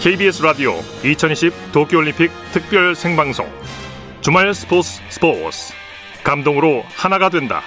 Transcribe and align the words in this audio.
KBS 0.00 0.42
라디오 0.42 0.74
2020 1.02 1.72
도쿄올림픽 1.72 2.30
특별 2.52 2.94
생방송 2.94 3.50
주말 4.20 4.54
스포츠 4.54 5.00
스포츠 5.08 5.72
감동으로 6.22 6.84
하나가 6.94 7.28
된다. 7.28 7.62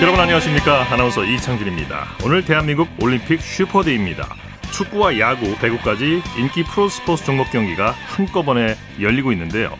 여러분 0.00 0.18
안녕하십니까 0.18 0.92
아나운서 0.92 1.24
이창진입니다. 1.24 2.06
오늘 2.24 2.44
대한민국 2.44 2.88
올림픽 3.00 3.40
슈퍼데이입니다. 3.40 4.34
축구와 4.72 5.18
야구, 5.18 5.56
배구까지 5.58 6.22
인기 6.38 6.64
프로 6.64 6.88
스포츠 6.88 7.24
종목 7.24 7.50
경기가 7.50 7.90
한꺼번에 8.06 8.76
열리고 9.00 9.30
있는데요. 9.32 9.76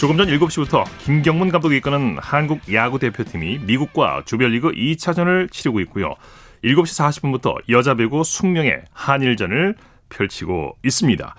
조금 0.00 0.16
전 0.16 0.28
7시부터 0.28 0.84
김경문 1.00 1.50
감독이 1.50 1.76
이끄는 1.76 2.16
한국 2.22 2.72
야구 2.72 2.98
대표팀이 2.98 3.58
미국과 3.66 4.22
조별리그 4.24 4.72
2차전을 4.72 5.52
치르고 5.52 5.78
있고요. 5.80 6.14
7시 6.64 7.20
40분부터 7.20 7.56
여자 7.68 7.92
배구 7.92 8.24
숙명의 8.24 8.80
한일전을 8.94 9.74
펼치고 10.08 10.78
있습니다. 10.82 11.34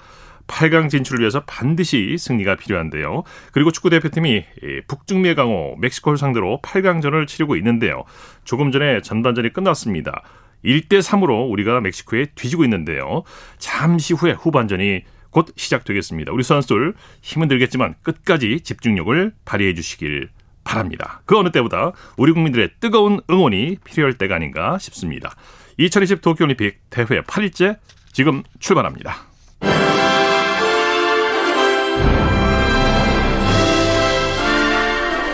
8강 0.46 0.92
진출을 0.92 1.22
위해서 1.22 1.42
반드시 1.48 2.18
승리가 2.20 2.58
필요한데요. 2.58 3.24
그리고 3.52 3.72
축구 3.72 3.90
대표팀이 3.90 4.46
북중미의 4.88 5.34
강호 5.34 5.78
멕시코를 5.80 6.20
상대로 6.20 6.60
8강전을 6.62 7.26
치르고 7.26 7.56
있는데요. 7.56 8.04
조금 8.44 8.72
전에 8.72 9.02
전반전이 9.02 9.54
끝났습니다. 9.54 10.22
1대 10.64 11.02
3으로 11.02 11.50
우리가 11.50 11.82
멕시코에 11.82 12.28
뒤지고 12.36 12.64
있는데요. 12.66 13.24
잠시 13.58 14.14
후에 14.14 14.34
후반전이 14.34 15.02
곧 15.32 15.48
시작되겠습니다. 15.56 16.32
우리 16.32 16.44
선수들 16.44 16.94
힘은 17.22 17.48
들겠지만 17.48 17.96
끝까지 18.04 18.62
집중력을 18.62 19.34
발휘해 19.46 19.74
주시길 19.74 20.30
바랍니다. 20.64 21.22
그 21.26 21.38
어느 21.38 21.52
때보다 21.52 21.94
우리 22.18 22.32
국민들의 22.34 22.70
뜨거운 22.80 23.20
응원이 23.30 23.78
필요할 23.84 24.14
때가 24.14 24.36
아닌가 24.36 24.78
싶습니다. 24.78 25.36
2020 25.78 26.22
도쿄올림픽 26.22 26.82
대회 26.90 27.06
8일째 27.06 27.78
지금 28.12 28.44
출발합니다. 28.60 29.32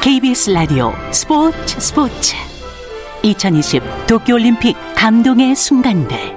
KBS 0.02 0.52
라디오 0.52 0.94
스포츠 1.12 1.82
스포츠 1.82 2.36
2020 3.24 3.84
도쿄올림픽 4.08 4.78
감동의 4.96 5.54
순간들 5.56 6.37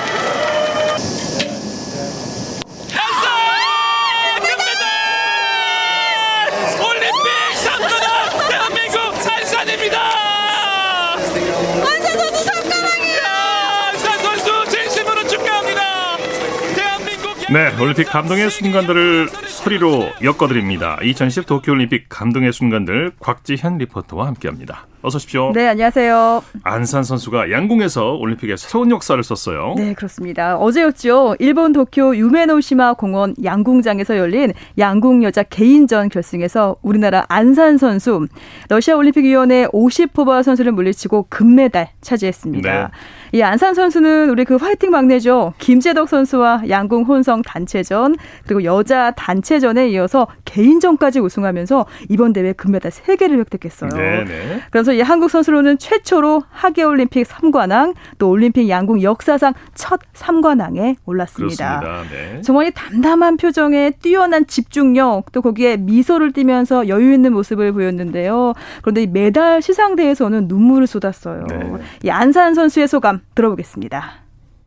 네, 17.51 17.69
올림픽 17.81 18.05
감동의 18.05 18.49
순간들을 18.49 19.27
소리로 19.27 20.09
엮어드립니다. 20.23 20.97
2010 21.03 21.45
도쿄올림픽 21.45 22.05
감동의 22.07 22.53
순간들 22.53 23.11
곽지현 23.19 23.77
리포터와 23.77 24.27
함께합니다. 24.27 24.87
어서 25.03 25.15
오십시오. 25.15 25.51
네, 25.53 25.67
안녕하세요. 25.67 26.43
안산 26.63 27.03
선수가 27.03 27.49
양궁에서 27.49 28.17
올림픽에 28.17 28.55
새로운 28.55 28.91
역사를 28.91 29.21
썼어요. 29.23 29.73
네, 29.75 29.95
그렇습니다. 29.95 30.57
어제였죠. 30.57 31.37
일본 31.39 31.73
도쿄 31.73 32.15
유메노시마 32.15 32.93
공원 32.93 33.33
양궁장에서 33.43 34.17
열린 34.17 34.53
양궁 34.77 35.23
여자 35.23 35.41
개인전 35.41 36.09
결승에서 36.09 36.75
우리나라 36.83 37.25
안산 37.29 37.79
선수 37.79 38.27
러시아 38.69 38.95
올림픽 38.95 39.25
위원회 39.25 39.65
50호바 39.69 40.43
선수를 40.43 40.71
물리치고 40.71 41.25
금메달 41.29 41.89
차지했습니다. 42.01 42.71
네. 42.71 42.87
이 43.33 43.41
안산 43.41 43.73
선수는 43.73 44.29
우리 44.29 44.45
그 44.45 44.57
화이팅 44.57 44.91
막내죠. 44.91 45.53
김재덕 45.57 46.09
선수와 46.09 46.63
양궁 46.69 47.03
혼성 47.03 47.41
단체전 47.41 48.17
그리고 48.45 48.63
여자 48.65 49.11
단체전에 49.11 49.89
이어서 49.89 50.27
개인전까지 50.45 51.21
우승하면서 51.21 51.85
이번 52.09 52.33
대회 52.33 52.51
금메달 52.53 52.91
3개를 52.91 53.39
획득했어요. 53.39 53.89
네 53.95 54.25
네. 54.25 54.61
그래서 54.69 54.90
이 54.93 55.01
한국 55.01 55.29
선수로는 55.29 55.77
최초로 55.77 56.43
하계 56.49 56.83
올림픽 56.83 57.27
3관왕 57.27 57.95
또 58.17 58.29
올림픽 58.29 58.69
양궁 58.69 59.01
역사상 59.01 59.53
첫 59.75 59.99
3관왕에 60.13 60.95
올랐습니다. 61.05 62.03
네. 62.11 62.41
정말 62.41 62.67
이 62.67 62.71
담담한 62.71 63.37
표정에 63.37 63.91
뛰어난 64.01 64.45
집중력 64.47 65.31
또 65.31 65.41
거기에 65.41 65.77
미소를 65.77 66.31
띠면서 66.33 66.87
여유 66.87 67.13
있는 67.13 67.33
모습을 67.33 67.71
보였는데요. 67.73 68.53
그런데 68.81 69.03
이 69.03 69.07
메달 69.07 69.61
시상대에서는 69.61 70.47
눈물을 70.47 70.87
쏟았어요. 70.87 71.45
네. 71.49 71.73
이 72.03 72.09
안산 72.09 72.53
선수의 72.55 72.87
소감 72.87 73.21
들어보겠습니다. 73.35 74.11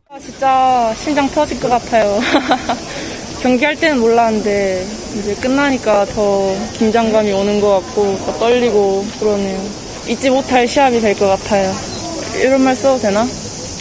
아, 0.09 0.19
진짜 0.19 0.93
심장 0.95 1.27
터질 1.27 1.59
것 1.59 1.69
같아요. 1.69 2.19
경기할 3.41 3.75
때는 3.75 3.99
몰랐는데 3.99 4.83
이제 5.19 5.35
끝나니까 5.35 6.05
더 6.05 6.55
긴장감이 6.73 7.31
오는 7.31 7.61
것 7.61 7.79
같고 7.79 8.17
더 8.25 8.31
떨리고 8.39 9.03
그러네요. 9.19 9.84
잊지 10.07 10.29
못할 10.29 10.67
시합이 10.67 10.99
될 10.99 11.15
것 11.15 11.27
같아요. 11.27 11.71
이런 12.43 12.61
말 12.63 12.75
써도 12.75 13.01
되나? 13.01 13.25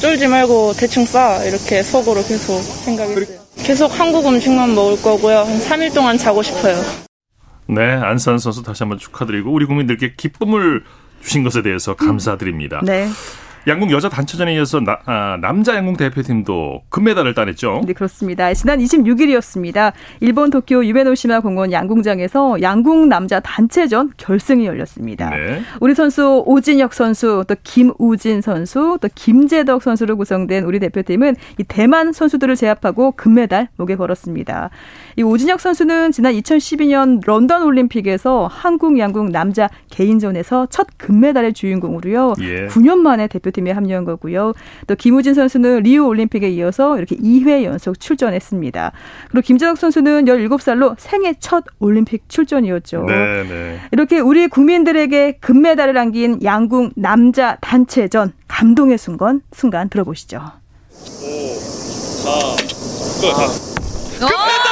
쫄지 0.01 0.27
말고 0.27 0.73
대충 0.75 1.05
싸 1.07 1.43
이렇게 1.45 1.83
속으로 1.83 2.23
계속 2.25 2.61
생각했어요. 2.61 3.39
계속 3.63 3.99
한국 3.99 4.27
음식만 4.27 4.75
먹을 4.75 5.01
거고요. 5.01 5.39
한 5.39 5.59
3일 5.61 5.95
동안 5.95 6.19
자고 6.19 6.43
싶어요. 6.43 6.77
네, 7.67 7.83
안산 7.93 8.39
선수 8.39 8.63
다시 8.63 8.83
한번 8.83 8.99
축하드리고 8.99 9.51
우리 9.53 9.65
국민들께 9.67 10.15
기쁨을 10.17 10.83
주신 11.23 11.43
것에 11.43 11.63
대해서 11.63 11.95
감사드립니다. 11.95 12.81
네. 12.85 13.09
양궁 13.67 13.91
여자 13.93 14.09
단체전에 14.09 14.55
이어서 14.57 14.81
나, 14.81 14.99
아, 15.07 15.39
남자 15.41 15.75
양궁 15.75 15.97
대표팀도 15.97 16.83
금메달을 16.91 17.35
따냈죠. 17.35 17.83
네, 17.87 17.95
그렇습니다. 17.95 18.53
지난 18.53 18.79
26일이었습니다. 18.79 19.93
일본 20.21 20.51
도쿄 20.51 20.85
유메노시마 20.85 21.41
공원 21.41 21.73
양궁장에서 21.73 22.61
양궁 22.61 23.09
남자 23.09 23.41
단체전 23.41 24.13
결승이 24.17 24.67
열렸습니다. 24.67 25.31
네. 25.31 25.63
우리 25.81 25.95
선수 25.95 26.43
오진혁 26.47 26.93
선수, 26.93 27.45
또 27.49 27.55
김우진 27.63 28.43
선수, 28.43 28.99
또 29.01 29.09
김재덕 29.15 29.83
선수로 29.83 30.17
구성된 30.17 30.65
우리 30.65 30.79
대표팀은 30.79 31.37
이 31.59 31.65
대만 31.65 32.13
선수들을 32.13 32.57
제압하고 32.57 33.13
금메달 33.13 33.69
목에 33.77 33.97
걸었습니다. 33.97 34.71
이 35.17 35.23
오진혁 35.23 35.61
선수는 35.61 36.13
지난 36.13 36.35
2012년 36.35 37.23
런던 37.25 37.63
올림픽에서 37.63 38.47
한국 38.53 38.99
양궁 38.99 39.33
남자 39.33 39.71
개인전에서 39.91 40.67
첫 40.69 40.87
금메달의 40.99 41.55
주인공으로요. 41.55 42.35
예. 42.41 42.67
9년 42.67 42.99
만에 42.99 43.27
대표 43.27 43.51
대표팀에 43.55 43.71
합류한 43.71 44.05
거고요. 44.05 44.53
또 44.87 44.95
김우진 44.95 45.35
선수는 45.35 45.83
리우 45.85 46.07
올림픽에 46.07 46.51
이어서 46.51 46.99
이렇게 46.99 47.17
2회 47.17 47.65
연속 47.65 47.99
출전했습니다. 47.99 48.93
그리고 49.31 49.47
김정욱 49.47 49.79
선수는 49.79 50.25
17살로 50.27 50.97
생애 50.99 51.35
첫 51.39 51.65
올림픽 51.79 52.29
출전이었죠. 52.29 53.05
네, 53.05 53.45
네. 53.45 53.81
이렇게 53.93 54.19
우리 54.19 54.49
국민들에게 54.49 55.39
금메달을 55.41 55.97
안긴 55.97 56.41
양궁 56.43 56.93
남자 56.97 57.57
단체전 57.61 58.33
감동의 58.49 58.99
순간 58.99 59.41
순간 59.53 59.89
들어보시죠. 59.89 60.41
오, 61.23 61.55
사, 61.59 62.31
끝. 63.21 63.33
아. 64.23 64.64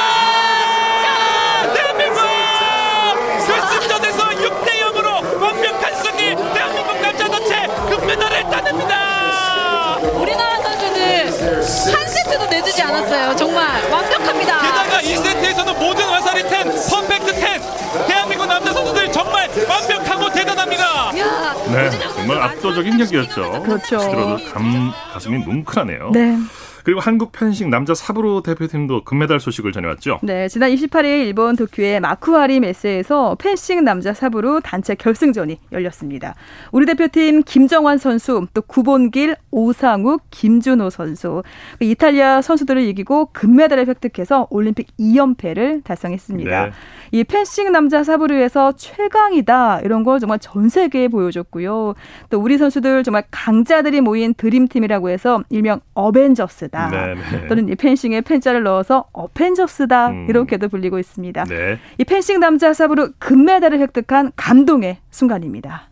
1%도 12.33 12.45
내주지 12.49 12.81
않았어요. 12.81 13.35
정말 13.35 13.81
완벽합니다. 13.89 14.61
게다가 14.61 15.01
이 15.01 15.15
세트에서는 15.15 15.79
모든 15.79 16.05
화살이 16.05 16.41
10, 16.41 16.49
퍼펙트 16.89 17.33
10. 17.35 18.07
대한민국 18.07 18.45
남자 18.47 18.73
선수들 18.73 19.11
정말 19.11 19.49
완벽하고 19.67 20.31
대단합니다. 20.31 21.11
네, 21.11 21.89
정말 22.15 22.41
압도적인 22.41 22.97
경기였죠. 22.97 23.63
그렇죠. 23.63 23.97
들어도 23.99 24.37
감, 24.51 24.91
가슴이 25.13 25.37
뭉클하네요. 25.39 26.11
네. 26.11 26.37
그리고 26.83 26.99
한국 26.99 27.31
펜싱 27.31 27.69
남자 27.69 27.93
사브로 27.93 28.43
대표팀도 28.43 29.03
금메달 29.03 29.39
소식을 29.39 29.71
전해왔죠. 29.71 30.19
네, 30.23 30.47
지난 30.47 30.71
28일 30.71 31.25
일본 31.25 31.55
도쿄의 31.55 31.99
마쿠하리 31.99 32.59
메스에서 32.59 33.35
펜싱 33.35 33.83
남자 33.83 34.13
사브로 34.13 34.61
단체 34.61 34.95
결승전이 34.95 35.59
열렸습니다. 35.71 36.35
우리 36.71 36.85
대표팀 36.85 37.43
김정환 37.43 37.97
선수, 37.97 38.47
또 38.53 38.61
구본길, 38.61 39.35
오상욱, 39.51 40.23
김준호 40.31 40.89
선수, 40.89 41.43
이탈리아 41.79 42.41
선수들을 42.41 42.81
이기고 42.83 43.29
금메달을 43.33 43.87
획득해서 43.87 44.47
올림픽 44.49 44.87
2연패를 44.99 45.83
달성했습니다. 45.83 46.65
네. 46.65 46.71
이 47.13 47.23
펜싱 47.23 47.71
남자 47.71 48.03
사브르에서 48.03 48.71
최강이다 48.75 49.81
이런 49.83 50.03
걸 50.03 50.19
정말 50.19 50.39
전 50.39 50.67
세계에 50.67 51.09
보여줬고요. 51.09 51.93
또 52.31 52.39
우리 52.39 52.57
선수들 52.57 53.03
정말 53.03 53.23
강자들이 53.29 54.01
모인 54.01 54.33
드림팀이라고 54.33 55.11
해서 55.11 55.43
일명 55.51 55.79
어벤져스다. 55.93 56.89
네네. 56.89 57.13
네. 57.13 57.47
또는 57.47 57.69
이 57.69 57.75
펜싱에 57.75 58.21
펜자를 58.21 58.63
넣어서 58.63 59.05
어펜져스다 59.13 60.07
음. 60.07 60.25
이렇게도 60.27 60.69
불리고 60.69 60.97
있습니다. 60.97 61.43
네. 61.43 61.77
이 61.99 62.03
펜싱 62.03 62.39
남자 62.39 62.73
사브르 62.73 63.11
금메달을 63.19 63.79
획득한 63.79 64.31
감동의 64.35 64.97
순간입니다. 65.11 65.89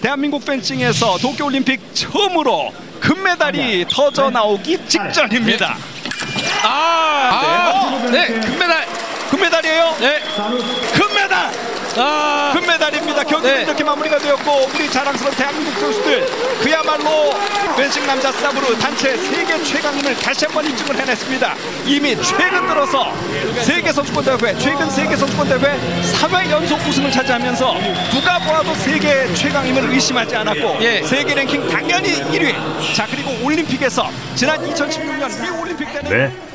대한민국 0.00 0.42
펜싱에서 0.46 1.18
도쿄올림픽 1.18 1.82
처음으로 1.92 2.70
금메달이 3.00 3.58
네. 3.58 3.84
터져 3.90 4.30
나오기 4.30 4.86
직전입니다. 4.86 5.74
아, 6.64 6.70
아 7.30 8.10
네, 8.10 8.28
네 8.28 8.40
금메달 8.40 9.09
금메달이에요? 9.30 9.96
네. 10.00 10.20
금메달! 10.92 11.52
아~ 11.96 12.52
금메달입니다. 12.54 13.24
경기는 13.24 13.56
네. 13.56 13.62
이렇게 13.62 13.82
마무리가 13.82 14.18
되었고 14.18 14.68
우리 14.74 14.90
자랑스러운 14.90 15.34
대한민국 15.34 15.78
선수들 15.80 16.26
그야말로 16.62 17.30
펜싱 17.76 18.06
남자 18.06 18.30
싸브르 18.30 18.76
단체 18.78 19.16
세계 19.16 19.62
최강임을 19.62 20.16
다시 20.16 20.44
한번 20.44 20.66
입증을 20.66 20.96
해냈습니다. 21.00 21.54
이미 21.86 22.16
최근 22.22 22.66
들어서 22.68 23.12
세계 23.62 23.92
선수권 23.92 24.24
대회 24.24 24.56
최근 24.58 24.88
세계 24.90 25.16
선수권 25.16 25.48
대회 25.48 25.78
3회 26.12 26.50
연속 26.50 26.78
우승을 26.86 27.10
차지하면서 27.10 27.74
누가 28.12 28.38
보아도 28.38 28.74
세계 28.74 29.32
최강임을 29.34 29.90
의심하지 29.90 30.36
않았고 30.36 30.78
예. 30.82 31.02
세계 31.02 31.34
랭킹 31.34 31.68
당연히 31.68 32.12
1위. 32.14 32.54
자 32.94 33.06
그리고 33.10 33.32
올림픽에서 33.44 34.08
지난 34.34 34.58
2016년 34.72 35.42
리 35.42 35.48
올림픽 35.60 35.92
때는 35.92 36.10
네. 36.10 36.49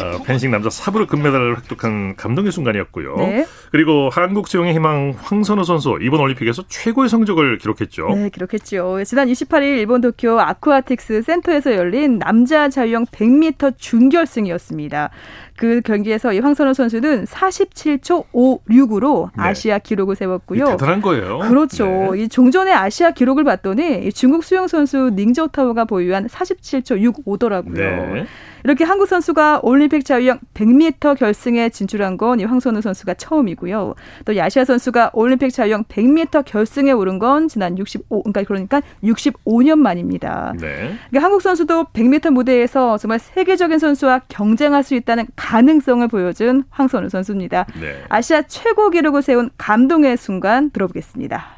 어, 0.00 0.22
펜싱 0.24 0.50
남자 0.50 0.70
사브르 0.70 1.06
금메달을 1.06 1.56
획득한 1.58 2.16
감동의 2.16 2.52
순간이었고요. 2.52 3.16
네. 3.16 3.46
그리고 3.70 4.08
한국 4.12 4.48
수영의 4.48 4.74
희망 4.74 5.14
황선우 5.16 5.64
선수 5.64 5.98
이번 6.00 6.20
올림픽에서 6.20 6.64
최고의 6.68 7.08
성적을 7.08 7.58
기록했죠. 7.58 8.08
네, 8.14 8.28
기록했죠. 8.30 9.04
지난 9.04 9.28
28일 9.28 9.78
일본 9.78 10.00
도쿄 10.00 10.38
아쿠아틱스 10.40 11.22
센터에서 11.22 11.74
열린 11.74 12.18
남자 12.18 12.68
자유형 12.68 13.06
100m 13.06 13.74
준결승이었습니다. 13.78 15.10
그 15.56 15.80
경기에서 15.80 16.32
이 16.32 16.38
황선우 16.38 16.74
선수는 16.74 17.24
47초 17.24 18.26
56으로 18.32 19.30
네. 19.36 19.42
아시아 19.42 19.78
기록을 19.78 20.14
세웠고요. 20.14 20.66
대단한 20.66 21.00
거예요. 21.00 21.38
그렇죠. 21.38 21.86
네. 22.14 22.22
이 22.22 22.28
종전의 22.28 22.74
아시아 22.74 23.12
기록을 23.12 23.44
봤더니 23.44 24.12
중국 24.12 24.44
수영 24.44 24.68
선수 24.68 25.10
닝저타오가 25.14 25.86
보유한 25.86 26.26
47초 26.26 27.24
65더라고요. 27.24 27.74
네. 27.74 28.26
이렇게 28.66 28.84
한국 28.84 29.06
선수가 29.08 29.60
올림픽 29.62 30.04
자유형 30.04 30.38
100m 30.54 31.18
결승에 31.18 31.70
진출한 31.70 32.16
건 32.16 32.36
이 32.40 32.44
황선우 32.44 32.80
선수가 32.80 33.14
처음이고요. 33.14 33.94
또 34.24 34.36
야시아 34.36 34.64
선수가 34.64 35.10
올림픽 35.14 35.50
자유형 35.50 35.84
100m 35.84 36.44
결승에 36.44 36.92
오른 36.92 37.18
건 37.18 37.48
지난 37.48 37.78
65 37.78 38.22
그러니까 38.24 38.42
그러니까 38.44 38.82
65년 39.02 39.78
만입니다. 39.78 40.54
네. 40.60 40.94
그러니까 41.10 41.22
한국 41.22 41.42
선수도 41.42 41.84
100m 41.92 42.30
무대에서 42.30 42.98
정말 42.98 43.18
세계적인 43.18 43.78
선수와 43.78 44.22
경쟁할 44.28 44.82
수 44.82 44.94
있다는 44.94 45.26
가능성을 45.36 46.06
보여준 46.08 46.64
황선우 46.70 47.08
선수입니다. 47.08 47.66
네. 47.80 48.02
아시아 48.08 48.42
최고 48.42 48.90
기록을 48.90 49.22
세운 49.22 49.50
감동의 49.56 50.16
순간 50.16 50.70
들어보겠습니다. 50.70 51.55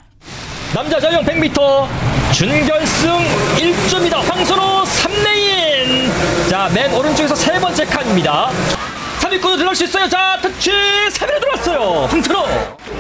남자 0.74 1.00
자유형 1.00 1.24
100m 1.24 1.88
준결승 2.32 3.10
1조입니다. 3.56 4.16
황선우 4.16 4.84
3레인. 4.84 6.50
자, 6.50 6.68
맨 6.74 6.92
오른쪽에서 6.92 7.34
세 7.34 7.58
번째 7.58 7.84
칸입니다. 7.86 8.50
3위권으로 9.20 9.56
들어갈 9.56 9.74
수 9.74 9.84
있어요. 9.84 10.08
자, 10.08 10.38
터치 10.42 10.70
3위로 10.70 11.40
들어왔어요. 11.40 12.08
황선우. 12.10 12.44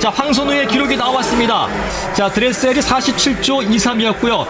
자, 0.00 0.10
황선우의 0.10 0.66
기록이 0.68 0.96
나왔습니다. 0.96 1.68
자, 2.14 2.30
드레슬이 2.30 2.80
47초 2.80 3.68
23이었고요. 3.68 4.46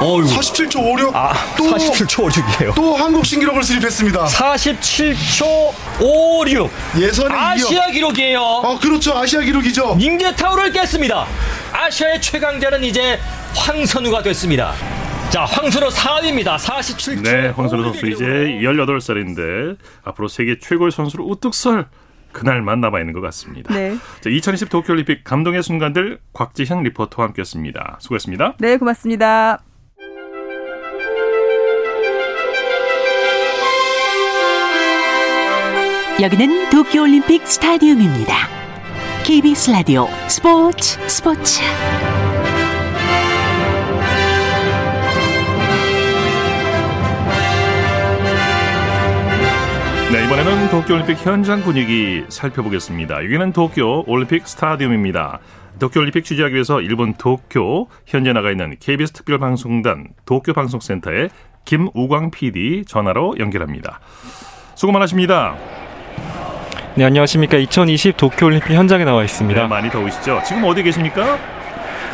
어휴. 0.00 0.24
47초 0.26 0.76
56. 0.92 1.14
아, 1.14 1.32
또 1.56 1.64
47초 1.64 2.28
56이에요. 2.28 2.74
또 2.74 2.96
한국 2.96 3.24
신기록을 3.24 3.62
수립했습니다. 3.62 4.24
47초 4.24 5.72
56. 6.00 6.70
예선에 6.98 7.34
아시아 7.34 7.86
이어. 7.86 7.92
기록이에요. 7.92 8.42
아, 8.64 8.78
그렇죠. 8.80 9.16
아시아 9.16 9.40
기록이죠. 9.40 9.94
닝쩌타오를 9.96 10.72
깼습니다. 10.72 11.26
아시아의 11.84 12.20
최강자는 12.22 12.82
이제 12.82 13.18
황선우가 13.54 14.22
됐습니다. 14.22 14.72
자, 15.30 15.44
황선우 15.44 15.88
4위입니다. 15.88 16.56
47초. 16.56 17.22
네, 17.22 17.48
황선우 17.48 17.82
선수 17.82 18.06
이제 18.06 18.24
18살인데 18.24 19.76
앞으로 20.02 20.28
세계 20.28 20.58
최고의 20.58 20.92
선수로 20.92 21.24
우뚝 21.26 21.54
설 21.54 21.86
그날만 22.32 22.80
남아 22.80 23.00
있는 23.00 23.12
것 23.12 23.20
같습니다. 23.20 23.74
네. 23.74 23.96
자, 24.20 24.30
2020 24.30 24.70
도쿄올림픽 24.70 25.24
감동의 25.24 25.62
순간들 25.62 26.20
곽지현 26.32 26.82
리포터와 26.84 27.28
함께했습니다. 27.28 27.98
수고했습니다. 28.00 28.54
네, 28.58 28.76
고맙습니다. 28.78 29.62
여기는 36.20 36.70
도쿄올림픽 36.70 37.46
스타디움입니다. 37.46 38.63
KBS 39.24 39.70
라디오 39.70 40.06
스포츠 40.28 41.00
스포츠 41.08 41.62
네, 50.12 50.24
이번에는 50.26 50.68
도쿄올림픽 50.68 51.16
현장 51.26 51.62
분위기 51.62 52.22
살펴보겠습니다. 52.28 53.24
여기는 53.24 53.54
도쿄 53.54 54.04
올림픽 54.06 54.46
스타디움입니다. 54.46 55.38
도쿄올림픽 55.78 56.22
취재하기 56.22 56.52
위해서 56.54 56.82
일본 56.82 57.14
도쿄 57.14 57.88
현재 58.04 58.34
나가 58.34 58.50
있는 58.50 58.76
KBS 58.78 59.12
특별방송단 59.12 60.08
도쿄방송센터의 60.26 61.30
김우광 61.64 62.30
PD 62.30 62.84
전화로 62.86 63.36
연결합니다. 63.38 64.00
수고 64.74 64.92
많으십니다. 64.92 65.56
네, 66.96 67.04
안녕하십니까. 67.04 67.56
2020 67.56 68.16
도쿄올림픽 68.16 68.70
현장에 68.70 69.04
나와 69.04 69.24
있습니다. 69.24 69.60
네, 69.62 69.66
많이 69.66 69.90
더우시죠? 69.90 70.40
지금 70.46 70.62
어디 70.64 70.82
계십니까? 70.82 71.36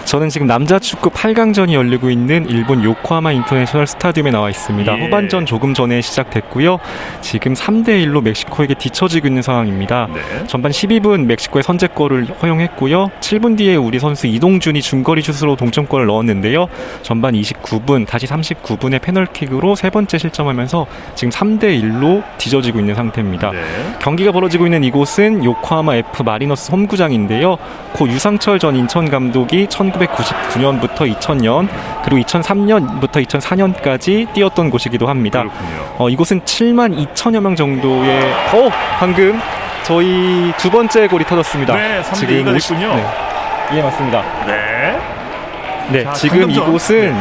저는 0.05 0.29
지금 0.29 0.47
남자 0.47 0.79
축구 0.79 1.11
8강전이 1.11 1.73
열리고 1.73 2.11
있는 2.11 2.49
일본 2.49 2.83
요코하마 2.83 3.33
인터내셔널 3.33 3.87
스타디움에 3.87 4.31
나와 4.31 4.51
있습니다. 4.51 4.99
예. 4.99 5.05
후반전 5.05 5.47
조금 5.47 5.73
전에 5.75 6.01
시작됐고요. 6.01 6.79
지금 7.21 7.55
3대 7.55 8.05
1로 8.05 8.23
멕시코에게 8.23 8.75
뒤처지고 8.75 9.29
있는 9.29 9.43
상황입니다. 9.43 10.09
네. 10.13 10.47
전반 10.47 10.73
12분 10.73 11.27
멕시코의 11.27 11.63
선제골을 11.63 12.27
허용했고요. 12.43 13.11
7분 13.21 13.57
뒤에 13.57 13.77
우리 13.77 13.99
선수 13.99 14.27
이동준이 14.27 14.83
중거리 14.83 15.23
슛으로 15.23 15.57
동점골을 15.57 16.07
넣었는데요. 16.07 16.67
전반 17.03 17.35
29분 17.35 18.07
다시 18.07 18.27
39분에 18.27 19.01
페널킥으로 19.01 19.77
세 19.77 19.91
번째 19.91 20.19
실점하면서 20.19 20.87
지금 21.15 21.31
3대 21.31 21.81
1로 21.81 22.25
뒤져지고 22.39 22.81
있는 22.81 22.95
상태입니다. 22.95 23.53
네. 23.53 23.61
경기가 24.01 24.33
벌어지고 24.33 24.67
있는 24.67 24.83
이곳은 24.83 25.45
요코하마 25.45 25.97
F 25.97 26.23
마리너스 26.23 26.73
홈구장인데요. 26.73 27.57
고 27.93 28.09
유상철 28.09 28.59
전 28.59 28.75
인천 28.77 29.09
감독이 29.09 29.69
1999년부터 29.93 31.13
2000년 31.15 31.69
그리고 32.05 32.23
2003년부터 32.27 33.27
2004년까지 33.27 34.33
뛰었던 34.33 34.71
곳이기도 34.71 35.07
합니다. 35.09 35.45
어, 35.99 36.09
이곳은 36.09 36.41
7만 36.43 37.15
2천여 37.15 37.41
명 37.41 37.57
정도의 37.57 38.33
어 38.53 38.71
방금 38.99 39.41
저희 39.83 40.53
두 40.57 40.71
번째 40.71 41.09
골이 41.09 41.25
터졌습니다. 41.25 41.75
네, 41.75 42.03
지금 42.15 42.55
50, 42.55 42.79
네. 42.79 43.05
예, 43.75 43.83
맞습니다. 43.83 44.23
네. 44.47 45.20
네, 45.93 46.05
자, 46.05 46.13
지금 46.13 46.41
방금전. 46.41 46.69
이곳은 46.69 47.15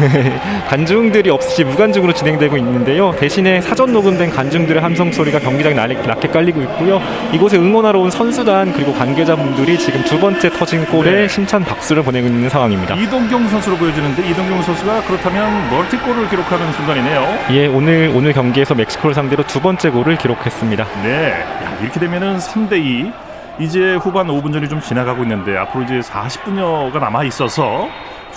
네. 0.00 0.40
관중들이 0.68 1.30
없이 1.30 1.64
무관중으로 1.64 2.12
진행되고 2.12 2.56
있는데요. 2.58 3.12
대신에 3.12 3.60
사전 3.60 3.92
녹음된 3.92 4.30
관중들의 4.30 4.80
함성 4.82 5.10
소리가 5.10 5.38
경기장에 5.38 5.74
낮게 5.74 6.28
깔리고 6.28 6.60
있고요. 6.62 7.00
이곳에 7.32 7.56
응원하러 7.56 7.98
온 8.00 8.10
선수단 8.10 8.72
그리고 8.72 8.92
관계자분들이 8.94 9.78
지금 9.78 10.02
두 10.04 10.18
번째 10.18 10.50
터진 10.50 10.84
골에 10.86 11.10
네. 11.10 11.28
심찬 11.28 11.64
박수를 11.64 12.02
보내고 12.02 12.26
있는 12.26 12.48
상황입니다. 12.48 12.94
이동경 12.94 13.48
선수로 13.48 13.76
보여지는데 13.76 14.28
이동경 14.28 14.62
선수가 14.62 15.02
그렇다면 15.02 15.70
멀티골을 15.70 16.28
기록하는 16.28 16.72
순간이네요. 16.72 17.38
예, 17.52 17.66
오늘 17.66 18.12
오늘 18.14 18.32
경기에서 18.32 18.74
멕시코를 18.74 19.14
상대로 19.14 19.42
두 19.44 19.60
번째 19.60 19.90
골을 19.90 20.16
기록했습니다. 20.16 20.86
네, 21.02 21.30
야, 21.64 21.78
이렇게 21.80 21.98
되면은 22.00 22.38
3대 22.38 22.72
2. 22.84 23.12
이제 23.60 23.96
후반 23.96 24.28
5분 24.28 24.52
전이 24.52 24.68
좀 24.68 24.80
지나가고 24.80 25.22
있는데 25.24 25.56
앞으로 25.56 25.82
이제 25.82 25.98
40분여가 25.98 27.00
남아 27.00 27.24
있어서 27.24 27.88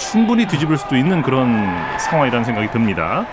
충분히 0.02 0.46
뒤집을 0.48 0.78
수도 0.78 0.96
있는 0.96 1.22
그런 1.22 1.64
상황이라는 2.00 2.44
생각이 2.44 2.72
듭니다. 2.72 3.26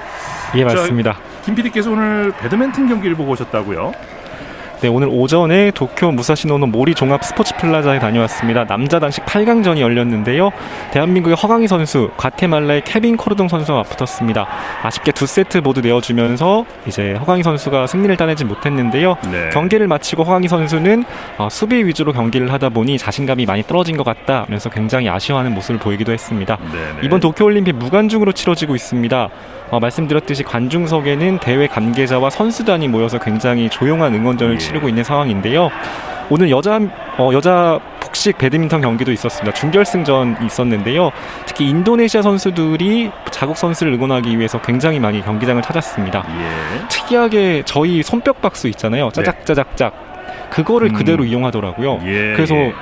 예, 0.55 0.65
맞습니다. 0.65 1.15
자, 1.15 1.21
김 1.45 1.55
PD께서 1.55 1.91
오늘 1.91 2.33
배드민턴 2.33 2.89
경기를 2.89 3.17
보고 3.17 3.33
오셨다고요? 3.33 3.93
네, 4.81 4.87
오늘 4.87 5.09
오전에 5.11 5.73
도쿄 5.73 6.13
무사시노노 6.13 6.67
모리 6.69 6.95
종합 6.95 7.25
스포츠 7.25 7.57
플라자에 7.57 7.99
다녀왔습니다. 7.99 8.65
남자 8.65 9.01
단식 9.01 9.25
8강전이 9.25 9.81
열렸는데요. 9.81 10.51
대한민국의 10.93 11.35
허광희 11.35 11.67
선수, 11.67 12.11
과테말라의 12.17 12.83
케빈 12.85 13.17
코르동 13.17 13.49
선수와 13.49 13.79
맞붙었습니다. 13.79 14.47
아쉽게 14.85 15.11
두 15.11 15.27
세트 15.27 15.59
모두 15.59 15.81
내어주면서 15.81 16.65
이제 16.87 17.15
허광희 17.15 17.43
선수가 17.43 17.89
승리를 17.89 18.17
따내지 18.17 18.45
못했는데요. 18.45 19.17
네. 19.33 19.49
경기를 19.51 19.89
마치고 19.89 20.23
허광희 20.23 20.47
선수는 20.47 21.03
어, 21.39 21.49
수비 21.51 21.85
위주로 21.85 22.13
경기를 22.13 22.53
하다 22.53 22.69
보니 22.69 22.99
자신감이 22.99 23.47
많이 23.47 23.65
떨어진 23.65 23.97
것 23.97 24.05
같다 24.05 24.47
면서 24.49 24.71
굉장히 24.71 25.09
아쉬워하는 25.09 25.55
모습을 25.55 25.81
보이기도 25.81 26.13
했습니다. 26.13 26.57
네네. 26.57 27.01
이번 27.03 27.19
도쿄올림픽 27.19 27.75
무관중으로 27.75 28.31
치러지고 28.31 28.77
있습니다. 28.77 29.29
어, 29.71 29.79
말씀드렸듯이 29.81 30.43
관중석에는 30.45 31.39
대회 31.39 31.67
관계자와 31.67 32.31
선수단이 32.31 32.89
모여서 32.89 33.19
굉장히 33.19 33.69
조용한 33.69 34.15
응원전을 34.15 34.55
예. 34.55 34.59
치르고 34.59 34.89
있는 34.89 35.05
상황인데요. 35.05 35.71
오늘 36.31 36.51
여자 36.51 36.79
어, 37.19 37.31
여자 37.33 37.81
복식 38.01 38.39
배드민턴 38.39 38.81
경기도 38.81 39.13
있었습니다. 39.13 39.53
준결승전 39.53 40.39
있었는데요. 40.45 41.11
특히 41.47 41.69
인도네시아 41.69 42.23
선수들이 42.23 43.11
자국 43.31 43.57
선수를 43.57 43.95
응원하기 43.95 44.39
위해서 44.39 44.61
굉장히 44.61 44.99
많이 45.01 45.23
경기장을 45.23 45.61
찾았습니다. 45.63 46.25
예. 46.29 46.89
특이하게 46.89 47.63
저희 47.65 48.03
손뼉 48.03 48.41
박수 48.41 48.69
있잖아요. 48.69 49.11
짜작짜작짝 49.11 50.09
그거를 50.51 50.89
음. 50.89 50.95
그대로 50.95 51.25
이용하더라고요. 51.25 52.01
예. 52.05 52.33
그래서 52.35 52.55
예. 52.55 52.75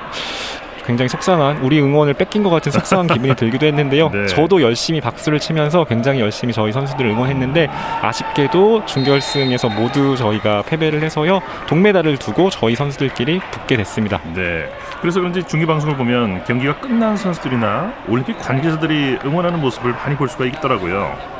굉장히 0.87 1.09
속상한 1.09 1.57
우리 1.57 1.81
응원을 1.81 2.13
뺏긴 2.13 2.43
것 2.43 2.49
같은 2.49 2.71
속상한 2.71 3.07
기분이 3.07 3.35
들기도 3.37 3.65
했는데요. 3.65 4.09
네. 4.09 4.25
저도 4.27 4.61
열심히 4.61 5.01
박수를 5.01 5.39
치면서 5.39 5.83
굉장히 5.83 6.21
열심히 6.21 6.53
저희 6.53 6.71
선수들을 6.71 7.11
응원했는데 7.11 7.67
아쉽게도 8.01 8.85
준결승에서 8.85 9.69
모두 9.69 10.15
저희가 10.15 10.63
패배를 10.63 11.03
해서요 11.03 11.41
동메달을 11.67 12.17
두고 12.17 12.49
저희 12.49 12.75
선수들끼리 12.75 13.41
붙게 13.51 13.75
됐습니다. 13.75 14.21
네. 14.33 14.69
그래서 15.01 15.19
그런지 15.19 15.43
중계 15.43 15.65
방송을 15.65 15.97
보면 15.97 16.45
경기가 16.45 16.79
끝난 16.79 17.17
선수들이나 17.17 17.93
올림픽 18.07 18.37
관계자들이 18.39 19.19
응원하는 19.25 19.59
모습을 19.59 19.91
많이 19.91 20.15
볼 20.15 20.29
수가 20.29 20.45
있더라고요. 20.45 21.36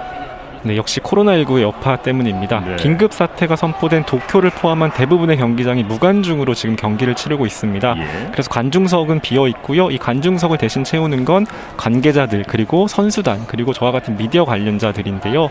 네, 0.64 0.76
역시 0.78 1.00
코로나19의 1.00 1.62
여파 1.62 1.96
때문입니다. 1.98 2.60
네. 2.62 2.76
긴급 2.78 3.14
사태가 3.14 3.56
선포된 3.56 4.06
도쿄를 4.06 4.50
포함한 4.50 4.92
대부분의 4.94 5.38
경기장이 5.38 5.84
무관중으로 5.84 6.54
지금 6.54 6.76
경기를 6.76 7.16
치르고 7.16 7.46
있습니다. 7.46 7.96
예. 7.98 8.30
그래서 8.32 8.50
관중석은 8.50 9.22
비어 9.22 9.48
있고요. 9.48 9.90
이 9.90 9.98
관중석을 9.98 10.58
대신 10.58 10.84
채우는 10.84 11.26
건 11.26 11.46
관계자들 11.78 12.46
그리고 12.48 12.88
선수단 12.88 13.46
그리고 13.48 13.74
저와 13.74 13.92
같은 13.92 14.18
미디어 14.18 14.46
관련자들인데요. 14.46 15.50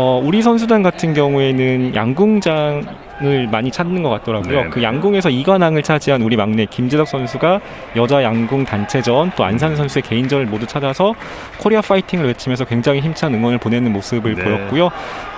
어, 0.00 0.22
우리 0.22 0.42
선수단 0.42 0.84
같은 0.84 1.12
경우에는 1.12 1.92
양궁장 1.92 3.08
을 3.20 3.48
많이 3.48 3.72
찾는 3.72 4.04
것 4.04 4.10
같더라고요. 4.10 4.62
네. 4.62 4.68
그 4.70 4.80
양궁에서 4.80 5.28
이관왕을 5.28 5.82
차지한 5.82 6.22
우리 6.22 6.36
막내 6.36 6.66
김재덕 6.66 7.08
선수가 7.08 7.60
여자 7.96 8.22
양궁 8.22 8.64
단체전 8.64 9.32
또 9.34 9.42
안산 9.42 9.74
선수의 9.74 10.04
개인전을 10.04 10.46
모두 10.46 10.68
찾아서 10.68 11.16
코리아 11.58 11.80
파이팅을 11.80 12.26
외치면서 12.26 12.64
굉장히 12.64 13.00
힘찬 13.00 13.34
응원을 13.34 13.58
보내는 13.58 13.92
모습을 13.92 14.36
네. 14.36 14.44
보였고요. 14.44 14.90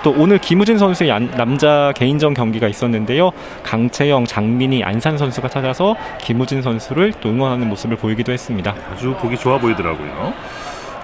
또 0.03 0.13
오늘 0.15 0.37
김우진 0.37 0.77
선수의 0.77 1.09
남자 1.35 1.91
개인전 1.95 2.35
경기가 2.35 2.67
있었는데요. 2.67 3.31
강채영, 3.63 4.25
장민희, 4.25 4.83
안산 4.83 5.17
선수가 5.17 5.47
찾아서 5.47 5.95
김우진 6.21 6.61
선수를 6.61 7.13
또 7.19 7.29
응원하는 7.29 7.67
모습을 7.67 7.97
보이기도 7.97 8.31
했습니다. 8.31 8.75
아주 8.93 9.15
보기 9.19 9.37
좋아 9.37 9.57
보이더라고요. 9.57 10.33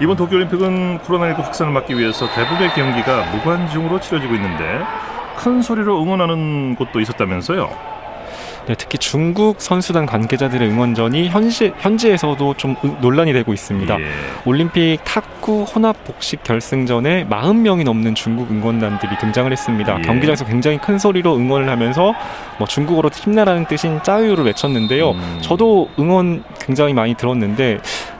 이번 0.00 0.16
도쿄올림픽은 0.16 1.00
코로나19 1.00 1.38
확산을 1.38 1.72
막기 1.72 1.98
위해서 1.98 2.28
대부분의 2.32 2.72
경기가 2.74 3.24
무관중으로 3.32 4.00
치러지고 4.00 4.34
있는데 4.34 4.80
큰 5.36 5.60
소리로 5.60 6.00
응원하는 6.00 6.76
곳도 6.76 7.00
있었다면서요? 7.00 7.98
네, 8.68 8.74
특히 8.76 8.98
중국 8.98 9.62
선수단 9.62 10.04
관계자들의 10.04 10.68
응원전이 10.68 11.30
현시, 11.30 11.72
현지에서도 11.78 12.54
좀 12.58 12.76
논란이 13.00 13.32
되고 13.32 13.54
있습니다. 13.54 13.98
예. 13.98 14.04
올림픽 14.44 14.98
탁구 15.04 15.62
혼합 15.62 16.04
복식 16.04 16.44
결승전에 16.44 17.26
40명이 17.28 17.84
넘는 17.84 18.14
중국 18.14 18.50
응원단들이 18.50 19.16
등장을 19.18 19.50
했습니다. 19.50 19.98
예. 19.98 20.02
경기장에서 20.02 20.44
굉장히 20.44 20.76
큰 20.76 20.98
소리로 20.98 21.34
응원을 21.36 21.70
하면서 21.70 22.12
뭐 22.58 22.68
중국어로 22.68 23.08
힘내라는 23.08 23.64
뜻인 23.64 24.02
짜유를 24.02 24.44
외쳤는데요. 24.44 25.12
음. 25.12 25.38
저도 25.40 25.88
응원 25.98 26.44
굉장히 26.60 26.92
많이 26.92 27.14
들었는데 27.14 27.78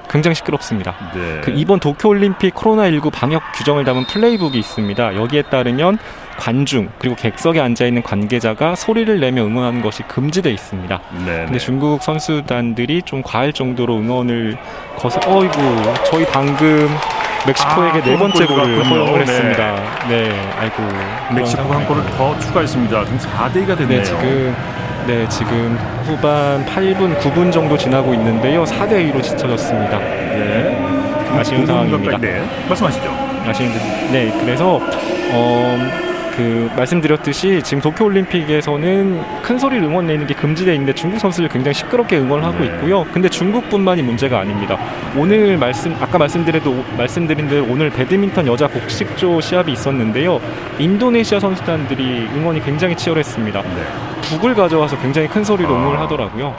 굉장히 0.08 0.34
시끄럽습니다. 0.34 0.94
네. 1.14 1.40
그 1.42 1.52
이번 1.54 1.80
도쿄올림픽 1.80 2.54
코로나19 2.54 3.12
방역 3.12 3.42
규정을 3.54 3.84
담은 3.84 4.06
플레이북이 4.06 4.58
있습니다. 4.58 5.16
여기에 5.16 5.42
따르면 5.42 5.98
관중 6.38 6.88
그리고 6.98 7.16
객석에 7.16 7.60
앉아 7.60 7.86
있는 7.86 8.02
관계자가 8.02 8.74
소리를 8.74 9.18
내며 9.20 9.44
응원하는 9.44 9.82
것이 9.82 10.02
금지돼 10.04 10.50
있습니다. 10.50 11.00
네. 11.10 11.24
근데 11.24 11.52
네. 11.52 11.58
중국 11.58 12.02
선수단들이 12.02 13.02
좀 13.02 13.22
과할 13.22 13.52
정도로 13.52 13.96
응원을 13.96 14.56
거서 14.96 15.20
어이구 15.26 15.58
저희 16.10 16.24
방금 16.26 16.88
멕시코에게 17.46 17.98
아, 17.98 18.04
네 18.04 18.16
번째 18.16 18.46
골을 18.46 18.84
허용을 18.84 19.24
네. 19.24 19.32
했습니다. 19.32 20.08
네, 20.08 20.52
아이고 20.58 20.82
멕시코가 21.34 21.76
한 21.76 21.86
골을 21.86 22.04
더 22.16 22.38
추가했습니다. 22.38 23.04
지금 23.04 23.18
4대 23.18 23.66
2가 23.66 23.78
됐네요. 23.78 23.98
네, 23.98 24.04
지금 24.04 24.56
네, 25.08 25.26
지금 25.30 25.74
후반 26.04 26.62
8분, 26.66 27.18
9분 27.18 27.50
정도 27.50 27.78
지나고 27.78 28.12
있는데요. 28.12 28.64
4대 28.64 29.10
2로 29.10 29.22
지쳐졌습니다. 29.22 29.98
네. 29.98 30.76
아쉬운 31.32 31.64
상황입니다. 31.64 32.18
네. 32.18 32.42
말씀하시죠. 32.68 33.08
아쉬운 33.46 33.72
네, 34.12 34.30
그래서 34.38 34.78
어 35.32 36.07
그 36.38 36.70
말씀드렸듯이 36.76 37.60
지금 37.64 37.82
도쿄 37.82 38.04
올림픽에서는 38.04 39.42
큰 39.42 39.58
소리를 39.58 39.82
응원 39.82 40.06
내는 40.06 40.24
게 40.24 40.34
금지되어 40.34 40.72
있는데 40.74 40.94
중국 40.94 41.18
선수들 41.18 41.48
굉장히 41.48 41.74
시끄럽게 41.74 42.16
응원을 42.16 42.44
하고 42.44 42.60
네. 42.60 42.66
있고요. 42.66 43.04
근데 43.12 43.28
중국뿐만이 43.28 44.02
문제가 44.02 44.38
아닙니다. 44.38 44.78
오늘 45.16 45.58
말씀 45.58 45.96
아까 46.00 46.16
말씀드려도 46.16 46.84
말씀드린 46.96 47.48
대로 47.48 47.66
오늘 47.68 47.90
배드민턴 47.90 48.46
여자 48.46 48.68
복식조 48.68 49.40
시합이 49.40 49.72
있었는데요. 49.72 50.40
인도네시아 50.78 51.40
선수단들이 51.40 52.28
응원이 52.36 52.62
굉장히 52.64 52.94
치열했습니다. 52.96 53.60
네. 53.60 53.68
북을 54.30 54.54
가져와서 54.54 54.96
굉장히 55.00 55.26
큰 55.26 55.42
소리로 55.42 55.74
아. 55.74 55.76
응원을 55.76 55.98
하더라고요. 55.98 56.54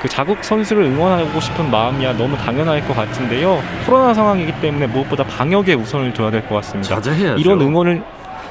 그 0.00 0.08
자국 0.08 0.44
선수를 0.44 0.84
응원하고 0.84 1.40
싶은 1.40 1.68
마음이야 1.68 2.16
너무 2.16 2.36
당연할 2.36 2.86
것 2.86 2.94
같은데요. 2.96 3.60
코로나 3.84 4.14
상황이기 4.14 4.52
때문에 4.60 4.86
무엇보다 4.86 5.24
방역에 5.24 5.74
우선을 5.74 6.12
둬야 6.12 6.30
될 6.30 6.42
것 6.42 6.54
같습니다. 6.54 6.94
자제해야죠. 6.94 7.40
이런 7.40 7.60
응원을 7.60 8.02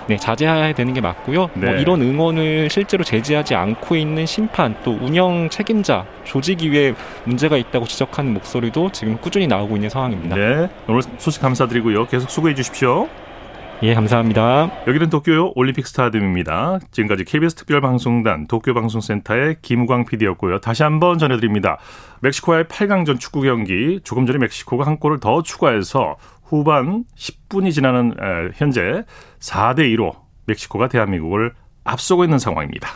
네, 0.10 0.18
자제해야 0.18 0.74
되는 0.74 0.92
게 0.96 1.02
맞고요. 1.02 1.38
뭐 1.38 1.50
네. 1.54 1.68
뭐 1.68 1.76
이런 1.76 2.02
응원을 2.02 2.68
실제로 2.72 3.04
제지하지 3.04 3.54
않고 3.54 3.96
있는 3.96 4.26
심판 4.26 4.76
또 4.84 4.98
운영 5.00 5.50
책임자 5.52 6.04
조직위에 6.24 6.96
문제가 7.26 7.58
있다고 7.58 7.86
지적하는 7.86 8.34
목소리도 8.34 8.92
지금 8.92 9.18
꾸준히 9.18 9.46
나오고 9.46 9.76
있는 9.76 9.90
상황입니다. 9.90 10.36
네, 10.36 10.68
오늘 10.88 11.04
소식 11.20 11.44
감사드리고요. 11.44 12.08
계속 12.08 12.32
수고해 12.32 12.56
주십시오. 12.56 13.08
예, 13.84 13.94
감사합니다. 13.94 14.72
여기는 14.88 15.10
도쿄 15.10 15.54
올림픽 15.56 15.88
스타디움입니다. 15.88 16.80
지금까지 16.92 17.24
KBS 17.24 17.56
특별방송단 17.56 18.48
도쿄방송센터의 18.48 19.58
김우광 19.62 20.06
PD였고요. 20.06 20.60
다시 20.60 20.84
한번 20.84 21.18
전해드립니다. 21.20 21.78
멕시코와의 22.22 22.66
8강전 22.66 23.20
축구 23.20 23.42
경기 23.42 24.02
조금 24.04 24.26
전에 24.26 24.40
멕시코가 24.40 24.86
한 24.86 24.98
골을 24.98 25.20
더 25.20 25.44
추가해서 25.44 26.18
후반 26.50 27.06
10분이 27.16 27.72
지나는 27.72 28.12
에, 28.12 28.52
현재 28.56 29.04
4대 29.40 29.80
2로 29.96 30.16
멕시코가 30.46 30.88
대한민국을 30.88 31.54
앞서고 31.84 32.24
있는 32.24 32.40
상황입니다. 32.40 32.90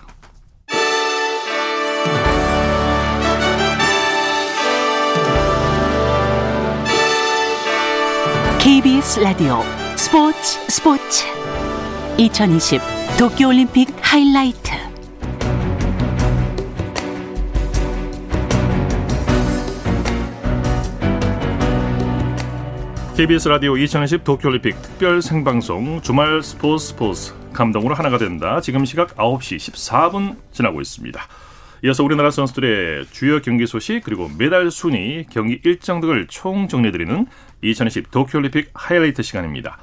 라디오 9.21 9.61
스포츠 9.97 10.59
스포츠 10.71 11.25
2020 12.17 12.81
도쿄올림픽 13.19 13.89
하이라이트 14.01 14.92
KBS 23.15 23.47
라디오 23.47 23.77
2020 23.77 24.23
도쿄올림픽 24.23 24.81
특별 24.81 25.21
생방송 25.21 26.01
주말 26.01 26.41
스포츠 26.41 26.87
스포츠 26.87 27.33
감동으로 27.53 27.93
하나가 27.93 28.17
된다. 28.17 28.59
지금 28.59 28.85
시각 28.85 29.15
9시 29.15 29.57
14분 29.57 30.35
지나고 30.51 30.81
있습니다. 30.81 31.21
이어서 31.83 32.03
우리나라 32.03 32.31
선수들의 32.31 33.05
주요 33.11 33.39
경기 33.41 33.67
소식 33.67 34.01
그리고 34.03 34.29
메달 34.37 34.71
순위, 34.71 35.25
경기 35.29 35.59
일정 35.63 36.01
등을 36.01 36.27
총 36.27 36.67
정리해드리는 36.67 37.27
2020 37.61 38.09
도쿄올림픽 38.09 38.71
하이라이트 38.73 39.21
시간입니다. 39.21 39.77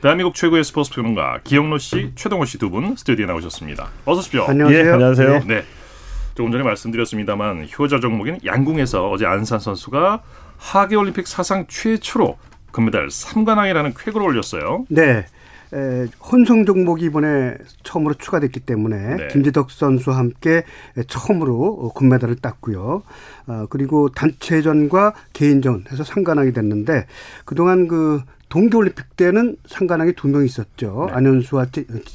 대한민국 0.00 0.34
최고의 0.34 0.64
스포츠 0.64 0.90
평론가 0.92 1.40
기영로 1.44 1.78
씨, 1.78 2.10
최동호 2.16 2.44
씨 2.46 2.58
두 2.58 2.68
분 2.70 2.96
스튜디오에 2.96 3.26
나오셨습니다. 3.26 3.90
어서 4.06 4.18
오십시오. 4.20 4.44
안녕하세요. 4.48 4.84
예, 4.86 4.90
안녕하세요. 4.92 5.42
네. 5.46 5.62
조금 6.34 6.50
전에 6.50 6.64
말씀드렸습니다만 6.64 7.68
효자 7.78 8.00
종목인 8.00 8.40
양궁에서 8.44 9.10
어제 9.10 9.26
안산 9.26 9.60
선수가 9.60 10.22
하계 10.56 10.96
올림픽 10.96 11.28
사상 11.28 11.66
최초로 11.68 12.38
금메달 12.72 13.08
3관왕이라는 13.08 13.94
쾌거를 13.96 14.26
올렸어요. 14.26 14.86
네. 14.88 15.26
에, 15.74 16.06
혼성 16.20 16.66
종목이 16.66 17.06
이번에 17.06 17.54
처음으로 17.82 18.14
추가됐기 18.14 18.60
때문에 18.60 19.16
네. 19.16 19.28
김지덕 19.28 19.70
선수와 19.70 20.18
함께 20.18 20.64
처음으로 21.06 21.92
금메달을 21.94 22.36
땄고요. 22.36 23.02
어, 23.46 23.66
그리고 23.70 24.10
단체전과 24.10 25.14
개인전 25.32 25.84
해서 25.90 26.04
상관하게 26.04 26.52
됐는데 26.52 27.06
그동안 27.46 27.88
그 27.88 28.20
동계올림픽 28.50 29.16
때는 29.16 29.56
상관왕이 29.66 30.12
두 30.12 30.28
명 30.28 30.44
있었죠. 30.44 31.06
네. 31.08 31.14
안현수와 31.14 31.66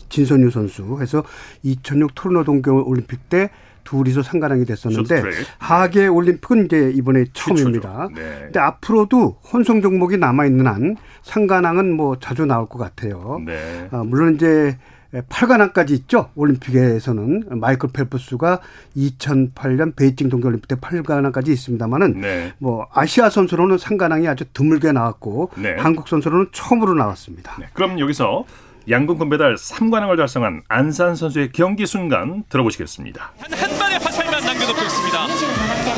진선유 0.10 0.52
선수. 0.52 1.00
해서 1.02 1.24
2006 1.64 2.12
토르노 2.14 2.44
동계올림픽 2.44 3.28
때 3.30 3.50
둘이서 3.88 4.22
상관왕이 4.22 4.66
됐었는데 4.66 5.24
하계 5.60 6.08
올림픽은 6.08 6.66
이제 6.66 6.92
이번에 6.94 7.24
처음입니다. 7.32 8.10
네. 8.14 8.22
근데 8.44 8.60
앞으로도 8.60 9.40
혼성 9.52 9.82
종목이 9.82 10.18
남아 10.18 10.46
있는 10.46 10.68
한 10.68 10.98
상관왕은 11.24 11.94
뭐 11.94 12.18
자주 12.20 12.46
나올 12.46 12.68
것 12.68 12.78
같아요. 12.78 13.42
네. 13.46 13.88
아, 13.92 14.04
물론 14.04 14.36
이제 14.36 14.78
8관왕까지 15.14 15.92
있죠. 15.92 16.32
올림픽에서는 16.36 17.46
마이클 17.52 17.90
펠프스가 17.94 18.60
2008년 18.98 19.96
베이징 19.96 20.28
동계올림픽 20.28 20.68
때 20.68 20.76
8관왕까지 20.76 21.48
있습니다만은 21.48 22.20
네. 22.20 22.52
뭐 22.58 22.88
아시아 22.92 23.30
선수로는 23.30 23.78
상관왕이 23.78 24.28
아주 24.28 24.44
드물게 24.52 24.92
나왔고 24.92 25.52
네. 25.56 25.78
한국 25.78 26.10
선수로는 26.10 26.48
처음으로 26.52 26.94
나왔습니다. 26.94 27.56
네. 27.58 27.68
그럼 27.74 28.00
여기서 28.02 28.44
양궁 28.90 29.18
금 29.18 29.28
메달 29.28 29.56
3관왕을 29.56 30.16
달성한 30.16 30.64
안산 30.70 31.16
선수의 31.16 31.52
경기 31.52 31.86
순간 31.86 32.44
들어보시겠습니다. 32.48 33.34
한, 33.38 33.54
한 33.54 33.78
발의 33.78 34.00
화살만 34.00 34.46
남겨놓고 34.46 34.82
있습니다. 34.82 35.26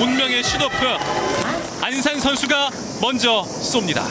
운명의 0.01 0.43
슈도프 0.43 0.75
안산 1.83 2.19
선수가 2.19 2.69
먼저 3.01 3.43
쏩니다. 3.43 4.01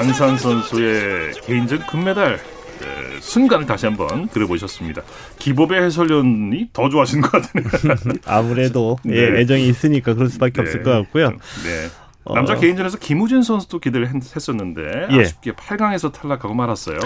안산 0.00 0.38
선수의 0.38 1.32
개인전 1.44 1.84
금메달 1.86 2.38
네, 2.80 3.20
순간을 3.20 3.66
다시 3.66 3.84
한번 3.84 4.28
들어보셨습니다. 4.28 5.02
기법의 5.38 5.82
해설위원이 5.82 6.70
더 6.72 6.88
좋아하시는 6.88 7.22
것 7.22 7.42
같네요. 7.52 7.68
아무래도 8.24 8.96
네. 9.04 9.16
예, 9.16 9.40
애정이 9.40 9.68
있으니까 9.68 10.14
그럴 10.14 10.30
수밖에 10.30 10.54
네. 10.54 10.62
없을 10.62 10.82
것 10.82 10.90
같고요. 10.92 11.28
네. 11.28 11.88
남자 12.34 12.54
어... 12.54 12.56
개인전에서 12.56 12.96
김우진 12.98 13.42
선수도 13.42 13.78
기대를 13.78 14.08
했 14.08 14.48
었는데 14.48 15.08
예. 15.10 15.20
아쉽게 15.20 15.52
8강에서 15.52 16.10
탈락하고 16.10 16.54
말았어요. 16.54 16.98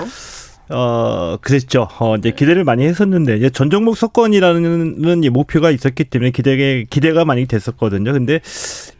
어, 0.70 1.36
그랬죠. 1.42 1.88
어, 1.98 2.16
이제 2.16 2.30
기대를 2.30 2.64
많이 2.64 2.84
했었는데, 2.86 3.36
이제 3.36 3.50
전 3.50 3.68
종목 3.68 3.96
석권이라는 3.98 5.30
목표가 5.30 5.70
있었기 5.70 6.04
때문에 6.04 6.30
기대, 6.30 6.84
기대가 6.88 7.26
많이 7.26 7.44
됐었거든요. 7.46 8.12
근데, 8.12 8.40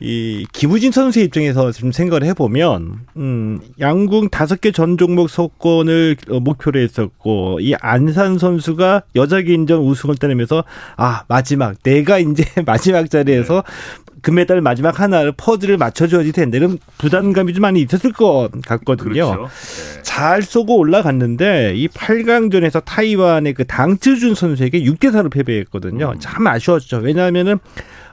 이, 0.00 0.46
김우진 0.52 0.92
선수의 0.92 1.24
입장에서 1.26 1.72
좀 1.72 1.90
생각을 1.90 2.24
해보면, 2.24 2.98
음, 3.16 3.60
양궁 3.80 4.28
다섯 4.28 4.60
개 4.60 4.72
전 4.72 4.98
종목 4.98 5.30
석권을 5.30 6.16
어, 6.30 6.40
목표로 6.40 6.80
했었고, 6.80 7.60
이 7.60 7.74
안산 7.80 8.36
선수가 8.38 9.02
여자 9.16 9.40
개인전 9.40 9.80
우승을 9.80 10.16
따내면서, 10.16 10.64
아, 10.96 11.22
마지막, 11.28 11.82
내가 11.82 12.18
이제 12.18 12.44
마지막 12.66 13.08
자리에서 13.10 13.62
네. 13.66 14.03
금메달 14.24 14.62
마지막 14.62 15.00
하나를 15.00 15.32
퍼즐을 15.36 15.76
맞춰줘야지 15.76 16.32
되는데, 16.32 16.58
그럼 16.58 16.78
부담감이 16.98 17.52
좀 17.52 17.62
많이 17.62 17.82
있었을 17.82 18.12
것 18.12 18.50
같거든요. 18.66 19.12
그렇죠. 19.12 19.42
네. 19.42 20.02
잘 20.02 20.42
쏘고 20.42 20.78
올라갔는데 20.78 21.74
이 21.76 21.88
8강전에서 21.88 22.84
타이완의 22.84 23.52
그 23.52 23.64
당츠준 23.64 24.34
선수에게 24.34 24.82
6대 24.82 25.10
4로 25.10 25.30
패배했거든요. 25.30 26.12
음. 26.14 26.20
참 26.20 26.46
아쉬웠죠. 26.46 26.98
왜냐하면은 26.98 27.58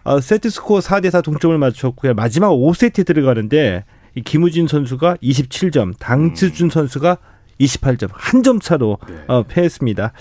어, 0.03 0.20
세트 0.20 0.50
스코어 0.50 0.80
4대 0.80 1.10
4 1.10 1.22
동점을 1.22 1.58
맞췄고요. 1.58 2.13
마지막 2.13 2.50
5세트 2.50 3.06
들어가는데 3.06 3.86
이 4.15 4.21
김우진 4.21 4.67
선수가 4.67 5.17
27점, 5.24 5.93
당즈준 5.99 6.67
음. 6.67 6.69
선수가 6.69 7.17
28점, 7.65 8.10
한 8.13 8.43
점 8.43 8.60
차로 8.60 8.97
네. 9.08 9.15
어, 9.28 9.43
패했습니다. 9.43 10.13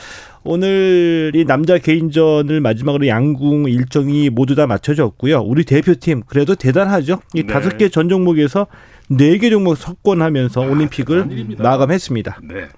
오늘 0.43 1.33
이 1.35 1.45
남자 1.45 1.79
개인전을 1.79 2.61
마지막으로 2.61 3.07
양궁 3.07 3.69
일정이 3.69 4.31
모두 4.31 4.55
다 4.55 4.67
마쳐졌고요. 4.67 5.41
우리 5.41 5.65
대표팀 5.65 6.23
그래도 6.27 6.55
대단하죠. 6.55 7.21
이 7.35 7.43
네. 7.43 7.47
다섯 7.53 7.71
네. 7.71 7.77
개 7.79 7.91
전 7.91 8.09
종목에서 8.09 8.67
네 9.09 9.39
개 9.39 9.51
종목 9.51 9.77
석권하면서 9.77 10.63
아, 10.63 10.67
올림픽을 10.67 11.47
마감했습니다. 11.59 12.41
네. 12.45 12.69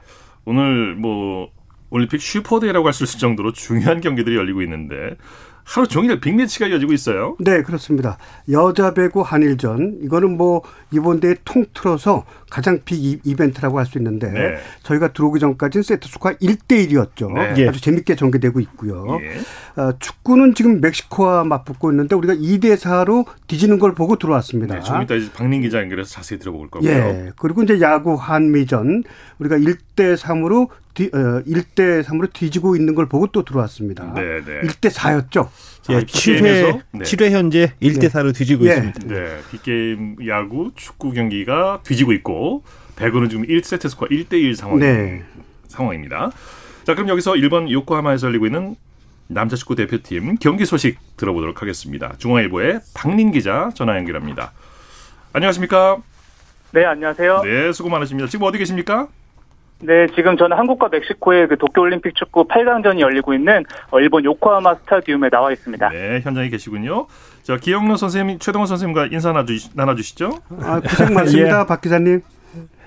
오늘 0.44 0.94
뭐 0.96 1.48
올림픽 1.90 2.20
super 2.20 2.48
day라고 2.48 2.86
할 2.86 2.92
수 2.92 3.04
있을 3.04 3.18
정도로 3.18 3.52
중요한 3.52 4.00
경기들이 4.00 4.36
열리고 4.36 4.62
있는데 4.62 5.16
하루 5.64 5.86
종일 5.86 6.18
빅매치가 6.20 6.66
이어지고 6.66 6.92
있어요. 6.92 7.36
네, 7.38 7.62
그렇습니다. 7.62 8.18
여자 8.50 8.94
배구 8.94 9.20
한일전 9.22 9.98
이거는 10.02 10.36
뭐 10.36 10.62
이번 10.90 11.20
대회 11.20 11.34
통틀어서 11.44 12.24
가장 12.52 12.80
빅 12.84 13.20
이벤트라고 13.24 13.78
할 13.78 13.86
수 13.86 13.96
있는데 13.98 14.30
네. 14.30 14.58
저희가 14.82 15.12
들어오기 15.12 15.40
전까지는 15.40 15.82
세트 15.82 16.06
수가 16.06 16.34
1대 16.34 16.86
1이었죠. 16.88 17.32
네. 17.32 17.66
아주 17.68 17.80
재밌게 17.80 18.14
전개되고 18.14 18.60
있고요. 18.60 19.18
예. 19.22 19.80
어, 19.80 19.92
축구는 19.98 20.54
지금 20.54 20.80
멕시코와 20.80 21.44
맞붙고 21.44 21.90
있는데 21.90 22.14
우리가 22.14 22.34
2대 22.34 22.76
4로 22.76 23.26
뒤지는 23.46 23.78
걸 23.78 23.94
보고 23.94 24.16
들어왔습니다. 24.16 24.74
네, 24.76 24.80
좀 24.82 25.02
이따 25.02 25.14
박민 25.34 25.62
기자 25.62 25.78
연결해서 25.78 26.10
자세히 26.10 26.38
들어볼 26.38 26.68
거고요. 26.68 26.90
예. 26.90 27.30
그리고 27.36 27.62
이제 27.62 27.80
야구 27.80 28.14
한미전 28.14 29.04
우리가 29.38 29.56
1대 29.56 30.16
3으로 30.16 30.68
뒤, 30.94 31.10
어, 31.12 31.42
1대 31.46 32.02
3으로 32.04 32.30
뒤지고 32.32 32.76
있는 32.76 32.94
걸 32.94 33.06
보고 33.06 33.26
또 33.28 33.44
들어왔습니다. 33.44 34.12
네, 34.14 34.40
네. 34.44 34.60
1대 34.68 34.90
4였죠. 34.90 35.48
예, 35.90 35.98
7회, 36.00 36.82
네. 36.92 37.04
7회 37.04 37.30
현재 37.30 37.72
1대 37.82 38.08
4로 38.08 38.34
뒤지고 38.34 38.64
네. 38.64 38.70
있습니다. 38.70 39.00
네. 39.06 39.38
빅게임 39.50 40.16
야구 40.28 40.70
축구 40.76 41.12
경기가 41.12 41.80
뒤지고 41.82 42.12
있고 42.12 42.62
배구는 42.96 43.28
지금 43.28 43.44
1세트 43.46 43.88
스코어 43.88 44.08
1대 44.08 44.34
1 44.34 44.54
상황 44.54 44.78
네. 44.78 45.22
상황입니다. 45.68 46.30
자, 46.84 46.94
그럼 46.94 47.08
여기서 47.08 47.36
일본 47.36 47.70
요코하마에서 47.70 48.28
열리고 48.28 48.46
있는 48.46 48.76
남자 49.26 49.56
축구 49.56 49.74
대표팀 49.74 50.36
경기 50.36 50.64
소식 50.66 50.98
들어보도록 51.16 51.62
하겠습니다. 51.62 52.14
중앙일보의 52.18 52.80
박민 52.94 53.32
기자 53.32 53.70
전화 53.74 53.96
연결합니다. 53.96 54.52
안녕하십니까? 55.32 55.98
네, 56.72 56.84
안녕하세요. 56.84 57.42
네, 57.42 57.72
수고 57.72 57.88
많으십니다. 57.88 58.28
지금 58.28 58.46
어디 58.46 58.58
계십니까? 58.58 59.08
네, 59.84 60.06
지금 60.14 60.36
저는 60.36 60.56
한국과 60.56 60.88
멕시코의 60.88 61.48
그 61.48 61.56
도쿄올림픽 61.58 62.14
축구 62.14 62.46
8강전이 62.46 63.00
열리고 63.00 63.34
있는 63.34 63.64
어, 63.90 63.98
일본 63.98 64.24
요코하마 64.24 64.76
스타디움에 64.76 65.28
나와 65.28 65.50
있습니다. 65.50 65.88
네, 65.88 66.20
현장에 66.22 66.48
계시군요. 66.48 67.06
자, 67.42 67.56
기영로 67.56 67.96
선생님, 67.96 68.38
최동원 68.38 68.66
선생님과 68.68 69.06
인사 69.10 69.32
나눠주, 69.32 70.02
시 70.02 70.14
죠 70.14 70.30
아, 70.62 70.78
고생 70.80 71.12
많습니다, 71.14 71.60
예. 71.62 71.66
박 71.66 71.80
기자님. 71.80 72.20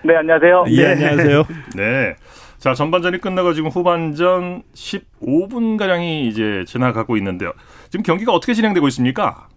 네, 0.03 0.15
안녕하세요. 0.15 0.65
예, 0.69 0.95
네. 0.95 1.05
안녕하세요. 1.07 1.43
네. 1.75 2.15
자, 2.59 2.73
전반전이 2.73 3.19
끝나고 3.19 3.53
지금 3.53 3.69
후반전 3.69 4.63
15분 4.73 5.77
가량이 5.77 6.27
이제 6.27 6.63
지나가고 6.65 7.17
있는데요. 7.17 7.51
지금 7.89 8.03
경기가 8.03 8.31
어떻게 8.31 8.53
진행되고 8.53 8.87
있습니까? 8.87 9.47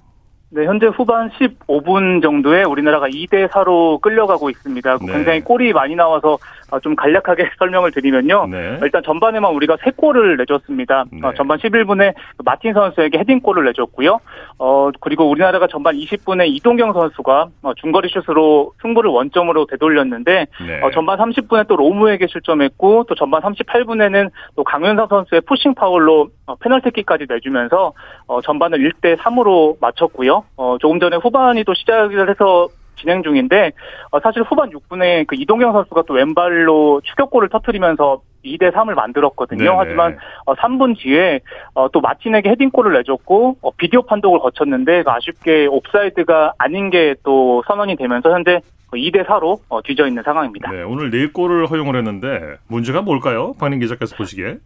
네, 0.50 0.64
현재 0.64 0.86
후반 0.86 1.28
15분 1.30 2.22
정도에 2.22 2.64
우리나라가 2.64 3.06
2대 3.06 3.48
4로 3.50 4.00
끌려가고 4.00 4.48
있습니다. 4.48 4.98
네. 5.02 5.12
굉장히 5.12 5.40
골이 5.42 5.74
많이 5.74 5.94
나와서 5.94 6.34
어, 6.34 6.38
좀 6.82 6.94
간략하게 6.94 7.50
설명을 7.58 7.92
드리면요. 7.92 8.46
네. 8.50 8.78
일단 8.82 9.02
전반에만 9.02 9.52
우리가 9.54 9.76
3골을 9.76 10.36
내줬습니다. 10.38 11.04
네. 11.10 11.20
어, 11.22 11.32
전반 11.34 11.58
11분에 11.58 12.14
마틴 12.44 12.74
선수에게 12.74 13.18
헤딩골을 13.18 13.64
내줬고요. 13.64 14.20
어, 14.58 14.90
그리고 15.00 15.28
우리나라가 15.30 15.66
전반 15.66 15.96
20분에 15.96 16.46
이동경 16.48 16.92
선수가 16.92 17.48
어, 17.62 17.74
중거리 17.74 18.08
슛으로 18.10 18.72
승부를 18.82 19.10
원점으로 19.10 19.66
되돌렸는데 19.66 20.46
네. 20.66 20.80
어, 20.82 20.90
전반 20.90 21.18
30분에 21.18 21.66
또 21.68 21.76
로무에게 21.76 22.26
실점했고 22.26 23.04
또 23.08 23.14
전반 23.14 23.40
38분에는 23.42 24.30
또 24.56 24.64
강현상 24.64 25.06
선수의 25.08 25.40
푸싱 25.42 25.74
파울로 25.74 26.28
어, 26.46 26.54
페널티킥까지 26.56 27.26
내주면서 27.28 27.92
어, 28.26 28.40
전반을 28.42 28.78
1대 28.78 29.16
3으로 29.16 29.76
마쳤고요. 29.80 30.44
어, 30.56 30.76
조금 30.80 31.00
전에 31.00 31.16
후반이 31.16 31.64
또 31.64 31.74
시작을 31.74 32.28
해서 32.30 32.68
진행 32.98 33.22
중인데 33.22 33.72
어, 34.10 34.20
사실 34.20 34.42
후반 34.42 34.70
6분에 34.70 35.26
그 35.26 35.36
이동경 35.36 35.72
선수가 35.72 36.02
또 36.06 36.14
왼발로 36.14 37.00
추격골을 37.04 37.48
터트리면서 37.48 38.20
2대 38.44 38.72
3을 38.72 38.94
만들었거든요. 38.94 39.64
네네. 39.64 39.76
하지만 39.76 40.18
어, 40.46 40.54
3분 40.54 40.96
뒤에 40.96 41.40
어, 41.74 41.88
또 41.90 42.00
마틴에게 42.00 42.50
헤딩골을 42.50 42.92
내줬고 42.94 43.56
어, 43.60 43.70
비디오 43.72 44.02
판독을 44.02 44.38
거쳤는데 44.40 45.02
그 45.02 45.10
아쉽게 45.10 45.66
옵사이드가 45.66 46.54
아닌 46.58 46.90
게 46.90 47.14
또 47.24 47.62
선언이 47.66 47.96
되면서 47.96 48.30
현재 48.30 48.60
2대 48.92 49.26
4로 49.26 49.58
어, 49.68 49.82
뒤져 49.82 50.06
있는 50.06 50.22
상황입니다. 50.22 50.70
네, 50.70 50.82
오늘 50.82 51.10
4골을 51.10 51.70
허용을 51.70 51.96
했는데 51.96 52.56
문제가 52.68 53.02
뭘까요? 53.02 53.54
박민 53.58 53.80
기자께서 53.80 54.16
보시기에. 54.16 54.56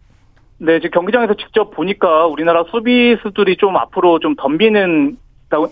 네, 0.59 0.79
지금 0.79 0.91
경기장에서 0.91 1.33
직접 1.33 1.71
보니까 1.71 2.27
우리나라 2.27 2.63
수비수들이 2.71 3.57
좀 3.57 3.75
앞으로 3.75 4.19
좀 4.19 4.35
덤비는 4.37 5.17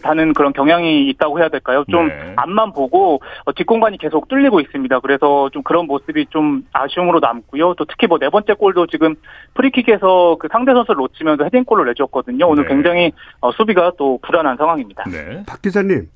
다는 0.02 0.34
그런 0.34 0.54
경향이 0.54 1.10
있다고 1.10 1.39
해야 1.39 1.50
될까요? 1.50 1.84
좀 1.89 2.08
네. 2.08 2.34
앞만 2.38 2.72
보고 2.74 3.22
어, 3.46 3.52
뒷공간이 3.54 3.98
계속 3.98 4.28
뚫리고 4.30 4.62
있습니다. 4.62 5.00
그래서 5.02 5.50
좀 5.50 5.63
그런 5.63 5.86
모습이 5.88 6.28
좀 6.30 6.65
아쉬움으로 6.72 7.20
남고요. 7.20 7.74
또 7.76 7.86
특히 7.86 8.08
뭐 8.08 8.22
네 8.22 8.30
번째 8.30 8.54
골도 8.54 8.86
지금 8.88 9.15
프리킥에서 9.56 10.38
그 10.39 10.48
상대 10.52 10.74
선수를 10.74 11.00
놓치면서 11.00 11.44
헤딩골을 11.46 11.88
내줬거든요. 11.88 12.48
오늘 12.48 12.63
네. 12.63 12.70
굉장히 12.70 13.12
어, 13.39 13.52
수비가 13.52 13.91
또 13.98 14.20
불안한 14.22 14.58
상황입니다. 14.58 15.04
네. 15.10 15.44
박 15.48 15.62
기자님. 15.62 16.08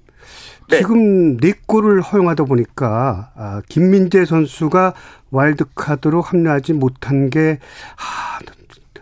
네. 0.69 0.77
지금 0.77 1.37
네 1.37 1.53
골을 1.67 2.01
허용하다 2.01 2.45
보니까 2.45 3.31
아, 3.35 3.61
김민재 3.69 4.25
선수가 4.25 4.93
와일드카드로 5.31 6.21
합류하지 6.21 6.73
못한 6.73 7.29
게 7.29 7.59
아, 7.97 8.39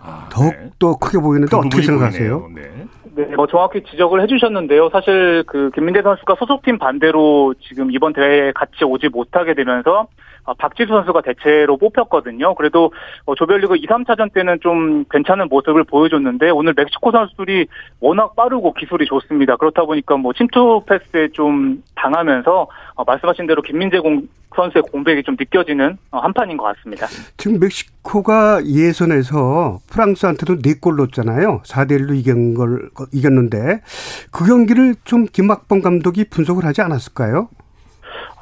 아, 0.05 0.27
더욱더 0.29 0.91
네. 0.91 0.97
크게 0.99 1.17
보이는데 1.19 1.49
그 1.49 1.57
어떻게 1.57 1.81
생각하세요? 1.81 2.49
네. 2.53 2.61
네, 3.15 3.35
뭐 3.35 3.47
정확히 3.47 3.83
지적을 3.83 4.21
해주셨는데요. 4.23 4.89
사실 4.89 5.43
그 5.47 5.71
김민재 5.73 6.01
선수가 6.01 6.35
소속팀 6.39 6.77
반대로 6.77 7.53
지금 7.61 7.91
이번 7.91 8.11
대회에 8.11 8.51
같이 8.53 8.83
오지 8.83 9.09
못하게 9.09 9.53
되면서 9.53 10.01
아, 10.01 10.05
박지수 10.58 10.89
선수가 10.89 11.21
대체로 11.21 11.77
뽑혔거든요. 11.77 12.56
그래도 12.56 12.91
어, 13.25 13.36
조별리그 13.36 13.77
2, 13.77 13.86
3차전 13.88 14.34
때는 14.34 14.60
좀 14.62 15.06
괜찮은 15.10 15.47
모습을 15.49 15.84
보여줬는데 15.86 16.49
오늘 16.49 16.73
멕시코 16.75 17.12
선수들이 17.12 17.67
워낙 17.99 18.36
빠르고 18.36 18.73
기술이 18.73 19.06
좋습니다. 19.06 19.56
그렇다 19.56 19.86
보니까 19.86 20.17
뭐 20.17 20.34
침투 20.34 20.84
패스에 20.86 21.29
좀 21.32 21.84
당하면서 21.95 22.67
어, 22.95 23.03
말씀하신 23.06 23.47
대로 23.47 23.62
김민재 23.62 23.99
공, 23.99 24.27
선수의 24.56 24.84
공백이 24.91 25.23
좀 25.23 25.36
느껴지는 25.39 25.97
어, 26.12 26.19
한 26.19 26.34
판인 26.34 26.58
것 26.58 26.63
같습니다. 26.63 27.08
지금 27.38 27.60
멕시코가 27.60 28.65
예선에서 28.65 29.79
프랑스한테도 29.89 30.58
4골 30.58 30.97
넣었잖아요. 30.97 31.62
4대 31.65 31.99
1로 31.99 32.15
이긴 32.15 32.53
걸 32.53 32.89
이겼는데 33.12 33.82
그 34.32 34.45
경기를 34.45 34.95
좀 35.03 35.25
김학범 35.25 35.82
감독이 35.82 36.25
분석을 36.29 36.65
하지 36.65 36.82
않았을까요? 36.82 37.49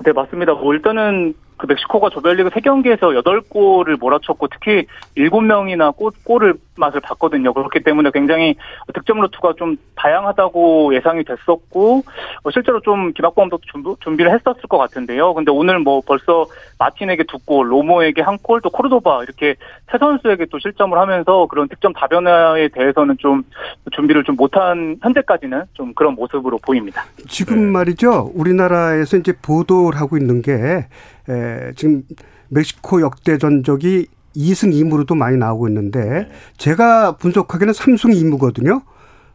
네, 0.03 0.11
맞습니다. 0.11 0.53
뭐 0.53 0.73
일단은 0.73 1.33
그 1.61 1.67
멕시코가 1.67 2.09
조별리그 2.09 2.49
3경기에서 2.49 3.23
8골을 3.23 3.99
몰아쳤고 3.99 4.47
특히 4.47 4.87
7명이나 5.15 5.95
골, 5.95 6.11
골을 6.23 6.55
맛을 6.77 7.01
봤거든요. 7.01 7.53
그렇기 7.53 7.83
때문에 7.83 8.11
굉장히 8.13 8.55
득점 8.93 9.21
루트가 9.21 9.53
좀 9.57 9.77
다양하다고 9.95 10.95
예상이 10.95 11.23
됐었고 11.23 12.03
어, 12.43 12.51
실제로 12.51 12.79
좀 12.81 13.11
김학범도 13.13 13.59
준비를 13.99 14.31
했었을 14.33 14.61
것 14.69 14.77
같은데요. 14.77 15.33
근데 15.33 15.51
오늘 15.51 15.79
뭐 15.79 16.01
벌써 16.05 16.45
마틴에게 16.79 17.23
두 17.25 17.37
골, 17.45 17.71
로모에게 17.71 18.21
한 18.21 18.37
골, 18.41 18.61
또 18.61 18.69
코르도바 18.69 19.23
이렇게 19.23 19.55
세 19.91 19.97
선수에게 19.97 20.45
또 20.51 20.59
실점을 20.59 20.97
하면서 20.97 21.47
그런 21.47 21.67
득점 21.67 21.93
다변화에 21.93 22.69
대해서는 22.69 23.17
좀 23.19 23.43
준비를 23.91 24.23
좀 24.23 24.35
못한 24.35 24.97
현재까지는 25.01 25.63
좀 25.73 25.93
그런 25.93 26.15
모습으로 26.15 26.57
보입니다. 26.59 27.03
지금 27.27 27.65
네. 27.65 27.71
말이죠. 27.71 28.31
우리나라에서 28.33 29.17
이제 29.17 29.33
보도를 29.41 29.99
하고 29.99 30.17
있는 30.17 30.41
게 30.41 30.53
에, 30.53 31.73
지금 31.75 32.03
멕시코 32.49 33.01
역대 33.01 33.37
전적이 33.37 34.07
2승 34.35 34.73
2무로도 34.73 35.15
많이 35.15 35.37
나오고 35.37 35.67
있는데 35.67 36.29
제가 36.57 37.17
분석하기에는 37.17 37.73
3승 37.73 38.13
2무거든요. 38.13 38.81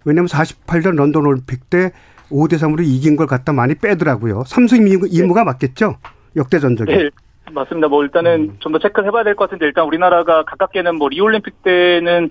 왜냐하면 0.05 0.29
48년 0.29 0.97
런던 0.97 1.27
올림픽 1.27 1.69
때 1.71 1.93
5대 2.31 2.55
3으로 2.55 2.83
이긴 2.85 3.17
걸 3.17 3.27
갖다 3.27 3.53
많이 3.53 3.75
빼더라고요. 3.75 4.41
3승 4.41 5.09
2무가 5.11 5.45
맞겠죠? 5.45 5.97
역대 6.37 6.59
전적이. 6.59 6.97
네. 6.97 7.11
맞습니다. 7.53 7.87
뭐 7.87 8.03
일단은 8.03 8.41
음. 8.51 8.57
좀더 8.59 8.81
체크를 8.81 9.07
해봐야 9.07 9.23
될 9.23 9.37
것 9.37 9.45
같은데 9.45 9.67
일단 9.67 9.87
우리나라가 9.87 10.43
가깝게는 10.45 10.97
뭐 10.97 11.09
리올림픽 11.09 11.63
때는 11.63 12.31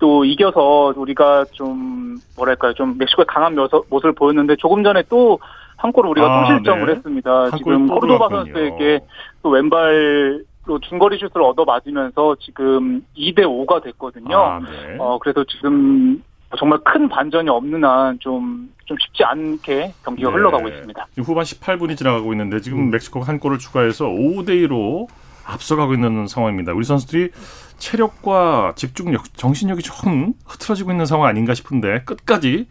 또 0.00 0.24
이겨서 0.24 0.92
우리가 0.96 1.44
좀 1.52 2.16
뭐랄까요 2.36 2.74
좀 2.74 2.98
멕시코의 2.98 3.26
강한 3.28 3.54
모습을 3.54 4.12
보였는데 4.14 4.56
조금 4.56 4.82
전에 4.82 5.04
또 5.08 5.38
한 5.76 5.92
골을 5.92 6.10
우리가 6.10 6.26
아, 6.26 6.40
또 6.48 6.54
실점을 6.54 6.86
네. 6.86 6.92
했습니다. 6.94 7.50
지금 7.58 7.86
코르도바 7.86 8.28
선수에게 8.30 9.00
또 9.42 9.50
왼발 9.50 10.42
또 10.66 10.78
중거리 10.80 11.18
슛을 11.18 11.42
얻어 11.42 11.64
맞으면서 11.64 12.36
지금 12.40 13.02
2대 13.16 13.40
5가 13.40 13.82
됐거든요. 13.84 14.36
아, 14.36 14.58
네. 14.60 14.96
어 14.98 15.18
그래서 15.18 15.44
지금 15.44 16.22
정말 16.58 16.78
큰 16.84 17.08
반전이 17.08 17.48
없는 17.48 17.84
한 17.84 18.18
좀 18.20 18.76
좀 18.86 18.96
쉽지 19.00 19.24
않게 19.24 19.92
경기가 20.04 20.30
네. 20.30 20.36
흘러가고 20.36 20.68
있습니다. 20.68 21.06
후반 21.18 21.44
18분이 21.44 21.96
지나가고 21.96 22.32
있는데 22.32 22.60
지금 22.60 22.78
음. 22.78 22.90
멕시코가 22.90 23.26
한 23.26 23.38
골을 23.40 23.58
추가해서 23.58 24.06
5대 24.06 24.50
2로 24.68 25.08
앞서가고 25.44 25.94
있는 25.94 26.26
상황입니다. 26.26 26.72
우리 26.72 26.84
선수들이 26.84 27.30
체력과 27.78 28.74
집중력, 28.76 29.36
정신력이 29.36 29.82
조금 29.82 30.32
흐트러지고 30.46 30.92
있는 30.92 31.04
상황 31.04 31.28
아닌가 31.28 31.52
싶은데 31.54 32.02
끝까지 32.04 32.68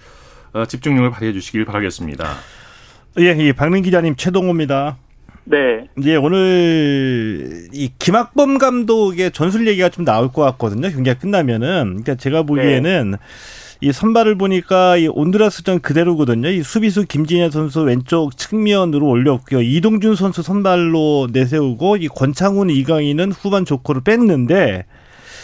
어, 0.54 0.66
집중력을 0.66 1.10
발휘해 1.12 1.34
주시길 1.34 1.66
바라겠습니다. 1.66 2.26
예, 3.20 3.36
예, 3.38 3.54
박민 3.54 3.84
기자님 3.84 4.16
최동호입니다. 4.16 4.98
네. 5.46 5.88
예, 6.04 6.16
오늘 6.16 7.68
이 7.72 7.92
김학범 8.00 8.58
감독의 8.58 9.32
전술 9.32 9.68
얘기가 9.68 9.90
좀 9.90 10.04
나올 10.04 10.32
것 10.32 10.42
같거든요. 10.42 10.90
경기가 10.90 11.18
끝나면은. 11.18 11.86
그러니까 11.86 12.16
제가 12.16 12.44
보기에는 12.44 13.12
네. 13.12 13.18
이 13.82 13.92
선발을 13.92 14.38
보니까 14.38 14.98
이 14.98 15.08
온두라스전 15.08 15.82
그대로거든요. 15.82 16.50
이 16.50 16.64
수비수 16.64 17.06
김진현 17.06 17.52
선수 17.52 17.82
왼쪽 17.82 18.36
측면으로 18.38 19.08
올렸고요. 19.08 19.62
이동준 19.62 20.16
선수 20.16 20.42
선발로 20.42 21.30
내세우고 21.32 21.98
이 21.98 22.08
권창훈, 22.08 22.70
이강인은 22.70 23.32
후반 23.32 23.66
조커를 23.66 24.02
뺐는데 24.02 24.86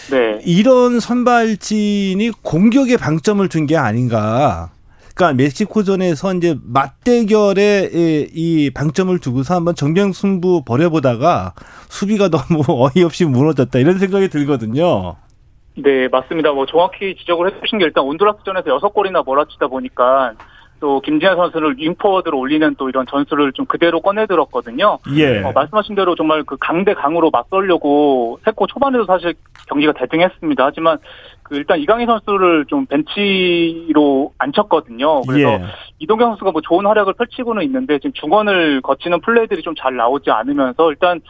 네. 0.10 0.40
이런 0.44 1.00
선발진이 1.00 2.32
공격에 2.42 2.98
방점을 2.98 3.48
둔게 3.48 3.78
아닌가. 3.78 4.72
그러니까 5.22 5.34
멕시코전에서 5.44 6.34
이제 6.34 6.56
맞대결에 6.64 7.92
이 8.34 8.72
방점을 8.74 9.20
두고서 9.20 9.54
한번 9.56 9.76
정경 9.76 10.14
승부 10.14 10.64
벌여보다가 10.66 11.54
수비가 11.90 12.30
너무 12.34 12.64
어이없이 12.68 13.26
무너졌다 13.26 13.78
이런 13.78 14.00
생각이 14.00 14.30
들거든요. 14.30 15.16
네, 15.78 16.08
맞습니다. 16.08 16.52
뭐 16.54 16.66
정확히 16.66 17.16
지적을 17.16 17.54
해주신 17.54 17.78
게 17.78 17.86
일단 17.86 18.04
온두라스전에서 18.04 18.72
여섯 18.72 18.90
골이나 18.90 19.22
몰아치다 19.22 19.68
보니까 19.68 20.34
또 20.82 21.00
김진현 21.00 21.38
선수를 21.38 21.76
윙포워드로 21.78 22.38
올리는 22.38 22.76
또 22.76 22.90
이런 22.90 23.06
전술을 23.06 23.54
좀 23.54 23.66
그대로 23.68 24.02
꺼내들었거든요. 24.02 24.98
예. 25.16 25.44
어, 25.44 25.52
말씀하신 25.54 25.96
대로 25.96 26.16
정말 26.16 26.44
그 26.44 26.58
강대 26.60 26.94
강으로 26.96 27.30
맞설려고 27.30 28.40
세코 28.44 28.66
초반에도 28.66 29.06
사실 29.06 29.36
경기가 29.70 29.94
대등했습니다. 29.94 30.66
하지만 30.66 30.98
그 31.44 31.56
일단 31.56 31.80
이강인 31.80 32.08
선수를 32.08 32.66
좀 32.66 32.88
벤치로 32.88 34.34
앉혔거든요. 34.40 35.22
그래서 35.22 35.50
예. 35.52 35.62
이동경 36.00 36.30
선수가 36.32 36.52
뭐 36.52 36.62
좋은 36.62 36.86
활약을 36.86 37.14
펼치고는 37.14 37.62
있는데 37.64 38.00
지금 38.00 38.12
중원을 38.14 38.82
거치는 38.82 39.22
플레이들이 39.22 39.62
좀 39.62 39.76
잘 39.78 39.96
나오지 39.96 40.32
않으면서 40.32 40.90
일단 40.90 41.22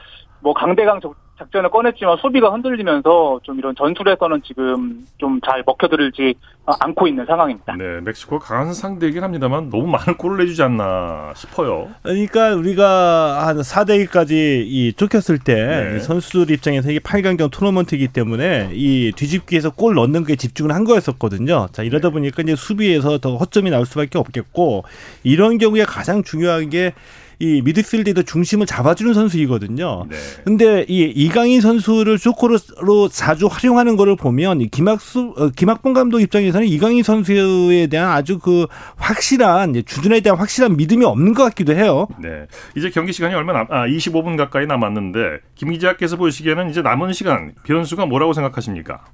뭐 0.42 0.54
강대강 0.54 1.00
작전을 1.42 1.70
꺼냈지만 1.72 2.18
수비가 2.22 2.52
흔들리면서 2.54 3.40
좀 3.44 3.58
이런 3.58 3.76
전술에서는 3.76 4.42
지금 4.44 5.06
좀 5.18 5.42
잘 5.44 5.64
먹혀들지 5.66 6.36
않고 6.66 7.08
있는 7.08 7.26
상황입니다. 7.26 7.76
네, 7.76 8.00
멕시코 8.02 8.38
강한 8.38 8.74
상대이긴 8.74 9.24
합니다만 9.24 9.70
너무 9.70 9.88
많은 9.88 10.16
골을 10.18 10.38
내주지 10.38 10.62
않나 10.62 11.34
싶어요. 11.36 11.90
그러니까 12.04 12.54
우리가 12.54 13.48
한 13.48 13.58
4대 13.58 14.06
1까지 14.06 14.32
이 14.68 14.94
쫓겼을 14.96 15.40
때 15.40 15.56
네. 15.94 16.00
선수들 16.00 16.54
입장에서 16.54 16.92
이게 16.92 17.00
8강전 17.00 17.50
토너먼트이기 17.52 18.10
때문에 18.10 18.70
이 18.74 19.12
뒤집기에서 19.16 19.72
골 19.72 19.96
넣는 19.96 20.26
게 20.26 20.36
집중을 20.36 20.74
한 20.76 20.84
거였었거든요. 20.84 21.68
자, 21.72 21.82
이러다 21.82 22.10
네. 22.10 22.14
보니까 22.14 22.44
이제 22.44 22.56
수비에서 22.56 23.18
더 23.18 23.38
허점이 23.38 23.72
나올 23.72 23.86
수밖에 23.86 24.20
없겠고 24.20 24.84
이런 25.24 25.58
경우에 25.58 25.84
가장 25.86 26.24
중요한 26.24 26.70
게 26.70 26.94
이 27.42 27.62
미드필드의 27.64 28.24
중심을 28.24 28.68
잡아주는 28.68 29.14
선수이거든요. 29.16 30.06
네. 30.08 30.16
근데 30.44 30.86
이 30.88 31.02
이강인 31.04 31.60
선수를 31.60 32.20
조커로 32.20 33.10
자주 33.10 33.48
활용하는 33.48 33.96
거를 33.96 34.16
보면 34.16 34.70
김학수 34.70 35.34
어, 35.38 35.50
김학봉 35.50 35.94
감독 35.94 36.20
입장에서는 36.20 36.68
이강인 36.68 37.02
선수에 37.02 37.88
대한 37.88 38.12
아주 38.12 38.38
그 38.38 38.68
확실한 38.98 39.74
주준에 39.86 40.20
대한 40.20 40.38
확실한 40.38 40.78
믿음이 40.78 41.04
없는 41.04 41.34
것 41.34 41.44
같기도 41.46 41.74
해요. 41.74 42.08
네. 42.20 42.46
이제 42.78 42.92
경기 42.92 43.12
시간이 43.12 43.34
얼마 43.34 43.54
남 43.54 43.66
아, 43.72 43.88
25분 43.88 44.38
가까이 44.38 44.68
남았는데 44.68 45.40
김 45.56 45.72
기자께서 45.72 46.18
보시기에는 46.18 46.70
이제 46.70 46.84
남은 46.84 47.12
시간 47.14 47.54
변수가 47.64 48.06
뭐라고 48.06 48.34
생각하십니까? 48.34 49.06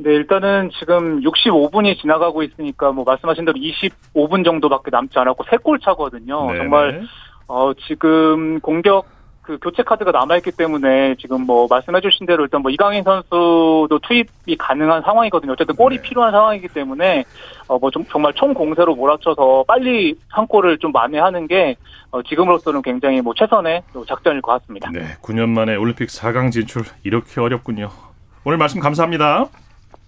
네, 0.00 0.14
일단은 0.14 0.70
지금 0.78 1.20
65분이 1.22 2.00
지나가고 2.00 2.44
있으니까 2.44 2.92
뭐 2.92 3.04
말씀하신 3.04 3.44
대로 3.44 3.58
25분 3.58 4.44
정도밖에 4.44 4.90
남지 4.92 5.18
않았고 5.18 5.44
세골 5.50 5.80
차거든요. 5.80 6.46
네네. 6.46 6.58
정말 6.58 7.08
어, 7.48 7.72
지금 7.74 8.60
공격 8.60 9.06
그 9.48 9.56
교체 9.62 9.82
카드가 9.82 10.10
남아있기 10.10 10.52
때문에 10.52 11.14
지금 11.18 11.46
뭐 11.46 11.66
말씀해주신 11.70 12.26
대로 12.26 12.44
일단 12.44 12.60
뭐 12.60 12.70
이강인 12.70 13.02
선수도 13.02 13.98
투입이 14.02 14.56
가능한 14.58 15.00
상황이거든요. 15.00 15.52
어쨌든 15.52 15.74
골이 15.74 15.96
네. 15.96 16.02
필요한 16.02 16.32
상황이기 16.32 16.68
때문에 16.68 17.24
어뭐 17.66 17.90
정말 18.10 18.34
총 18.34 18.52
공세로 18.52 18.94
몰아쳐서 18.94 19.64
빨리 19.66 20.18
한 20.28 20.46
골을 20.46 20.76
좀 20.76 20.92
만회하는 20.92 21.48
게 21.48 21.76
어, 22.10 22.22
지금으로서는 22.22 22.82
굉장히 22.82 23.22
뭐 23.22 23.32
최선의 23.34 23.82
작전일 24.06 24.42
것 24.42 24.52
같습니다. 24.60 24.90
네, 24.92 25.16
9년 25.22 25.48
만에 25.48 25.76
올림픽 25.76 26.08
4강 26.08 26.52
진출 26.52 26.82
이렇게 27.02 27.40
어렵군요. 27.40 27.88
오늘 28.44 28.58
말씀 28.58 28.80
감사합니다. 28.80 29.46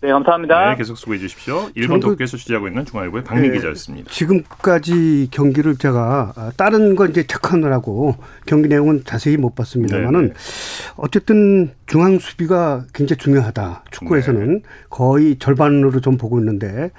네, 0.02 0.10
감사합니다. 0.12 0.70
네, 0.70 0.76
계속 0.76 0.96
수고해 0.96 1.18
주십시오. 1.18 1.68
일본 1.74 2.00
도쿄에서 2.00 2.38
취재하고 2.38 2.68
있는 2.68 2.86
중앙일보의 2.86 3.22
박민 3.22 3.50
네, 3.50 3.56
기자였습니다. 3.58 4.10
지금까지 4.10 5.28
경기를 5.30 5.76
제가 5.76 6.32
아, 6.36 6.52
다른 6.56 6.96
건 6.96 7.10
이제 7.10 7.26
체크하느라고 7.26 8.16
경기 8.46 8.68
내용은 8.68 9.04
자세히 9.04 9.36
못 9.36 9.54
봤습니다만은 9.54 10.20
네, 10.22 10.28
네. 10.28 10.34
어쨌든 10.96 11.72
중앙 11.86 12.18
수비가 12.18 12.84
굉장히 12.94 13.18
중요하다. 13.18 13.84
축구에서는 13.90 14.54
네. 14.54 14.62
거의 14.88 15.38
절반으로 15.38 16.00
좀 16.00 16.16
보고 16.16 16.38
있는데 16.38 16.90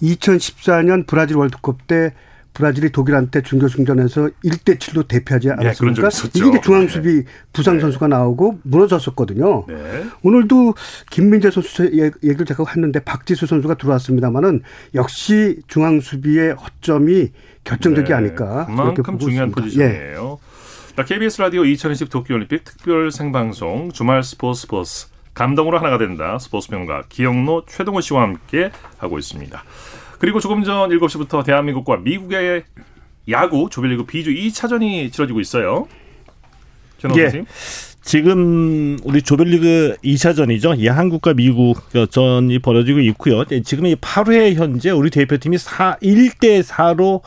2014년 0.00 1.06
브라질 1.06 1.36
월드컵 1.36 1.86
때 1.86 2.14
브라질이 2.56 2.90
독일한테 2.90 3.42
중결승전에서 3.42 4.30
1대 4.44 4.78
7로 4.78 5.06
대패하지 5.06 5.48
네, 5.48 5.54
않았습니까? 5.58 6.08
네, 6.08 6.28
이게 6.34 6.48
이제 6.48 6.60
중앙 6.62 6.88
수비 6.88 7.16
네. 7.16 7.24
부상 7.52 7.78
선수가 7.78 8.08
나오고 8.08 8.60
무너졌었거든요. 8.62 9.66
네. 9.68 10.06
오늘도 10.22 10.74
김민재 11.10 11.50
선수 11.50 11.84
얘기를 11.84 12.46
제가 12.46 12.64
했는데 12.74 13.00
박지수 13.00 13.46
선수가 13.46 13.74
들어왔습니다만은 13.74 14.62
역시 14.94 15.60
중앙 15.68 16.00
수비의 16.00 16.54
허점이 16.54 17.28
결정적이 17.64 18.08
네. 18.08 18.14
아닐까 18.14 18.64
그만큼 18.66 19.18
중요한 19.18 19.48
있습니다. 19.48 19.62
포지션이에요. 19.62 20.38
예. 20.98 21.02
KBS 21.02 21.42
라디오 21.42 21.64
2020 21.66 22.08
도쿄올림픽 22.08 22.64
특별 22.64 23.10
생방송 23.10 23.92
주말 23.92 24.22
스포츠 24.22 24.62
스포츠 24.62 25.06
감동으로 25.34 25.78
하나가 25.78 25.98
된다 25.98 26.38
스포츠 26.38 26.68
평가 26.68 27.02
기영로 27.10 27.66
최동호 27.68 28.00
씨와 28.00 28.22
함께 28.22 28.70
하고 28.96 29.18
있습니다. 29.18 29.62
그리고 30.18 30.40
조금 30.40 30.64
전 30.64 30.88
7시부터 30.90 31.44
대한민국과 31.44 31.98
미국의 31.98 32.64
야구 33.28 33.68
조별리그 33.70 34.04
B조 34.04 34.30
2차전이 34.30 35.12
치러지고 35.12 35.40
있어요. 35.40 35.88
예. 37.16 37.44
지금 38.02 38.98
우리 39.02 39.20
조별리그 39.20 39.96
2차전이죠. 40.04 40.78
예, 40.78 40.88
한국과 40.88 41.34
미국 41.34 41.76
전이 42.10 42.60
벌어지고 42.60 43.00
있고요. 43.00 43.44
예, 43.50 43.62
지금 43.62 43.86
이 43.86 43.96
8회 43.96 44.54
현재 44.54 44.90
우리 44.90 45.10
대표팀이 45.10 45.58
4 45.58 45.98
1대 46.00 46.62
4로 46.62 47.22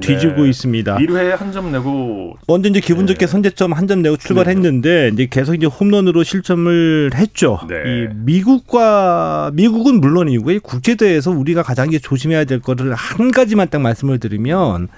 뒤지고 0.00 0.42
네. 0.42 0.48
있습니다. 0.50 0.96
1회에 0.98 1.28
한 1.36 1.50
점 1.52 1.72
내고 1.72 2.36
먼저 2.46 2.68
이제 2.68 2.80
기분 2.80 3.06
좋게 3.06 3.26
네. 3.26 3.26
선제점 3.26 3.72
한 3.72 3.86
점 3.88 4.02
내고 4.02 4.16
출발했는데 4.16 5.10
이제 5.14 5.26
계속 5.28 5.54
이제 5.54 5.66
홈런으로 5.66 6.22
실점을 6.22 7.10
했죠. 7.14 7.58
네. 7.68 7.74
이 7.86 8.08
미국과 8.14 9.50
미국은 9.54 10.00
물론이고 10.00 10.60
국제대회에서 10.62 11.30
우리가 11.32 11.62
가장 11.62 11.90
조심해야 11.90 12.44
될 12.44 12.60
거를 12.60 12.94
한 12.94 13.30
가지만 13.32 13.68
딱 13.68 13.80
말씀을 13.80 14.18
드리면 14.20 14.88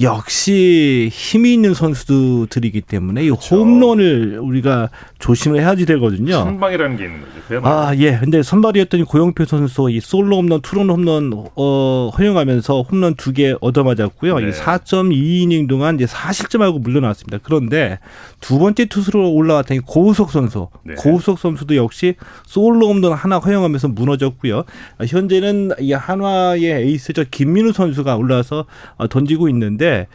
역시 0.00 1.10
힘이 1.12 1.52
있는 1.52 1.74
선수들이기 1.74 2.80
때문에 2.82 3.24
그렇죠. 3.24 3.56
이 3.56 3.58
홈런을 3.58 4.38
우리가 4.40 4.88
조심을 5.18 5.60
해야지 5.60 5.84
되거든요. 5.86 6.32
선방이라는 6.32 6.96
게 6.96 7.04
있는 7.04 7.20
거죠. 7.20 7.32
아, 7.64 7.94
예. 7.96 8.18
근데 8.18 8.42
선발이었던 8.42 9.04
고영표 9.04 9.44
선수 9.44 9.90
이 9.90 10.00
솔로 10.00 10.36
홈런, 10.38 10.62
투런 10.62 10.88
홈런 10.88 11.32
어, 11.56 12.10
허용하면서 12.16 12.82
홈런 12.82 13.14
두 13.16 13.32
개 13.32 13.54
얻어맞았고요. 13.60 14.38
네. 14.40 14.48
이 14.48 14.50
4.2이닝 14.52 15.66
동안 15.68 15.94
이제 15.96 16.04
4실점하고 16.04 16.80
물러났습니다. 16.80 17.38
그런데 17.42 17.98
두 18.40 18.58
번째 18.58 18.84
투수로 18.84 19.32
올라왔던 19.32 19.82
고우석 19.82 20.30
선수, 20.30 20.68
네. 20.84 20.94
고우석 20.94 21.38
선수도 21.38 21.76
역시 21.76 22.14
솔로 22.44 22.88
홈런 22.88 23.12
하나 23.14 23.38
허용하면서 23.38 23.88
무너졌고요. 23.88 24.64
현재는 25.06 25.72
이 25.80 25.92
한화의 25.92 26.64
에이스죠 26.64 27.24
김민우 27.30 27.72
선수가 27.72 28.16
올라와서 28.16 28.66
어, 28.96 29.08
던지고 29.08 29.48
있는데 29.48 29.81
있는데 29.82 30.06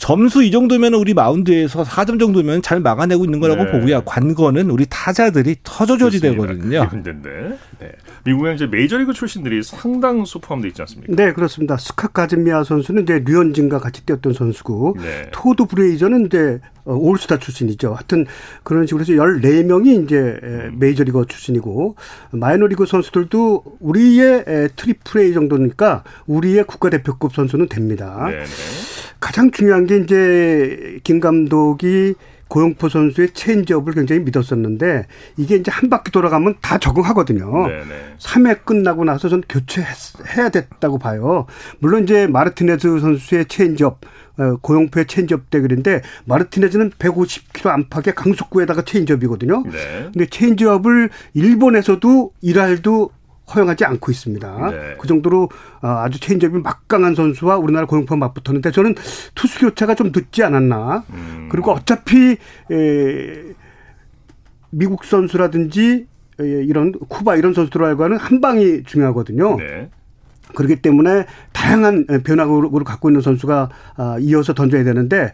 점수 0.00 0.42
이 0.42 0.50
정도면 0.50 0.94
우리 0.94 1.12
마운드에서 1.12 1.84
4점 1.84 2.18
정도면 2.18 2.62
잘 2.62 2.80
막아내고 2.80 3.26
있는 3.26 3.38
거라고 3.38 3.64
네. 3.64 3.70
보고요. 3.70 4.00
관건은 4.06 4.70
우리 4.70 4.86
타자들이 4.88 5.56
터져줘야 5.62 6.20
되거든요. 6.20 6.88
문제인데. 6.90 7.58
네. 7.78 7.92
미국에 8.24 8.54
이제 8.54 8.66
메이저리그 8.66 9.12
출신들이 9.12 9.62
상당수 9.62 10.40
포함되어 10.40 10.68
있지 10.68 10.80
않습니까? 10.82 11.14
네, 11.14 11.34
그렇습니다. 11.34 11.76
스캇 11.76 12.08
카즈미어 12.08 12.64
선수는 12.64 13.02
이제 13.02 13.22
류현진과 13.26 13.78
같이 13.78 14.06
뛰었던 14.06 14.32
선수고 14.32 14.96
네. 14.98 15.28
토드 15.32 15.66
프레이저는 15.66 16.26
이제 16.26 16.60
어, 16.84 16.94
올스타 16.94 17.38
출신이죠. 17.38 17.92
하여튼 17.92 18.24
그런 18.62 18.86
식으로 18.86 19.02
해서 19.02 19.12
14명이 19.12 20.04
이제 20.04 20.38
음. 20.42 20.76
메이저리그 20.80 21.26
출신이고 21.28 21.96
마이너리그 22.30 22.86
선수들도 22.86 23.64
우리의 23.80 24.70
트리플 24.76 25.20
A 25.20 25.34
정도니까 25.34 26.04
우리의 26.26 26.64
국가대표급 26.64 27.34
선수는 27.34 27.68
됩니다. 27.68 28.26
네네. 28.30 28.46
가장 29.20 29.50
중요한 29.50 29.86
게 29.90 29.96
이제 29.96 31.00
김 31.02 31.18
감독이 31.18 32.14
고영표 32.46 32.88
선수의 32.88 33.30
체인지업을 33.32 33.92
굉장히 33.94 34.22
믿었었는데 34.22 35.06
이게 35.36 35.56
이제 35.56 35.70
한 35.70 35.88
바퀴 35.90 36.10
돌아가면 36.10 36.56
다 36.60 36.78
적응하거든요. 36.78 37.66
네네. 37.66 38.14
3회 38.18 38.64
끝나고 38.64 39.04
나서 39.04 39.28
전 39.28 39.42
교체해야 39.48 40.48
됐다고 40.50 40.98
봐요. 40.98 41.46
물론 41.78 42.04
이제 42.04 42.26
마르티네즈 42.26 43.00
선수의 43.00 43.46
체인지업 43.46 44.00
어, 44.38 44.56
고영표의 44.62 45.06
체인지업 45.06 45.50
대결인데 45.50 46.02
마르티네즈는 46.24 46.90
150km 46.90 47.68
안팎의 47.68 48.14
강속구에다가 48.14 48.82
체인지업이거든요. 48.82 49.64
네. 49.64 50.08
근데 50.12 50.26
체인지업을 50.26 51.10
일본에서도 51.34 52.32
1할도 52.40 53.10
허용하지 53.54 53.84
않고 53.84 54.10
있습니다. 54.10 54.70
네. 54.70 54.96
그 54.98 55.06
정도로 55.08 55.48
어, 55.82 55.88
아주 55.88 56.20
체인지업이 56.20 56.58
막강한 56.58 57.14
선수와 57.14 57.56
우리나라 57.56 57.86
고용포 57.86 58.16
맞붙었는데 58.16 58.70
저는 58.70 58.94
투수 59.34 59.60
교체가 59.60 59.94
좀 59.94 60.12
늦지 60.14 60.42
않았나. 60.42 61.04
음. 61.10 61.48
그리고 61.50 61.72
어차피 61.72 62.36
에, 62.70 63.54
미국 64.70 65.04
선수라든지 65.04 66.06
이런 66.38 66.92
쿠바 66.92 67.36
이런 67.36 67.52
선수들하고는 67.52 68.16
한 68.16 68.40
방이 68.40 68.84
중요하거든요. 68.84 69.56
네. 69.56 69.90
그렇기 70.54 70.76
때문에 70.76 71.24
다양한 71.52 72.06
변화구를 72.24 72.84
갖고 72.84 73.10
있는 73.10 73.20
선수가 73.20 73.68
아, 73.96 74.16
이어서 74.20 74.54
던져야 74.54 74.84
되는데 74.84 75.32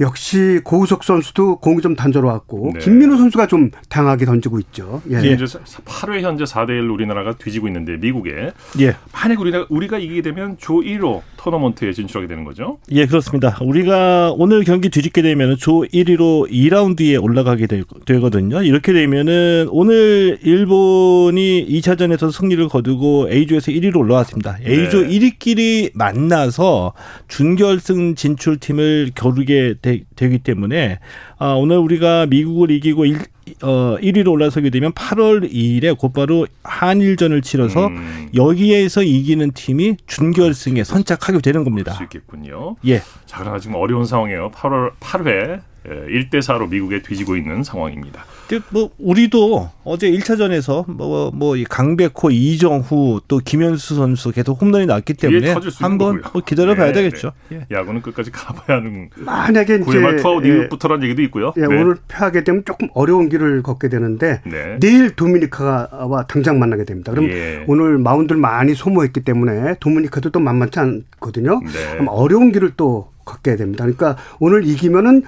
역시 0.00 0.60
고우석 0.64 1.04
선수도 1.04 1.56
공이 1.56 1.80
좀 1.80 1.94
단조로웠고 1.94 2.72
네. 2.74 2.80
김민우 2.80 3.16
선수가 3.16 3.46
좀 3.46 3.70
다양하게 3.88 4.24
던지고 4.24 4.58
있죠. 4.60 5.02
예. 5.10 5.16
예. 5.22 5.32
이제 5.32 5.44
8회 5.44 6.20
현재 6.20 6.44
4대 6.44 6.70
1 6.70 6.90
우리나라가 6.90 7.34
뒤지고 7.36 7.68
있는데 7.68 7.96
미국에 7.96 8.52
예. 8.80 8.96
만약 9.12 9.40
우리가 9.40 9.66
우리가 9.68 9.98
이기게 9.98 10.22
되면 10.22 10.56
조 10.58 10.74
1호 10.74 11.22
토너먼트에 11.36 11.92
진출하게 11.92 12.28
되는 12.28 12.44
거죠? 12.44 12.78
예, 12.90 13.06
그렇습니다. 13.06 13.58
우리가 13.60 14.32
오늘 14.36 14.64
경기 14.64 14.88
뒤집게 14.88 15.22
되면 15.22 15.56
조 15.58 15.82
1위로 15.82 16.50
2라운드에 16.50 17.22
올라가게 17.22 17.66
되, 17.66 17.82
거든요 18.20 18.62
이렇게 18.62 18.92
되면은 18.92 19.68
오늘 19.70 20.38
일본이 20.42 21.66
2차전에서 21.68 22.32
승리를 22.32 22.66
거두고 22.68 23.28
A조에서 23.30 23.72
1위로 23.72 23.98
올라왔습니다. 23.98 24.43
A조 24.66 25.02
네. 25.02 25.08
1위끼리 25.08 25.90
만나서 25.94 26.92
준결승 27.28 28.14
진출팀을 28.14 29.12
겨루게 29.14 29.74
되, 29.80 30.28
기 30.28 30.38
때문에 30.38 30.98
아, 31.38 31.52
오늘 31.52 31.78
우리가 31.78 32.26
미국을 32.26 32.70
이기고 32.70 33.04
일, 33.06 33.18
어, 33.62 33.96
1위로 34.00 34.30
올라서게 34.32 34.70
되면 34.70 34.92
8월 34.92 35.50
2일에 35.52 35.96
곧바로 35.98 36.46
한일전을 36.62 37.42
치러서 37.42 37.88
음. 37.88 38.30
여기에서 38.34 39.02
이기는 39.02 39.52
팀이 39.52 39.96
준결승에 40.06 40.84
선착하게 40.84 41.40
되는 41.40 41.64
겁니다. 41.64 41.92
수 41.92 42.02
있겠군요. 42.04 42.76
예. 42.86 43.00
자, 43.26 43.38
그러나 43.40 43.58
지금 43.58 43.76
어려운 43.76 44.04
상황이에요. 44.04 44.50
8월 44.52 44.92
8회 45.00 45.60
1대 45.84 46.34
예, 46.34 46.38
4로 46.38 46.68
미국에 46.68 47.02
뒤지고 47.02 47.36
있는 47.36 47.62
상황입니다. 47.62 48.24
뭐 48.70 48.90
우리도 48.98 49.70
어제 49.84 50.10
1차전에서 50.10 50.90
뭐 50.90 51.30
뭐 51.34 51.56
강백호, 51.68 52.30
이정후 52.30 53.20
또 53.28 53.38
김현수 53.38 53.96
선수 53.96 54.32
계속 54.32 54.60
홈런이 54.60 54.86
났기 54.86 55.14
때문에 55.14 55.54
한번 55.80 56.22
뭐 56.32 56.42
기다려 56.44 56.74
봐야 56.74 56.86
네, 56.86 56.92
되겠죠. 56.94 57.32
네. 57.48 57.66
야구는 57.70 58.02
끝까지 58.02 58.30
가봐야 58.30 58.78
하는 58.78 59.10
만약에 59.16 59.76
이제 59.86 60.16
투아웃 60.16 60.44
이후부터라는 60.44 61.04
얘기도 61.04 61.22
있고요. 61.22 61.52
예, 61.56 61.60
네. 61.60 61.66
오늘 61.66 61.96
패하게 62.08 62.44
되면 62.44 62.64
조금 62.64 62.88
어려운 62.94 63.28
길을 63.28 63.62
걷게 63.62 63.88
되는데 63.88 64.40
네. 64.46 64.78
내일 64.80 65.14
도미니카와 65.14 66.26
당장 66.28 66.58
만나게 66.58 66.84
됩니다. 66.84 67.12
그럼 67.12 67.28
예. 67.28 67.64
오늘 67.66 67.98
마운드를 67.98 68.40
많이 68.40 68.74
소모했기 68.74 69.20
때문에 69.20 69.74
도미니카도 69.80 70.30
또 70.30 70.40
만만치 70.40 70.78
않거든요. 70.78 71.60
네. 71.60 72.04
어려운 72.06 72.52
길을 72.52 72.72
또 72.76 73.12
걷게 73.24 73.56
됩니다. 73.56 73.84
그러니까 73.84 74.16
오늘 74.38 74.66
이기면은 74.66 75.22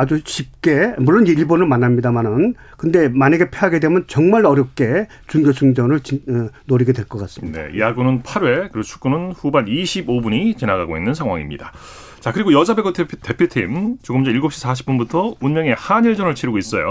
아주 0.00 0.18
쉽게 0.24 0.94
물론 0.98 1.26
일본을 1.26 1.66
만납니다만은 1.66 2.54
근데 2.78 3.08
만약에 3.10 3.50
패하게 3.50 3.80
되면 3.80 4.04
정말 4.06 4.46
어렵게 4.46 5.08
준결승전을 5.28 5.96
어, 5.96 6.48
노리게 6.64 6.94
될 6.94 7.04
것 7.04 7.18
같습니다. 7.18 7.62
네, 7.66 7.78
야구는 7.78 8.22
8회 8.22 8.72
그리고 8.72 8.82
축구는 8.82 9.32
후반 9.32 9.66
25분이 9.66 10.56
지나가고 10.56 10.96
있는 10.96 11.12
상황입니다. 11.12 11.72
자 12.20 12.32
그리고 12.32 12.52
여자 12.54 12.74
배구 12.74 12.92
대표, 12.94 13.16
대표팀 13.18 13.98
조금 14.02 14.24
전 14.24 14.32
7시 14.34 14.64
40분부터 14.66 15.36
운명의 15.40 15.74
한일전을 15.74 16.34
치르고 16.34 16.56
있어요. 16.56 16.88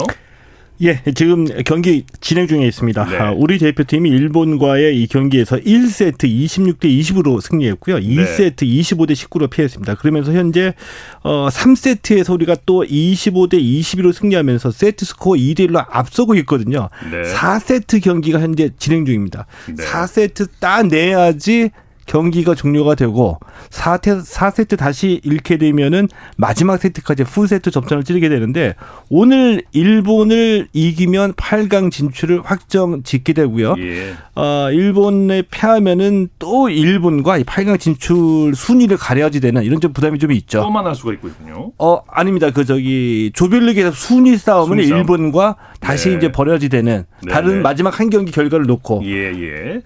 예, 0.82 1.02
지금 1.14 1.46
경기 1.66 2.06
진행 2.22 2.48
중에 2.48 2.66
있습니다. 2.66 3.06
네. 3.06 3.18
아, 3.18 3.32
우리 3.32 3.58
대표팀이 3.58 4.10
일본과의 4.10 5.02
이 5.02 5.08
경기에서 5.08 5.58
1세트 5.58 6.20
26대 6.20 6.86
20으로 6.86 7.42
승리했고요. 7.42 7.98
2세트 7.98 8.64
25대 8.64 9.12
19로 9.12 9.50
피했습니다. 9.50 9.96
그러면서 9.96 10.32
현재 10.32 10.74
어 11.22 11.50
3세트에서 11.50 12.34
우리가 12.34 12.56
또 12.66 12.84
25대 12.84 13.62
21로 13.62 14.14
승리하면서 14.14 14.72
세트 14.72 15.04
스코어 15.04 15.36
2대 15.36 15.70
1로 15.70 15.86
앞서고 15.90 16.36
있거든요. 16.36 16.90
네. 17.12 17.24
4세트 17.34 18.02
경기가 18.02 18.40
현재 18.40 18.70
진행 18.78 19.06
중입니다. 19.06 19.48
네. 19.68 19.84
4세트 19.84 20.48
따내야지 20.60 21.72
경기가 22.10 22.56
종료가 22.56 22.96
되고 22.96 23.40
4세, 23.70 24.26
4세트 24.26 24.78
다시 24.78 25.22
잃게 25.24 25.58
되면은 25.58 26.08
마지막 26.38 26.82
세트까지 26.82 27.24
풀세트 27.24 27.70
접전을 27.70 28.04
치르게 28.04 28.30
되는데 28.30 28.74
오늘 29.10 29.62
일본을 29.74 30.70
이기면 30.74 31.34
8강 31.34 31.92
진출을 31.92 32.42
확정 32.44 33.04
짓게 33.04 33.34
되고요. 33.34 33.76
예. 33.78 34.14
어, 34.34 34.72
일본에 34.72 35.44
패하면은 35.52 36.30
또 36.40 36.70
일본과 36.70 37.38
8강 37.42 37.80
진출 37.80 38.56
순위를 38.56 38.98
가려야지 38.98 39.40
되는 39.40 39.64
이런 39.64 39.80
좀 39.80 39.94
부담이 39.94 40.18
좀 40.18 40.32
있죠. 40.32 40.62
또 40.62 40.72
만날 40.72 40.96
수가 40.96 41.14
있군요. 41.14 41.74
어, 41.78 42.00
아닙니다. 42.08 42.50
그 42.50 42.66
저기 42.66 43.30
조별리그에서 43.36 43.92
순위 43.92 44.36
싸움은 44.36 44.78
순위 44.78 44.88
싸움. 44.88 45.02
일본과 45.02 45.58
다시 45.80 46.10
네. 46.10 46.16
이제 46.16 46.32
벌어지 46.32 46.70
되는 46.70 47.06
네, 47.24 47.32
다른 47.32 47.58
네. 47.58 47.62
마지막 47.62 48.00
한 48.00 48.10
경기 48.10 48.32
결과를 48.32 48.66
놓고 48.66 49.04
예, 49.06 49.32
예. 49.32 49.82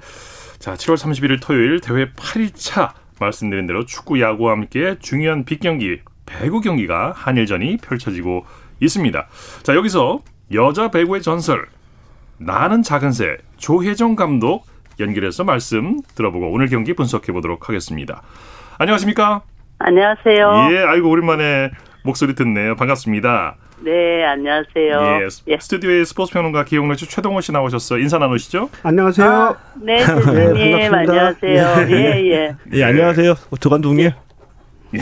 자, 0.63 0.75
7월 0.75 0.95
31일 0.95 1.41
토요일 1.41 1.81
대회 1.81 2.09
8일차 2.13 2.93
말씀드린 3.19 3.67
대로 3.67 3.85
축구 3.85 4.21
야구와 4.21 4.53
함께 4.53 4.95
중요한 4.97 5.43
빅경기 5.43 5.99
배구 6.25 6.61
경기가 6.61 7.11
한일전이 7.13 7.79
펼쳐지고 7.83 8.45
있습니다. 8.79 9.27
자, 9.63 9.75
여기서 9.75 10.21
여자 10.53 10.89
배구의 10.89 11.21
전설 11.21 11.67
나는 12.37 12.81
작은 12.81 13.11
새 13.11 13.39
조혜정 13.57 14.15
감독 14.15 14.65
연결해서 15.01 15.43
말씀 15.43 15.99
들어보고 16.15 16.49
오늘 16.53 16.67
경기 16.67 16.93
분석해 16.93 17.33
보도록 17.33 17.67
하겠습니다. 17.67 18.21
안녕하십니까? 18.77 19.41
안녕하세요. 19.79 20.69
예, 20.71 20.77
아이고 20.77 21.09
오랜만에 21.09 21.71
목소리 22.05 22.35
듣네요. 22.35 22.77
반갑습니다. 22.77 23.57
네, 23.83 24.23
안녕하세요. 24.23 25.19
예, 25.19 25.27
예. 25.47 25.57
스튜디오에 25.59 26.05
스포츠 26.05 26.31
평론가 26.31 26.63
기용래주 26.63 27.09
최동원 27.09 27.41
씨 27.41 27.51
나오셨어요. 27.51 27.99
인사 27.99 28.17
나누시죠? 28.17 28.69
안녕하세요. 28.81 29.27
아, 29.29 29.57
네, 29.81 29.97
교수님 30.05 30.53
네, 30.53 30.87
안녕하세요. 30.87 31.87
예, 31.89 32.31
예. 32.31 32.55
예, 32.71 32.83
안녕하세요. 32.85 33.35
조 33.59 33.69
감독님. 33.69 34.11
예. 34.95 34.99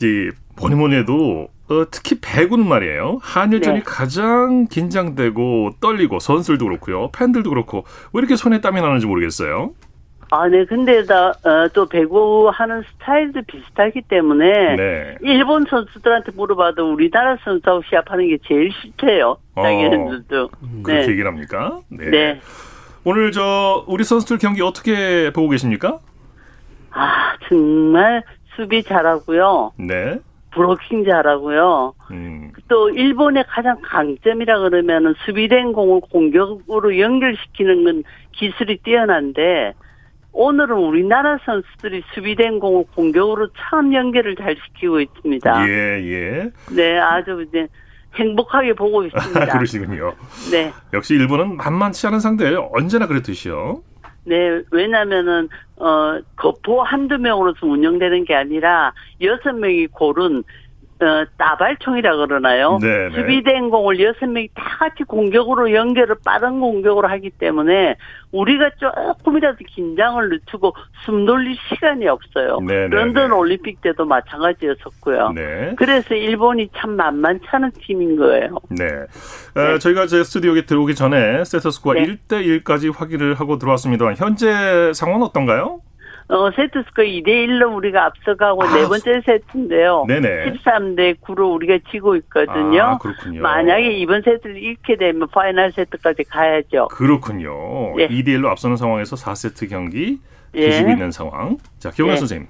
이 0.00 0.30
뭐니 0.60 0.76
뭐니 0.76 0.94
해도 0.94 1.48
어, 1.68 1.84
특히 1.90 2.20
배구는 2.20 2.68
말이에요. 2.68 3.18
한일전이 3.20 3.78
네. 3.78 3.82
가장 3.84 4.68
긴장되고 4.68 5.72
떨리고 5.80 6.20
선수들도 6.20 6.64
그렇고요. 6.64 7.10
팬들도 7.10 7.50
그렇고 7.50 7.84
왜 8.12 8.20
이렇게 8.20 8.36
손에 8.36 8.60
땀이 8.60 8.80
나는지 8.80 9.06
모르겠어요. 9.06 9.72
아, 10.30 10.48
네. 10.48 10.64
근데 10.64 11.04
다, 11.04 11.28
어, 11.28 11.68
또 11.72 11.86
배구 11.86 12.50
하는 12.52 12.82
스타일도 12.82 13.42
비슷하기 13.46 14.02
때문에 14.08 14.76
네. 14.76 15.16
일본 15.22 15.64
선수들한테 15.66 16.32
물어봐도 16.32 16.92
우리나라 16.92 17.36
선수하고 17.44 17.82
시합하는 17.88 18.28
게 18.28 18.38
제일 18.46 18.72
싫대요. 18.72 19.38
자기. 19.54 19.84
어, 19.84 20.48
음, 20.62 20.82
그렇게 20.82 21.06
네. 21.06 21.12
얘기를 21.12 21.30
합니까? 21.30 21.80
네. 21.88 22.10
네. 22.10 22.40
오늘 23.04 23.30
저 23.30 23.84
우리 23.86 24.02
선수들 24.02 24.38
경기 24.38 24.62
어떻게 24.62 25.30
보고 25.32 25.48
계십니까? 25.48 26.00
아, 26.90 27.36
정말 27.48 28.24
수비 28.56 28.82
잘하고요. 28.82 29.72
네. 29.78 30.18
브로킹 30.50 31.04
잘하고요. 31.04 31.94
음. 32.10 32.50
또 32.66 32.88
일본의 32.88 33.44
가장 33.46 33.76
강점이라 33.82 34.58
그러면은 34.60 35.14
수비된 35.24 35.72
공을 35.72 36.00
공격으로 36.10 36.98
연결시키는 36.98 37.84
건 37.84 38.02
기술이 38.32 38.78
뛰어난데 38.78 39.74
오늘은 40.38 40.76
우리나라 40.76 41.38
선수들이 41.46 42.02
수비된 42.12 42.60
공을 42.60 42.84
공격으로 42.94 43.48
참 43.56 43.92
연결을 43.94 44.36
잘 44.36 44.54
시키고 44.66 45.00
있습니다. 45.00 45.66
예, 45.66 45.72
예. 45.72 46.50
네, 46.74 46.98
아주 46.98 47.42
이제 47.48 47.66
행복하게 48.16 48.74
보고 48.74 49.02
있습니다. 49.06 49.46
그러시군요. 49.46 50.12
네. 50.50 50.70
역시 50.92 51.14
일본은 51.14 51.56
만만치 51.56 52.06
않은 52.08 52.20
상대예요. 52.20 52.68
언제나 52.74 53.06
그랬듯이요. 53.06 53.80
네, 54.24 54.60
왜냐면은, 54.72 55.48
어, 55.76 56.18
거포 56.36 56.82
한두 56.82 57.16
명으로서 57.16 57.66
운영되는 57.66 58.24
게 58.26 58.34
아니라, 58.34 58.92
여섯 59.22 59.52
명이 59.52 59.86
고른 59.86 60.42
어, 60.98 61.24
따발총이라 61.36 62.16
그러나요? 62.16 62.78
네, 62.80 63.08
네. 63.08 63.14
수비된 63.14 63.68
공을 63.68 64.00
여섯 64.00 64.26
명이 64.26 64.48
다 64.54 64.76
같이 64.78 65.04
공격으로 65.04 65.72
연결을 65.72 66.16
빠른 66.24 66.60
공격으로 66.60 67.08
하기 67.08 67.30
때문에 67.30 67.96
우리가 68.32 68.70
조금이라도 68.78 69.58
긴장을 69.66 70.28
늦추고 70.28 70.74
숨 71.04 71.26
돌릴 71.26 71.56
시간이 71.68 72.08
없어요. 72.08 72.60
네네. 72.60 72.88
네, 72.88 72.96
런던 72.96 73.32
올림픽 73.32 73.80
때도 73.82 74.04
마찬가지였었고요. 74.06 75.32
네. 75.32 75.74
그래서 75.76 76.14
일본이 76.14 76.68
참 76.76 76.96
만만치 76.96 77.44
않은 77.50 77.72
팀인 77.72 78.16
거예요. 78.16 78.56
네. 78.70 78.86
어, 79.54 79.72
네. 79.72 79.78
저희가 79.78 80.06
제 80.06 80.24
스튜디오에 80.24 80.62
들어오기 80.62 80.94
전에 80.94 81.44
세트 81.44 81.65
스코어 81.65 81.94
네. 81.94 82.06
1대 82.06 82.62
1까지 82.64 82.94
확인을 82.94 83.34
하고 83.34 83.58
들어왔습니다. 83.58 84.12
현재 84.14 84.92
상황은 84.94 85.26
어떤가요? 85.26 85.80
어, 86.28 86.50
세트 86.50 86.82
스코어 86.88 87.02
2대1로 87.02 87.76
우리가 87.76 88.06
앞서가고 88.06 88.64
아, 88.64 88.74
네 88.74 88.86
번째 88.88 89.20
세트인데요. 89.24 90.06
네네. 90.08 90.52
13대 90.52 91.20
9로 91.20 91.54
우리가 91.54 91.78
지고 91.90 92.16
있거든요. 92.16 92.82
아, 92.82 92.98
그렇군요. 92.98 93.40
만약에 93.42 93.92
이번 93.98 94.22
세트를 94.22 94.56
잃게 94.56 94.96
되면 94.96 95.28
파이널 95.28 95.70
세트까지 95.72 96.24
가야죠. 96.24 96.88
그렇군요. 96.88 98.00
예. 98.00 98.08
2대1로 98.08 98.46
앞서는 98.46 98.76
상황에서 98.76 99.14
4세트 99.14 99.70
경기 99.70 100.18
예. 100.56 100.70
뒤지고 100.70 100.90
있는 100.90 101.10
상황. 101.12 101.58
자, 101.78 101.90
기영아 101.90 102.14
예. 102.14 102.16
선생님. 102.16 102.48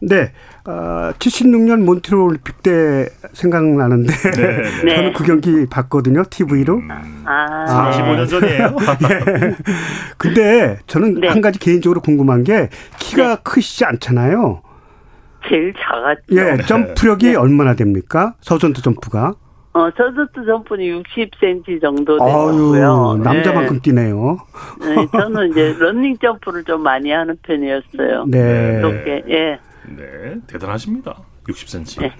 네. 0.00 0.32
어, 0.64 1.12
76년 1.18 1.82
몬트리올 1.84 2.22
올림픽 2.22 2.62
때 2.62 3.08
생각나는데 3.32 4.12
네, 4.12 4.62
네. 4.84 4.94
저는 4.96 5.12
그 5.12 5.24
경기 5.24 5.66
봤거든요. 5.66 6.22
TV로. 6.30 6.76
음, 6.76 7.24
아, 7.24 7.64
45년 7.66 8.28
전이에요. 8.28 8.76
예. 9.10 9.56
근데 10.16 10.78
저는 10.86 11.20
네. 11.20 11.28
한 11.28 11.40
가지 11.40 11.58
개인적으로 11.58 12.00
궁금한 12.00 12.44
게 12.44 12.68
키가 12.98 13.28
네. 13.28 13.36
크시지 13.42 13.84
않잖아요. 13.84 14.62
제일 15.48 15.72
작았죠. 15.74 16.22
예, 16.32 16.56
점프력이 16.64 17.28
네. 17.30 17.34
얼마나 17.36 17.74
됩니까? 17.74 18.34
서전트 18.40 18.82
점프가? 18.82 19.34
어, 19.72 19.90
서전트 19.96 20.44
점프는 20.44 20.84
60cm 20.84 21.80
정도 21.80 22.18
되고요. 22.18 23.20
남자만큼 23.22 23.76
네. 23.76 23.82
뛰네요. 23.82 24.38
네, 24.80 25.06
저는 25.12 25.50
이제 25.50 25.74
런닝 25.78 26.18
점프를 26.18 26.64
좀 26.64 26.82
많이 26.82 27.10
하는 27.10 27.36
편이었어요. 27.42 28.24
네. 28.26 28.80
그렇게, 28.82 29.22
예. 29.28 29.58
네, 29.96 30.36
대단하십니다. 30.46 31.22
60cm. 31.48 32.00
네. 32.00 32.12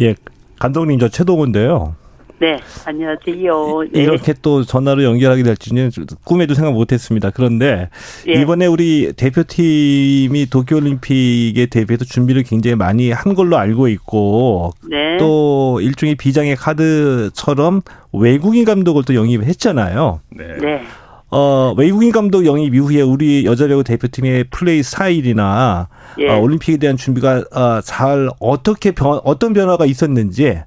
예, 0.00 0.14
감독님 0.58 0.98
저 0.98 1.08
최동훈인데요. 1.08 1.94
네, 2.40 2.60
안녕하세요. 2.84 3.82
네. 3.92 4.00
이렇게 4.00 4.32
또 4.42 4.62
전화로 4.62 5.02
연결하게 5.02 5.42
될지는 5.42 5.90
꿈에도 6.22 6.54
생각 6.54 6.72
못했습니다. 6.72 7.30
그런데 7.30 7.88
예. 8.28 8.40
이번에 8.40 8.66
우리 8.66 9.12
대표팀이 9.12 10.46
도쿄올림픽에 10.46 11.66
대비해서 11.66 12.04
준비를 12.04 12.44
굉장히 12.44 12.76
많이 12.76 13.10
한 13.10 13.34
걸로 13.34 13.56
알고 13.56 13.88
있고 13.88 14.70
네. 14.88 15.16
또 15.18 15.80
일종의 15.82 16.14
비장의 16.14 16.54
카드처럼 16.54 17.82
외국인 18.12 18.64
감독을 18.64 19.02
또 19.04 19.16
영입했잖아요. 19.16 20.20
네. 20.30 20.82
네. 21.30 21.36
어, 21.36 21.74
외국인 21.76 22.10
감독 22.10 22.46
영입 22.46 22.74
이후에 22.74 23.02
우리 23.02 23.44
여자 23.44 23.66
배구 23.66 23.84
대표팀의 23.84 24.44
플레이 24.50 24.82
스타일이나 24.82 25.88
예. 26.18 26.30
어, 26.30 26.40
올림픽에 26.40 26.78
대한 26.78 26.96
준비가 26.96 27.44
어, 27.54 27.80
잘 27.82 28.30
어떻게 28.40 28.92
변, 28.92 29.20
어떤 29.24 29.52
변화가 29.52 29.84
있었는지 29.84 30.62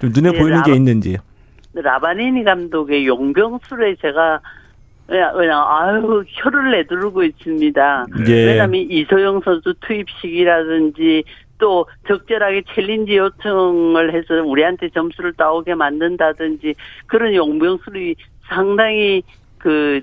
좀 0.00 0.10
눈에 0.12 0.30
예, 0.34 0.38
보이는 0.38 0.56
라바, 0.58 0.64
게 0.64 0.74
있는지. 0.74 1.18
라바리니 1.74 2.42
감독의 2.42 3.06
용병술에 3.06 3.96
제가 4.00 4.40
그냥, 5.06 5.32
그냥 5.34 5.64
아유 5.68 6.24
혀를 6.26 6.72
내두르고 6.72 7.22
있습니다. 7.22 8.06
예. 8.28 8.32
왜냐하면 8.32 8.86
이소영 8.90 9.42
선수 9.44 9.74
투입 9.80 10.15
시기라든지 10.15 11.22
또 11.58 11.86
적절하게 12.08 12.62
챌린지 12.74 13.16
요청을 13.16 14.14
해서 14.14 14.42
우리한테 14.42 14.88
점수를 14.88 15.34
따오게 15.34 15.74
만든다든지 15.74 16.74
그런 17.06 17.34
용병술이 17.34 18.16
상당히 18.48 19.22
그, 19.60 20.00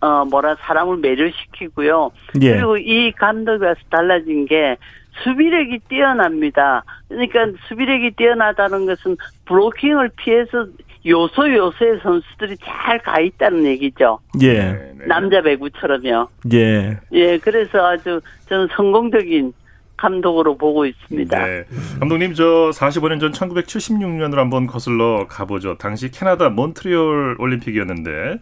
어, 0.00 0.24
뭐라, 0.24 0.56
사람을 0.60 0.98
매료시키고요. 0.98 2.10
예. 2.42 2.52
그리고 2.52 2.76
이 2.78 3.12
감독이 3.12 3.64
와서 3.64 3.80
달라진 3.90 4.46
게 4.46 4.76
수비력이 5.24 5.80
뛰어납니다. 5.88 6.84
그러니까 7.08 7.46
수비력이 7.66 8.12
뛰어나다는 8.12 8.86
것은 8.86 9.16
브로킹을 9.46 10.10
피해서 10.16 10.66
요소 11.04 11.52
요소의 11.54 12.00
선수들이 12.02 12.56
잘 12.58 12.98
가 13.00 13.20
있다는 13.20 13.64
얘기죠. 13.66 14.18
예. 14.42 14.92
남자 15.06 15.40
배구처럼요. 15.42 16.28
예. 16.52 16.98
예, 17.12 17.38
그래서 17.38 17.86
아주 17.86 18.20
저는 18.48 18.68
성공적인 18.76 19.52
감독으로 19.96 20.56
보고 20.56 20.86
있습니다. 20.86 21.44
네. 21.46 21.64
감독님 21.98 22.34
저 22.34 22.70
45년 22.72 23.18
전 23.20 23.32
1976년으로 23.32 24.36
한번 24.36 24.66
거슬러 24.66 25.26
가보죠. 25.28 25.76
당시 25.76 26.10
캐나다 26.10 26.48
몬트리올 26.50 27.36
올림픽이었는데 27.38 28.38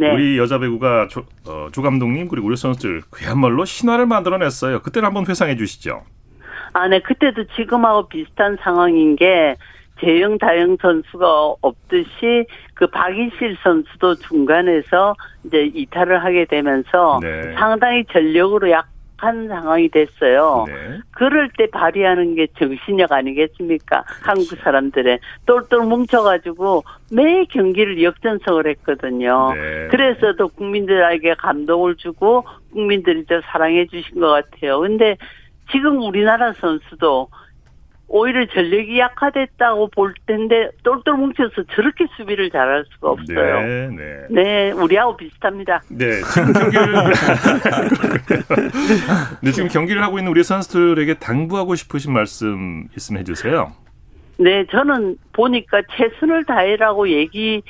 네. 0.00 0.14
우리 0.14 0.38
여자 0.38 0.58
배구가 0.58 1.08
조, 1.08 1.26
어, 1.46 1.68
조 1.72 1.82
감독님 1.82 2.28
그리고 2.28 2.46
우리 2.46 2.56
선수들 2.56 3.02
그야말로 3.10 3.66
신화를 3.66 4.06
만들어냈어요. 4.06 4.80
그때를 4.80 5.06
한번 5.06 5.26
회상해 5.28 5.56
주시죠. 5.56 6.02
아, 6.72 6.88
네. 6.88 7.00
그때도 7.00 7.44
지금하고 7.54 8.08
비슷한 8.08 8.56
상황인 8.62 9.14
게 9.14 9.56
재영 10.00 10.38
다영 10.38 10.78
선수가 10.80 11.56
없듯이 11.60 12.46
그 12.72 12.86
박인실 12.86 13.58
선수도 13.62 14.14
중간에서 14.14 15.14
이제 15.44 15.70
이탈을 15.74 16.24
하게 16.24 16.46
되면서 16.46 17.18
네. 17.20 17.52
상당히 17.58 18.04
전력으로 18.10 18.70
약 18.70 18.88
한 19.20 19.48
상황이 19.48 19.90
됐어요. 19.90 20.64
네. 20.66 20.98
그럴 21.10 21.50
때 21.58 21.66
발휘하는 21.70 22.36
게 22.36 22.46
정신력 22.58 23.12
아니겠습니까? 23.12 24.02
그렇지. 24.02 24.22
한국 24.22 24.58
사람들의 24.58 25.18
똘똘 25.44 25.84
뭉쳐가지고 25.84 26.84
매 27.12 27.44
경기를 27.44 28.02
역전석을 28.02 28.66
했거든요. 28.68 29.52
네. 29.54 29.88
그래서도 29.90 30.48
국민들에게 30.48 31.34
감동을 31.34 31.96
주고 31.96 32.44
국민들이 32.72 33.26
더 33.26 33.42
사랑해 33.42 33.86
주신 33.86 34.20
것 34.20 34.28
같아요. 34.30 34.80
근데 34.80 35.18
지금 35.70 36.00
우리나라 36.02 36.54
선수도 36.54 37.28
오히려 38.12 38.44
전력이 38.46 38.98
약화됐다고 38.98 39.88
볼 39.90 40.12
텐데 40.26 40.68
똘똘 40.82 41.14
뭉쳐서 41.14 41.62
저렇게 41.72 42.06
수비를 42.16 42.50
잘할 42.50 42.84
수가 42.92 43.10
없어요. 43.10 43.60
네, 43.60 43.88
네. 43.88 44.26
네 44.30 44.70
우리하고 44.72 45.16
비슷합니다. 45.16 45.80
네, 45.88 46.20
지금 46.34 46.52
경기를 46.52 46.92
네, 49.42 49.52
지금 49.52 49.68
경기를 49.68 50.02
하고 50.02 50.18
있는 50.18 50.32
우리 50.32 50.42
선수들에게 50.42 51.14
당부하고 51.14 51.76
싶으신 51.76 52.12
말씀 52.12 52.88
있으면 52.96 53.20
해주세요. 53.20 53.72
네, 54.38 54.66
저는 54.66 55.16
보니까 55.32 55.80
최선을 55.96 56.44
다해라고 56.46 57.08
얘기 57.10 57.62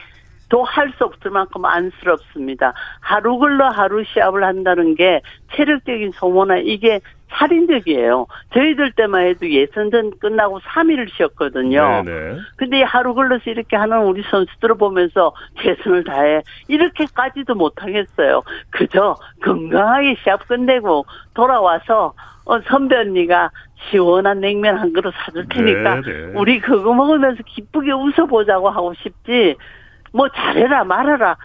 도 0.48 0.64
할 0.64 0.90
수 0.98 1.04
없을 1.04 1.30
만큼 1.30 1.64
안쓰럽습니다. 1.64 2.72
하루 3.00 3.38
걸러 3.38 3.68
하루 3.68 4.02
시합을 4.04 4.42
한다는 4.42 4.96
게 4.96 5.20
체력적인 5.54 6.10
소모나 6.14 6.56
이게 6.58 7.00
살인적이에요. 7.30 8.26
저희들 8.54 8.92
때만 8.92 9.26
해도 9.26 9.48
예선전 9.48 10.18
끝나고 10.18 10.60
3일을 10.60 11.08
쉬었거든요. 11.16 12.02
네네. 12.04 12.38
근데 12.56 12.82
하루 12.82 13.14
걸러서 13.14 13.50
이렇게 13.50 13.76
하는 13.76 14.02
우리 14.04 14.22
선수들을 14.30 14.76
보면서 14.76 15.32
최선을 15.62 16.04
다해 16.04 16.42
이렇게까지도 16.68 17.54
못하겠어요. 17.54 18.42
그저 18.70 19.16
건강하게 19.42 20.16
시합 20.22 20.46
끝내고 20.46 21.06
돌아와서 21.34 22.14
어, 22.44 22.60
선배 22.62 22.96
언니가 22.96 23.50
시원한 23.90 24.40
냉면 24.40 24.76
한 24.76 24.92
그릇 24.92 25.14
사줄 25.24 25.46
테니까 25.48 26.00
네네. 26.02 26.32
우리 26.34 26.60
그거 26.60 26.92
먹으면서 26.92 27.42
기쁘게 27.46 27.92
웃어보자고 27.92 28.68
하고 28.70 28.92
싶지 28.94 29.56
뭐 30.12 30.28
잘해라 30.28 30.84
말아라 30.84 31.36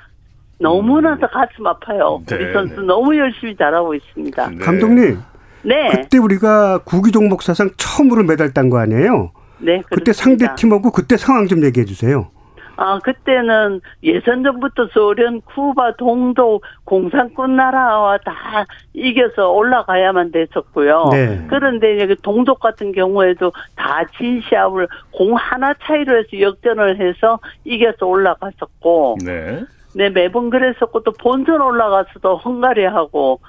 너무나도 0.60 1.28
가슴 1.28 1.68
아파요. 1.68 2.22
네. 2.28 2.36
우리 2.36 2.54
선수 2.54 2.82
너무 2.82 3.16
열심히 3.18 3.56
잘하고 3.56 3.94
있습니다. 3.94 4.50
네. 4.50 4.58
감독님. 4.58 5.20
네. 5.66 5.90
그때 5.90 6.18
우리가 6.18 6.80
구기 6.86 7.12
종 7.12 7.28
목 7.30 7.42
사상 7.42 7.70
처음으로 7.78 8.24
메달 8.24 8.54
딴 8.54 8.70
거 8.70 8.78
아니에요? 8.80 9.32
네. 9.60 9.82
그렇습니다. 9.82 9.88
그때 9.96 10.14
상대 10.14 10.48
팀하고 10.56 10.92
그때 10.92 11.18
상황 11.18 11.48
좀 11.48 11.64
얘기해 11.64 11.86
주세요. 11.86 12.30
아, 12.78 13.00
그때는 13.00 13.80
예선전부터 14.04 14.88
소련, 14.92 15.40
쿠바, 15.42 15.94
동독, 15.98 16.62
공산권 16.84 17.56
나라와 17.56 18.18
다 18.18 18.66
이겨서 18.94 19.50
올라가야만 19.50 20.32
됐었고요. 20.34 21.06
네. 21.14 21.46
그런데 21.50 22.06
동독 22.22 22.60
같은 22.60 22.92
경우에도 22.92 23.54
다 23.78 24.04
진 24.18 24.42
시합을 24.42 24.90
공 25.12 25.36
하나 25.36 25.74
차이로 25.86 26.18
해서 26.18 26.28
역전을 26.40 27.00
해서 27.00 27.40
이겨서 27.64 28.06
올라갔었고. 28.08 29.20
네. 29.24 29.64
네, 29.96 30.10
매번 30.10 30.50
그랬었고 30.50 31.04
또 31.04 31.14
본선 31.14 31.62
올라가서도 31.62 32.36
헝가리하고 32.40 33.40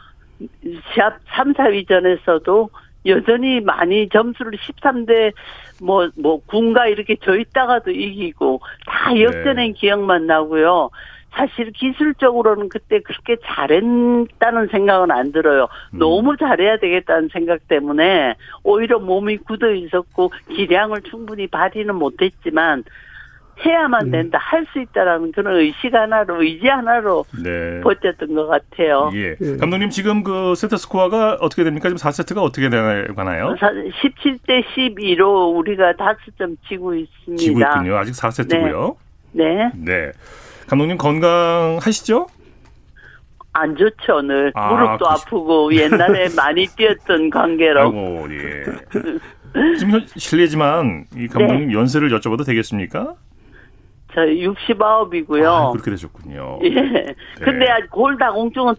시합 0.92 1.18
3, 1.28 1.54
4위전에서도 1.54 2.68
여전히 3.06 3.60
많이 3.60 4.08
점수를 4.08 4.52
13대 4.58 5.32
뭐, 5.80 6.08
뭐, 6.16 6.40
군가 6.46 6.86
이렇게 6.86 7.16
져 7.16 7.36
있다가도 7.36 7.90
이기고 7.90 8.60
다 8.86 9.12
네. 9.12 9.22
역전한 9.22 9.56
네. 9.56 9.72
기억만 9.72 10.26
나고요. 10.26 10.90
사실 11.36 11.70
기술적으로는 11.70 12.70
그때 12.70 13.00
그렇게 13.00 13.36
잘했다는 13.44 14.68
생각은 14.70 15.10
안 15.10 15.32
들어요. 15.32 15.68
음. 15.92 15.98
너무 15.98 16.36
잘해야 16.38 16.78
되겠다는 16.78 17.28
생각 17.30 17.68
때문에 17.68 18.34
오히려 18.62 18.98
몸이 18.98 19.38
굳어 19.38 19.70
있었고 19.70 20.32
기량을 20.48 21.02
충분히 21.02 21.46
발휘는 21.46 21.94
못했지만 21.94 22.84
해야만 23.64 24.06
음. 24.06 24.10
된다, 24.10 24.38
할 24.40 24.66
수 24.72 24.80
있다라는 24.80 25.32
그런 25.32 25.56
의식 25.56 25.94
하나로, 25.94 26.42
의지 26.42 26.66
하나로 26.66 27.24
네. 27.42 27.80
버텼던 27.82 28.34
것 28.34 28.46
같아요. 28.46 29.10
예. 29.14 29.36
예. 29.40 29.56
감독님 29.56 29.90
지금 29.90 30.22
그 30.24 30.54
세트 30.56 30.76
스코어가 30.76 31.38
어떻게 31.40 31.62
됩니까? 31.64 31.88
지금 31.88 31.98
4세트가 31.98 32.42
어떻게 32.42 32.68
되나요? 32.68 33.54
17대 33.54 34.64
12로 34.74 35.56
우리가 35.56 35.92
5점 35.92 36.56
지고 36.68 36.94
있습니다. 36.94 37.42
지고 37.42 37.60
있군요. 37.60 37.96
아직 37.96 38.12
4세트고요. 38.12 38.96
네. 39.32 39.44
네. 39.56 39.70
네. 39.76 40.12
감독님 40.68 40.98
건강하시죠? 40.98 42.26
안 43.52 43.76
좋죠, 43.76 44.16
오늘. 44.16 44.52
아, 44.54 44.72
무릎도 44.72 44.98
그렇... 44.98 45.08
아프고 45.08 45.74
옛날에 45.74 46.28
많이 46.36 46.66
뛰었던 46.66 47.30
관계로. 47.30 47.80
아이고, 47.80 48.26
예. 48.32 48.64
지금 49.78 50.00
실례지만 50.16 51.06
이 51.16 51.26
감독님 51.28 51.68
네. 51.68 51.74
연세를 51.74 52.10
여쭤봐도 52.10 52.44
되겠습니까? 52.44 53.14
저 54.16 54.22
69이고요. 54.22 55.44
아, 55.46 55.70
그렇게 55.72 55.90
되셨군요. 55.90 56.60
예. 56.62 56.70
네. 56.70 57.14
근데 57.38 57.66
골다공증은 57.90 58.74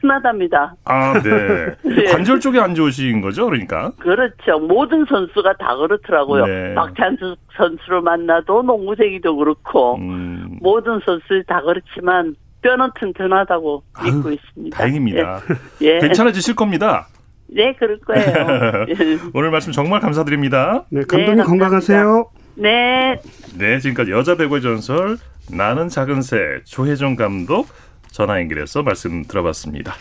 튼튼하답니다. 0.00 0.74
아, 0.86 1.12
네. 1.22 1.74
네. 1.84 2.04
관절 2.04 2.40
쪽이 2.40 2.58
안 2.58 2.74
좋으신 2.74 3.20
거죠, 3.20 3.44
그러니까? 3.44 3.92
그렇죠. 3.98 4.58
모든 4.60 5.04
선수가 5.04 5.58
다 5.58 5.76
그렇더라고요. 5.76 6.46
네. 6.46 6.74
박찬수 6.74 7.36
선수를 7.54 8.00
만나도 8.00 8.62
농구쟁이도 8.62 9.36
그렇고, 9.36 9.96
음. 9.96 10.56
모든 10.62 10.98
선수들이 11.04 11.44
다 11.44 11.60
그렇지만, 11.60 12.34
뼈는 12.62 12.88
튼튼하다고 12.98 13.82
아유, 13.92 14.14
믿고 14.14 14.30
있습니다. 14.30 14.78
다행입니다. 14.78 15.40
예. 15.82 15.86
예. 15.86 15.98
괜찮아지실 15.98 16.56
겁니다. 16.56 17.08
네, 17.48 17.74
그럴 17.78 17.98
거예요. 17.98 18.86
오늘 19.34 19.50
말씀 19.50 19.70
정말 19.70 20.00
감사드립니다. 20.00 20.86
네, 20.88 21.02
감독님 21.06 21.36
네, 21.36 21.42
건강하세요. 21.42 22.30
네. 22.54 23.20
네, 23.56 23.78
지금까지 23.80 24.10
여자 24.10 24.36
배구의 24.36 24.62
전설 24.62 25.18
나는 25.50 25.88
작은 25.88 26.22
새 26.22 26.60
조혜정 26.64 27.16
감독 27.16 27.68
전화 28.10 28.38
연결해서 28.40 28.82
말씀 28.82 29.24
들어봤습니다. 29.24 29.94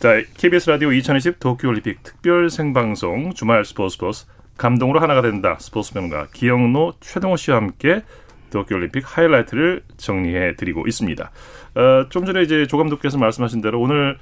자, 0.00 0.22
KBS 0.36 0.70
라디오 0.70 0.92
2020 0.92 1.38
도쿄올림픽 1.38 2.02
특별 2.02 2.50
생방송 2.50 3.34
주말 3.34 3.64
스포츠 3.64 3.94
스포츠 3.94 4.26
감동으로 4.56 5.00
하나가 5.00 5.22
된다 5.22 5.56
스포츠명가 5.58 6.28
기영노 6.32 6.94
최동호 7.00 7.36
씨와 7.36 7.56
함께 7.58 8.02
도쿄올림픽 8.50 9.02
하이라이트를 9.04 9.82
정리해 9.96 10.56
드리고 10.56 10.86
있습니다. 10.86 11.30
어, 11.74 12.08
좀 12.08 12.24
전에 12.24 12.42
이제 12.42 12.66
조 12.66 12.78
감독께서 12.78 13.18
말씀하신 13.18 13.60
대로 13.60 13.80
오늘 13.80 14.18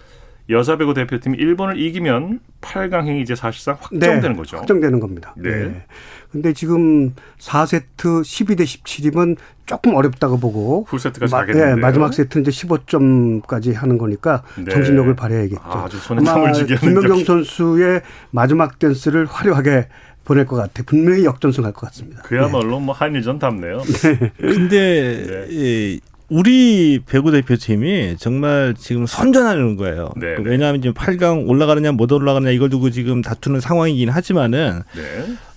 여자 0.52 0.76
배구 0.76 0.94
대표팀이 0.94 1.36
일본을 1.38 1.78
이기면 1.78 2.40
8강행이 2.60 3.20
이제 3.20 3.34
사실상 3.34 3.76
확정되는 3.80 4.20
네, 4.20 4.36
거죠. 4.36 4.58
확정되는 4.58 5.00
겁니다. 5.00 5.34
네. 5.36 5.50
네. 5.50 5.82
근데 6.30 6.52
지금 6.54 7.14
4세트 7.38 8.22
12대 8.22 8.62
17이면 8.62 9.36
조금 9.66 9.94
어렵다고 9.94 10.38
보고 10.38 10.84
풀세트가 10.84 11.44
네, 11.46 11.74
마지막 11.74 12.14
세트 12.14 12.38
이제 12.38 12.50
15점까지 12.50 13.74
하는 13.74 13.98
거니까 13.98 14.42
네. 14.56 14.72
정신력을 14.72 15.14
발휘해야겠죠. 15.14 15.60
아주 15.62 15.98
손에 15.98 16.24
땀을 16.24 16.54
쥐게 16.54 16.76
김명경 16.76 17.24
선수의 17.24 18.00
마지막 18.30 18.78
댄스를 18.78 19.26
화려하게 19.26 19.88
보낼 20.24 20.46
것 20.46 20.56
같아. 20.56 20.82
분명히 20.86 21.24
역전승할 21.24 21.72
것 21.72 21.86
같습니다. 21.88 22.22
그야말로 22.22 22.78
네. 22.78 22.86
뭐 22.86 22.94
한일전 22.94 23.38
답네요. 23.38 23.82
네. 23.82 24.32
근데 24.38 25.46
네. 25.48 26.00
우리 26.32 26.98
배구 27.04 27.30
대표팀이 27.30 28.16
정말 28.18 28.74
지금 28.78 29.04
선전하는 29.04 29.76
거예요. 29.76 30.12
네, 30.16 30.34
네. 30.36 30.42
왜냐하면 30.42 30.80
지금 30.80 30.94
8강 30.94 31.46
올라가느냐 31.46 31.92
못 31.92 32.10
올라가느냐 32.10 32.52
이걸 32.52 32.70
두고 32.70 32.88
지금 32.88 33.20
다투는 33.20 33.60
상황이긴 33.60 34.08
하지만은 34.08 34.80
네. 34.94 35.02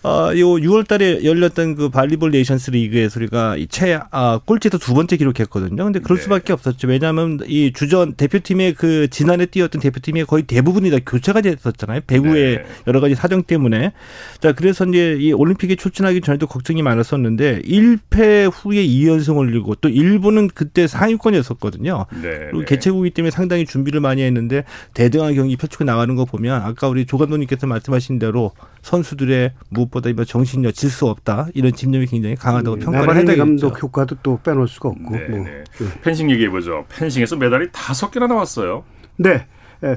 어, 0.06 0.32
요 0.38 0.50
6월 0.50 0.88
달에 0.88 1.24
열렸던 1.24 1.74
그 1.74 1.90
발리볼 1.90 2.30
네이션스 2.30 2.70
리그에서 2.70 3.20
우리가 3.20 3.58
최, 3.70 4.00
아, 4.12 4.40
꼴찌에서 4.46 4.78
두 4.78 4.94
번째 4.94 5.18
기록했거든요. 5.18 5.84
근데 5.84 6.00
그럴 6.00 6.20
네. 6.20 6.24
수밖에 6.24 6.54
없었죠. 6.54 6.88
왜냐하면 6.88 7.40
이 7.48 7.74
주전 7.74 8.14
대표팀의 8.14 8.76
그 8.76 9.08
지난해 9.10 9.48
뛰었던 9.48 9.82
대표팀이 9.82 10.26
거의 10.26 10.44
대부분이 10.44 10.92
다 10.92 10.98
교체가 11.04 11.42
됐었잖아요. 11.42 12.02
배구의 12.06 12.58
네. 12.58 12.66
여러 12.86 13.02
가지 13.02 13.16
사정 13.16 13.42
때문에. 13.42 13.94
자, 14.42 14.52
그래서 14.52 14.86
이제 14.86 15.18
이 15.20 15.34
올림픽에 15.34 15.76
출전하기 15.76 16.22
전에도 16.22 16.46
걱정이 16.46 16.84
많았었는데 16.84 17.64
1패 17.64 18.52
후에 18.54 18.86
2연승 18.86 19.38
올리고 19.38 19.74
또 19.82 19.90
일본은 19.90 20.50
그때 20.54 20.86
상위권이었었거든요. 20.86 22.06
네. 22.22 22.38
그리고 22.52 22.60
네. 22.60 22.66
개최국이기 22.66 23.12
때문에 23.16 23.32
상당히 23.32 23.66
준비를 23.66 24.02
많이 24.02 24.22
했는데 24.22 24.66
대등한 24.94 25.34
경기 25.34 25.58
펼치고 25.58 25.84
나가는 25.84 26.16
거 26.16 26.26
보면 26.26 26.62
아까 26.62 26.90
우리 26.90 27.08
조 27.08 27.18
감독님께서 27.18 27.66
말씀하신 27.66 28.20
대로 28.20 28.52
선수들의 28.86 29.52
무엇보다 29.70 30.12
뭐 30.14 30.24
정신력 30.26 30.74
질 30.74 30.90
수 30.92 31.08
없다 31.08 31.48
이런 31.56 31.74
집념이 31.74 32.06
굉장히 32.06 32.36
강하다고 32.36 32.78
음, 32.78 32.80
평가를 32.80 33.16
해야 33.16 33.26
되겠죠. 33.26 33.38
감독 33.44 33.84
효과도 33.84 34.16
또 34.22 34.40
빼놓을 34.44 34.68
수가 34.68 34.90
없고. 34.90 35.16
네, 35.16 35.28
뭐. 35.28 35.44
네. 35.44 35.64
펜싱 36.04 36.30
얘기해 36.32 36.50
보죠. 36.50 36.86
펜싱에서 36.90 37.36
메달이 37.36 37.70
다섯 37.74 38.12
개나 38.12 38.28
나왔어요. 38.28 38.84
네. 39.18 39.46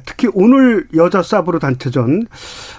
특히 0.04 0.28
오늘 0.34 0.88
여자 0.96 1.22
사브르 1.22 1.60
단체전 1.60 2.26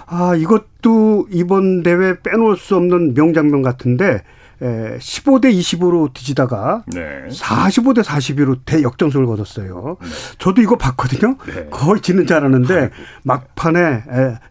아 0.06 0.34
이것도 0.36 1.28
이번 1.32 1.82
대회 1.82 2.20
빼놓을 2.20 2.56
수 2.56 2.76
없는 2.76 3.14
명장면 3.14 3.62
같은데 3.62 4.22
15대 4.60 5.46
20으로 5.52 6.12
뒤지다가 6.12 6.84
네. 6.88 7.00
45대 7.30 8.02
42로 8.02 8.58
대역전승을 8.66 9.26
거뒀어요. 9.26 9.96
네. 10.00 10.08
저도 10.38 10.60
이거 10.62 10.76
봤거든요. 10.76 11.36
네. 11.46 11.66
거의 11.70 12.00
지는 12.02 12.26
줄 12.26 12.36
알았는데. 12.36 12.90
막판에 13.22 14.02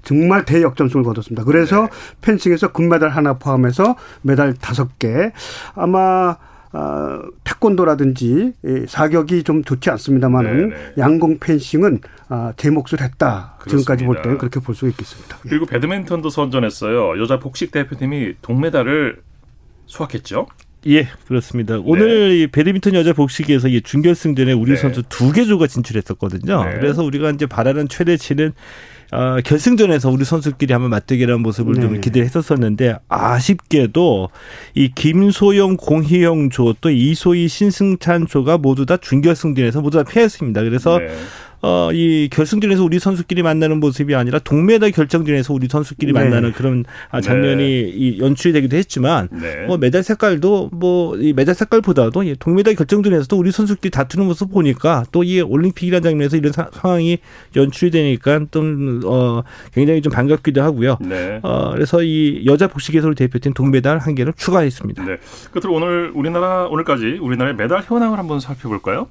정말 0.04 0.46
대역전승을 0.46 1.04
거뒀습니다. 1.04 1.44
그래서 1.44 1.84
네. 1.84 1.90
펜싱에서 2.22 2.72
금메달 2.72 3.10
하나 3.10 3.34
포함해서 3.34 3.96
메달 4.22 4.54
5개 4.54 5.32
아마 5.76 6.38
어, 6.72 7.22
태권도라든지 7.44 8.54
사격이 8.88 9.42
좀 9.44 9.64
좋지 9.64 9.90
않습니다만은 9.90 10.72
양궁 11.00 11.40
펜싱은 11.40 12.00
아, 12.30 12.54
제 12.58 12.70
몫을 12.70 13.02
했다. 13.02 13.56
그렇습니다. 13.58 13.96
지금까지 13.96 14.06
볼 14.06 14.22
때는 14.22 14.38
그렇게 14.38 14.60
볼 14.60 14.76
수 14.76 14.88
있겠습니다. 14.88 15.38
그리고 15.42 15.66
배드민턴도 15.66 16.30
선전했어요. 16.30 17.20
여자 17.20 17.40
복식 17.40 17.72
대표팀이 17.72 18.36
동메달을 18.44 19.20
수확했죠. 19.90 20.48
예, 20.88 21.08
그렇습니다. 21.28 21.76
네. 21.76 21.82
오늘 21.86 22.32
이 22.32 22.48
배드민턴 22.48 22.94
여자 22.96 23.12
복식에서 23.12 23.68
이 23.68 23.82
준결승전에 23.82 24.54
우리 24.54 24.72
네. 24.72 24.78
선수 24.78 25.04
두 25.10 25.34
개 25.34 25.44
조가 25.44 25.68
진출했었거든요. 25.68 26.64
네. 26.64 26.76
그래서 26.80 27.04
우리가 27.04 27.32
이제 27.32 27.46
바라는 27.48 27.90
최대치는 27.90 28.54
어, 29.12 29.38
결승전에서 29.44 30.10
우리 30.12 30.24
선수끼리 30.24 30.72
한번 30.72 30.92
맞대결하는 30.92 31.42
모습을 31.42 31.74
네. 31.74 31.82
좀 31.82 32.00
기대했었었는데 32.00 32.98
아쉽게도 33.10 34.30
이 34.76 34.92
김소영, 34.94 35.78
공희영 35.78 36.50
조 36.52 36.74
또 36.80 36.90
이소희, 36.92 37.48
신승찬 37.48 38.28
조가 38.28 38.60
모두 38.60 38.86
다 38.86 38.96
준결승전에서 38.98 39.82
모두 39.82 39.98
다 39.98 40.04
패했습니다. 40.10 40.62
그래서 40.64 41.00
네. 41.00 41.10
어, 41.62 41.90
이 41.94 42.30
결승전에서 42.32 42.84
우리 42.84 43.00
선수끼리 43.00 43.44
만나는 43.44 43.80
모습이 43.80 44.16
아니라 44.16 44.40
동메달 44.40 44.92
결정전에서 44.92 45.54
우리 45.54 45.68
선수끼리 45.68 46.14
네. 46.14 46.20
만나는 46.20 46.54
그런 46.54 46.86
아, 47.12 47.22
장면이 47.22 47.64
네. 47.64 47.92
이 47.94 48.20
연출이 48.20 48.54
되기도 48.54 48.78
했지만 48.78 49.28
네. 49.32 49.66
뭐 49.68 49.78
메달 49.78 50.04
색깔도 50.04 50.70
뭐 50.74 51.10
이 51.20 51.34
메달 51.34 51.54
색깔보다도 51.56 52.24
이 52.24 52.36
동메달 52.40 52.76
결정전에서도 52.76 53.38
우리 53.38 53.52
선수끼리 53.52 53.92
다투는 53.92 54.26
모습 54.28 54.52
보니까 54.52 55.04
또 55.12 55.24
이 55.24 55.42
올림픽이라는 55.42 56.02
장면에서 56.02 56.38
이런 56.38 56.52
사, 56.52 56.70
상황이 56.72 57.20
연출이 57.56 57.92
되니까 57.92 58.40
좀 58.52 59.02
어, 59.06 59.44
굉장히 59.74 60.02
좀 60.02 60.12
반갑기도 60.12 60.62
하고요. 60.64 60.98
네. 61.02 61.40
어, 61.44 61.72
그래서 61.74 62.02
이 62.02 62.44
여자 62.46 62.68
복식에서 62.68 63.14
대표팀 63.14 63.54
동메달 63.54 64.00
한 64.00 64.16
개를 64.16 64.34
추가했습니다. 64.36 65.04
네. 65.06 65.18
끝으로 65.52 65.76
오늘 65.76 66.12
우리나라 66.16 66.66
오늘까지 66.68 67.20
우리나라의 67.22 67.56
메달 67.58 67.84
현황을 67.86 68.18
한번 68.18 68.40
살펴볼까요? 68.40 69.08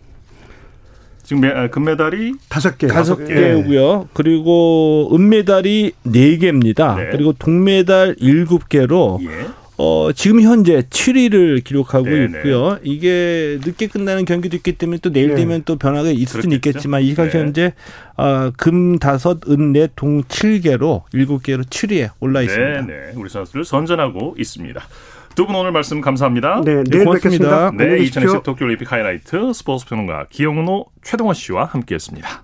지금 1.29 1.45
아, 1.45 1.69
금메달이 1.69 2.37
다섯 2.49 2.79
개, 2.79 2.87
다섯 2.87 3.17
개고요. 3.17 4.09
그리고 4.15 5.11
은메달이 5.13 5.93
네 6.05 6.37
개입니다. 6.39 6.97
네. 6.97 7.09
그리고 7.11 7.35
동메달 7.35 8.17
일곱 8.19 8.71
개로 8.71 9.21
예. 9.23 9.47
어, 9.77 10.11
지금 10.15 10.41
현재 10.41 10.81
7위를 10.81 11.63
기록하고 11.65 12.07
네네. 12.07 12.29
네. 12.29 12.39
있고요. 12.39 12.79
이게 12.83 13.59
늦게 13.63 13.89
끝나는 13.89 14.25
경기도 14.25 14.57
있기 14.57 14.73
때문에 14.79 15.01
또 15.03 15.13
내일 15.13 15.29
네. 15.29 15.35
되면 15.35 15.63
또 15.67 15.77
변화가 15.77 16.09
있을 16.09 16.41
수는 16.41 16.57
있겠지만 16.57 17.03
이 17.03 17.09
시각 17.11 17.29
네. 17.29 17.39
현재 17.39 17.75
어, 18.17 18.51
금 18.57 18.99
다섯, 18.99 19.47
은 19.51 19.75
네, 19.75 19.87
동 19.97 20.23
7개로 20.23 21.03
7개로 21.13 21.63
7위에 21.63 22.09
올라 22.21 22.41
있습니다. 22.41 22.81
네, 22.81 22.87
네. 22.87 23.13
우리 23.17 23.29
선수들 23.29 23.67
선전하고 23.67 24.37
있습니다. 24.39 24.83
두 25.39 25.47
분 25.47 25.55
오늘 25.55 25.71
말씀 25.71 26.01
감사합니다. 26.01 26.63
네, 26.65 26.83
내일 26.83 27.05
뵙겠습니다. 27.05 27.71
네, 27.71 27.99
2020 27.99 28.43
도쿄올림픽 28.43 28.91
하이라이트 28.91 29.53
스포츠 29.53 29.87
평론가 29.87 30.27
기영노 30.31 30.87
최동원 31.05 31.33
씨와 31.37 31.67
함께했습니다. 31.67 32.43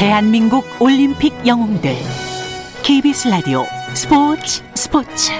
대한민국 0.00 0.64
올림픽 0.80 1.32
영웅들 1.46 1.94
KBS 2.82 3.28
라디오 3.28 3.64
스포츠 3.94 4.62
스포츠 4.74 5.32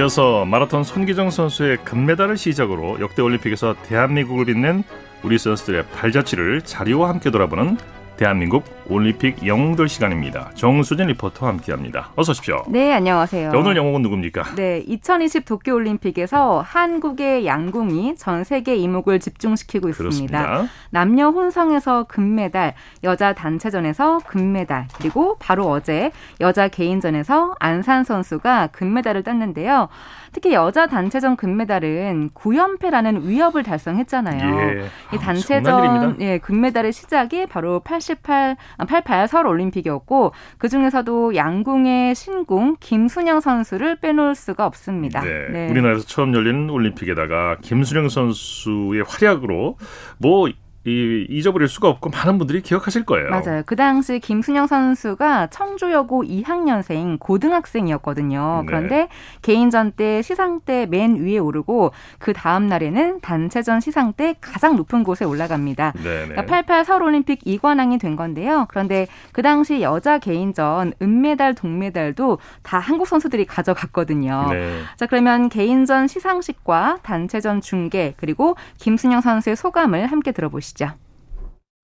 이어서 0.00 0.46
마라톤 0.46 0.82
손기정 0.82 1.30
선수의 1.30 1.76
금메달을 1.84 2.38
시작으로 2.38 3.00
역대 3.00 3.20
올림픽에서 3.20 3.76
대한민국을 3.82 4.46
빛낸 4.46 4.82
우리 5.22 5.36
선수들의 5.36 5.88
발자취를 5.88 6.62
자리와 6.62 7.10
함께 7.10 7.30
돌아보는 7.30 7.76
대한민국 8.20 8.64
올림픽 8.86 9.46
영웅들 9.46 9.88
시간입니다. 9.88 10.50
정수진 10.54 11.06
리포터와 11.06 11.52
함께합니다. 11.52 12.10
어서 12.16 12.32
오십시오. 12.32 12.62
네, 12.68 12.92
안녕하세요. 12.92 13.50
자, 13.50 13.56
오늘 13.56 13.78
영웅은 13.78 14.02
누굽니까? 14.02 14.56
네, 14.56 14.84
2020 14.86 15.46
도쿄올림픽에서 15.46 16.60
한국의 16.60 17.46
양궁이 17.46 18.16
전 18.16 18.44
세계 18.44 18.76
이목을 18.76 19.20
집중시키고 19.20 19.88
있습니다. 19.88 20.38
그렇습니다. 20.38 20.70
남녀 20.90 21.30
혼성에서 21.30 22.04
금메달, 22.08 22.74
여자 23.04 23.32
단체전에서 23.32 24.18
금메달, 24.26 24.88
그리고 24.98 25.38
바로 25.38 25.70
어제 25.70 26.10
여자 26.42 26.68
개인전에서 26.68 27.54
안산 27.58 28.04
선수가 28.04 28.66
금메달을 28.72 29.22
땄는데요. 29.22 29.88
특히 30.32 30.52
여자 30.52 30.86
단체전 30.86 31.36
금메달은 31.36 32.30
9연패라는 32.34 33.24
위협을 33.24 33.62
달성했잖아요. 33.62 34.60
예. 34.60 34.84
이 35.12 35.16
아, 35.16 35.18
단체전 35.18 36.20
예, 36.20 36.38
금메달의 36.38 36.92
시작이 36.92 37.46
바로 37.46 37.80
88 37.80 38.56
88 38.86 39.28
서울 39.28 39.46
올림픽이었고 39.46 40.32
그 40.58 40.68
중에서도 40.68 41.34
양궁의 41.34 42.14
신궁 42.14 42.76
김순영 42.80 43.40
선수를 43.40 43.96
빼놓을 43.96 44.34
수가 44.34 44.66
없습니다. 44.66 45.20
네. 45.22 45.48
네. 45.50 45.70
우리나라에서 45.70 46.06
처음 46.06 46.34
열린 46.34 46.70
올림픽에다가 46.70 47.56
김순영 47.62 48.08
선수의 48.08 49.04
활약으로 49.06 49.76
뭐 50.18 50.48
이, 50.86 51.26
잊어버릴 51.28 51.68
수가 51.68 51.88
없고 51.88 52.08
많은 52.08 52.38
분들이 52.38 52.62
기억하실 52.62 53.04
거예요. 53.04 53.28
맞아요. 53.28 53.62
그 53.66 53.76
당시 53.76 54.18
김순영 54.18 54.66
선수가 54.66 55.48
청주여고 55.48 56.24
2학년생 56.24 57.18
고등학생이었거든요. 57.18 58.62
네. 58.62 58.66
그런데 58.66 59.08
개인전 59.42 59.92
때 59.92 60.22
시상대 60.22 60.86
맨 60.86 61.16
위에 61.16 61.36
오르고 61.36 61.92
그 62.18 62.32
다음 62.32 62.66
날에는 62.66 63.20
단체전 63.20 63.80
시상대 63.80 64.36
가장 64.40 64.76
높은 64.76 65.04
곳에 65.04 65.26
올라갑니다. 65.26 65.92
그러니까 65.98 66.46
88 66.46 66.86
서울 66.86 67.02
올림픽 67.02 67.40
이관왕이 67.44 67.98
된 67.98 68.16
건데요. 68.16 68.66
그런데 68.70 69.06
그 69.32 69.42
당시 69.42 69.82
여자 69.82 70.18
개인전 70.18 70.94
은메달, 71.02 71.54
동메달도 71.54 72.38
다 72.62 72.78
한국 72.78 73.06
선수들이 73.06 73.44
가져갔거든요. 73.44 74.48
네. 74.50 74.80
자 74.96 75.04
그러면 75.04 75.50
개인전 75.50 76.08
시상식과 76.08 77.00
단체전 77.02 77.60
중계 77.60 78.14
그리고 78.16 78.56
김순영 78.78 79.20
선수의 79.20 79.56
소감을 79.56 80.06
함께 80.06 80.32
들어보시죠. 80.32 80.69
보시죠. 80.70 80.92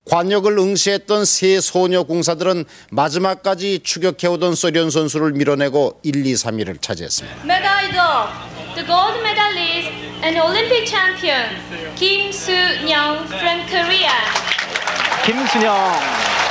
관역을 0.08 0.56
응시했던 0.56 1.24
세 1.24 1.60
소녀 1.60 2.04
공사들은 2.04 2.64
마지막까지 2.92 3.80
추격해오던 3.82 4.54
소련 4.54 4.90
선수를 4.90 5.32
밀어내고 5.32 6.00
1, 6.04 6.24
2, 6.24 6.34
3위를 6.34 6.80
차지했습니다. 6.80 7.44
메달리더, 7.44 8.28
the 8.76 8.86
gold 8.86 9.18
medalist 9.20 9.90
and 10.22 10.38
Olympic 10.38 10.86
champion 10.86 11.50
Kim 11.96 12.28
Soo-young 12.28 13.26
from 13.26 13.66
Korea. 13.66 14.14
김순영 15.24 16.45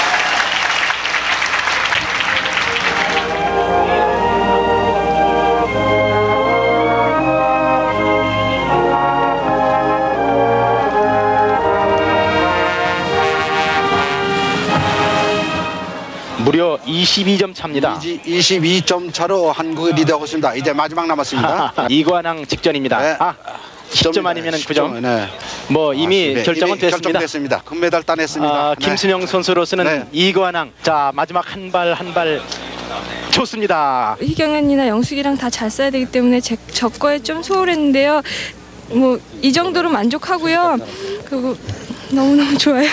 22점 17.05 17.53
차입니다. 17.53 17.99
22점 17.99 19.13
차로 19.13 19.51
한국이 19.51 19.93
리드하고 19.93 20.25
있습니다. 20.25 20.55
이제 20.55 20.73
마지막 20.73 21.05
남았습니다. 21.07 21.73
이관왕 21.89 22.45
직전입니다. 22.47 22.99
네. 22.99 23.15
아, 23.19 23.35
10점 23.91 24.25
아니면 24.25 24.53
9점. 24.55 24.99
네. 25.01 25.27
뭐 25.69 25.93
이미 25.93 26.35
아, 26.37 26.43
결정은 26.43 26.73
이미 26.73 26.79
됐습니다. 26.81 26.89
결정됐습니다. 27.11 27.61
금메달 27.63 28.03
따냈습니다. 28.03 28.53
아, 28.53 28.75
네. 28.77 28.85
김순영 28.85 29.25
선수로서는 29.27 29.85
네. 29.85 30.07
이관왕. 30.11 30.71
자 30.81 31.11
마지막 31.13 31.45
한 31.53 31.71
발 31.71 31.93
한 31.93 32.13
발 32.13 32.41
좋습니다. 33.31 34.17
희경언니나 34.21 34.87
영숙이랑 34.87 35.37
다 35.37 35.49
잘 35.49 35.69
써야 35.69 35.89
되기 35.91 36.05
때문에 36.05 36.39
제, 36.41 36.57
저 36.73 36.89
거에 36.89 37.19
좀 37.19 37.43
소홀했는데요. 37.43 38.21
뭐 38.89 39.19
이 39.41 39.53
정도로 39.53 39.89
만족하고요. 39.89 40.77
그리고 41.25 41.55
너무너무 42.11 42.57
좋아요. 42.57 42.87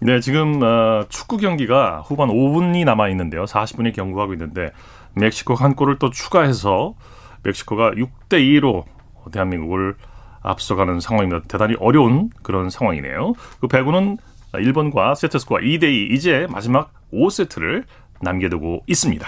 네, 0.00 0.20
지금 0.20 0.62
어, 0.62 1.04
축구 1.08 1.36
경기가 1.36 2.02
후반 2.04 2.28
5분이 2.28 2.84
남아 2.84 3.08
있는데요. 3.10 3.44
40분이 3.44 3.94
경고하고 3.94 4.32
있는데 4.34 4.72
멕시코 5.14 5.54
한 5.54 5.74
골을 5.74 5.98
또 5.98 6.10
추가해서 6.10 6.94
멕시코가 7.42 7.92
6대 7.92 8.40
2로 8.40 8.84
대한민국을 9.32 9.96
앞서가는 10.42 11.00
상황입니다. 11.00 11.46
대단히 11.48 11.74
어려운 11.80 12.30
그런 12.42 12.68
상황이네요. 12.70 13.32
그 13.60 13.68
배구는 13.68 14.18
일본과 14.58 15.14
세트 15.14 15.38
스코어 15.38 15.58
2대 15.58 15.84
2 15.84 16.08
이제 16.12 16.46
마지막 16.50 16.92
5세트를 17.12 17.84
남겨두고 18.20 18.82
있습니다. 18.86 19.26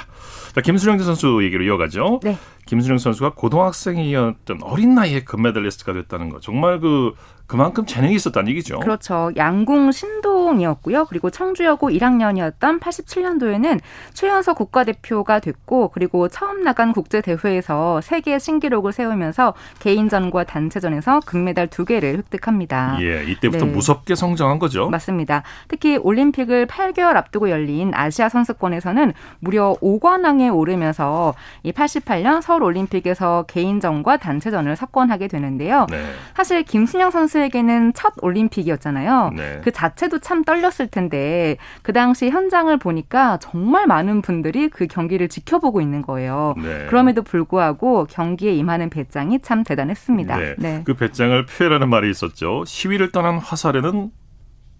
자, 0.55 0.61
김수령 0.61 0.99
선수 0.99 1.43
얘기로 1.43 1.64
이어가죠. 1.64 2.21
네. 2.23 2.37
김수령 2.67 2.99
선수가 2.99 3.35
고등학생이었던 3.35 4.62
어린 4.62 4.95
나이에 4.95 5.25
금메달리스트가 5.25 5.93
됐다는 5.93 6.31
거 6.31 6.41
정말 6.41 6.81
그 6.81 7.12
그만큼 7.47 7.86
재능이 7.86 8.14
있었다는 8.14 8.51
얘기죠. 8.51 8.80
그렇죠. 8.80 9.30
양궁 9.36 9.92
신동이었고요. 9.92 11.05
그리고 11.07 11.30
청주여고 11.30 11.90
1학년이었던 11.90 12.80
87년도에는 12.80 13.80
최연소 14.14 14.55
국가대표가 14.55 15.38
됐고 15.38 15.88
그리고 15.88 16.28
처음 16.28 16.62
나간 16.62 16.92
국제 16.92 17.20
대회에서 17.20 18.01
세계 18.01 18.38
신기록을 18.38 18.92
세우면서 18.92 19.55
개인전과 19.78 20.44
단체전에서 20.44 21.20
금메달 21.20 21.68
두 21.68 21.84
개를 21.84 22.18
획득합니다. 22.18 22.99
예, 23.01 23.24
이때부터 23.24 23.66
네. 23.66 23.70
무섭게 23.70 24.14
성장한 24.16 24.59
거죠. 24.59 24.88
맞습니다. 24.88 25.42
특히 25.68 25.97
올림픽을 25.97 26.66
8개월 26.66 27.16
앞두고 27.16 27.51
열린 27.51 27.92
아시아 27.94 28.28
선수권에서는 28.28 29.12
무려 29.38 29.76
5관왕에 29.80 30.55
오르면서 30.55 31.34
이 31.62 31.72
88년 31.72 32.42
서울 32.42 32.64
올림픽에서 32.64 33.44
개인전과 33.47 34.16
단체전을 34.16 34.74
석권하게 34.74 35.28
되는데요. 35.28 35.86
네. 35.90 36.05
사실 36.34 36.62
김순영 36.64 37.11
선수 37.11 37.36
선수에게는 37.37 37.93
첫 37.95 38.14
올림픽이었잖아요. 38.22 39.32
네. 39.37 39.61
그 39.62 39.70
자체도 39.70 40.20
참 40.20 40.45
떨렸을 40.45 40.89
텐데 40.91 41.57
그 41.82 41.93
당시 41.93 42.30
현장을 42.30 42.74
보니까 42.78 43.39
정말 43.41 43.87
많은 43.87 44.22
분들이 44.22 44.68
그 44.68 44.87
경기를 44.87 45.28
지켜보고 45.28 45.80
있는 45.80 46.03
거예요. 46.03 46.55
네. 46.57 46.87
그럼에도 46.89 47.22
불구하고 47.22 48.07
경기에 48.07 48.55
임하는 48.55 48.91
배짱이 48.91 49.41
참 49.41 49.62
대단했습니다. 49.62 50.37
네. 50.37 50.55
네. 50.59 50.82
그 50.84 50.95
배짱을 50.95 51.47
표현하는 51.47 51.89
말이 51.89 52.11
있었죠. 52.11 52.64
시위를 52.66 53.12
떠난 53.12 53.39
화살에는 53.39 54.11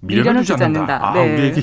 미련을 0.07 0.45
주지 0.45 0.63
않는다. 0.63 0.99
아, 1.03 1.13
네. 1.13 1.35
우리에게 1.35 1.63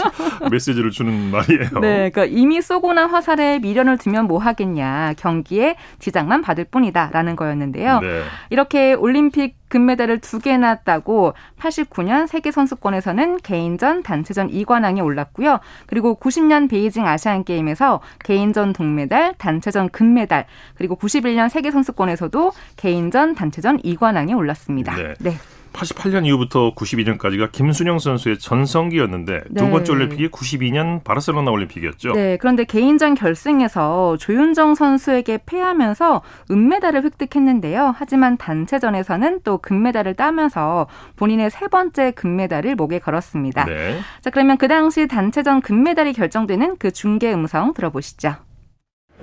메시지를 0.50 0.90
주는 0.90 1.30
말이에요. 1.30 1.68
네, 1.80 2.10
그러니까 2.10 2.24
이미 2.24 2.60
쏘고 2.60 2.92
난 2.92 3.10
화살에 3.10 3.58
미련을 3.58 3.98
두면 3.98 4.26
뭐 4.26 4.38
하겠냐. 4.38 5.14
경기에 5.18 5.76
지장만 5.98 6.42
받을 6.42 6.64
뿐이다라는 6.64 7.36
거였는데요. 7.36 8.00
네. 8.00 8.22
이렇게 8.50 8.94
올림픽 8.94 9.56
금메달을 9.72 10.20
두 10.20 10.38
개나 10.38 10.74
따고 10.76 11.32
89년 11.58 12.26
세계 12.26 12.50
선수권에서는 12.50 13.38
개인전, 13.38 14.02
단체전 14.02 14.50
2관왕에 14.50 15.02
올랐고요. 15.02 15.60
그리고 15.86 16.14
90년 16.20 16.68
베이징 16.68 17.06
아시안 17.06 17.42
게임에서 17.42 18.00
개인전 18.22 18.74
동메달, 18.74 19.34
단체전 19.38 19.88
금메달, 19.88 20.44
그리고 20.74 20.96
91년 20.96 21.48
세계 21.48 21.70
선수권에서도 21.70 22.52
개인전, 22.76 23.34
단체전 23.34 23.78
2관왕에 23.78 24.36
올랐습니다. 24.36 24.94
네. 24.94 25.14
네. 25.20 25.36
88년 25.72 26.26
이후부터 26.26 26.74
92년까지가 26.74 27.50
김순영 27.52 27.98
선수의 27.98 28.38
전성기였는데 28.38 29.40
네. 29.50 29.64
두 29.64 29.70
번째 29.70 29.92
올림픽이 29.92 30.28
92년 30.28 31.02
바르셀로나 31.04 31.50
올림픽이었죠. 31.50 32.12
네. 32.12 32.36
그런데 32.38 32.64
개인전 32.64 33.14
결승에서 33.14 34.16
조윤정 34.18 34.74
선수에게 34.74 35.40
패하면서 35.46 36.22
은메달을 36.50 37.04
획득했는데요. 37.04 37.94
하지만 37.96 38.36
단체전에서는 38.36 39.40
또 39.44 39.58
금메달을 39.58 40.14
따면서 40.14 40.86
본인의 41.16 41.50
세 41.50 41.68
번째 41.68 42.12
금메달을 42.12 42.74
목에 42.74 42.98
걸었습니다. 42.98 43.64
네. 43.64 43.98
자, 44.20 44.30
그러면 44.30 44.56
그 44.56 44.68
당시 44.68 45.06
단체전 45.06 45.62
금메달이 45.62 46.12
결정되는 46.12 46.76
그 46.78 46.90
중계 46.90 47.32
음성 47.32 47.74
들어보시죠. 47.74 48.34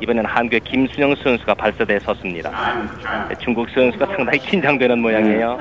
이번엔 0.01 0.25
한국의 0.25 0.61
김순영 0.61 1.15
선수가 1.15 1.55
발사대에 1.55 1.99
섰습니다. 1.99 2.51
중국 3.39 3.69
선수가 3.69 4.05
상당히 4.05 4.39
긴장되는 4.39 4.97
모양이에요. 4.99 5.59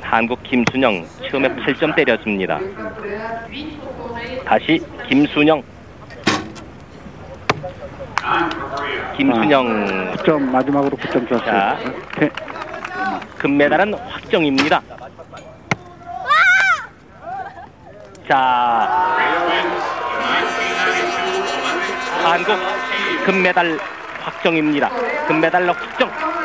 한국 0.00 0.42
김순영 0.42 1.06
처음에 1.30 1.48
8점 1.56 1.94
때렸습니다. 1.94 2.58
다시 4.44 4.80
김순영. 5.06 5.62
김순영. 9.16 10.16
9점 10.16 10.40
마지막으로 10.50 10.96
9점 10.96 11.28
줬어요. 11.28 11.44
자, 11.44 11.78
네. 12.18 12.30
금메달은 13.36 13.94
확정입니다. 13.94 14.82
자, 18.28 19.16
한국 22.24 22.56
금메달 23.26 23.78
확정입니다. 24.22 24.90
금메달로 25.26 25.72
확정. 25.72 26.37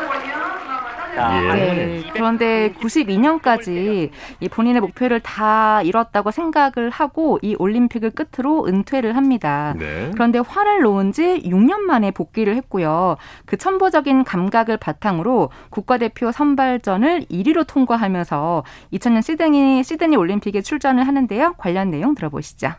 네. 1.16 2.04
그런데 2.14 2.74
92년까지 2.74 4.10
이 4.40 4.50
본인의 4.50 4.82
목표를 4.82 5.20
다 5.20 5.82
이뤘다고 5.82 6.32
생각을 6.32 6.90
하고 6.90 7.40
이 7.42 7.56
올림픽을 7.58 8.12
끝으로 8.12 8.66
은퇴를 8.66 9.16
합니다. 9.16 9.76
네. 9.78 10.12
그런데 10.14 10.40
화를 10.40 10.82
놓은 10.82 11.12
지 11.12 11.42
6년 11.46 11.80
만에 11.80 12.12
복귀를 12.12 12.56
했고요. 12.56 13.18
그 13.46 13.58
천보적인 13.58 14.24
감각을 14.24 14.78
바탕으로 14.78 15.50
국가대표 15.70 16.32
선발전을 16.32 17.26
1위로 17.26 17.68
통과하면서 17.68 18.64
2000년 18.94 19.22
시드니 19.22 19.84
시드니 19.84 20.16
올림픽에 20.16 20.62
출전을 20.62 21.06
하는데요. 21.08 21.54
관련 21.58 21.92
내용 21.92 22.16
들어보시죠. 22.16 22.74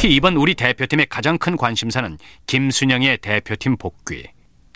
특히 0.00 0.14
이번 0.14 0.36
우리 0.36 0.54
대표팀의 0.54 1.06
가장 1.10 1.38
큰 1.38 1.56
관심사는 1.56 2.18
김순영의 2.46 3.18
대표팀 3.18 3.78
복귀. 3.78 4.28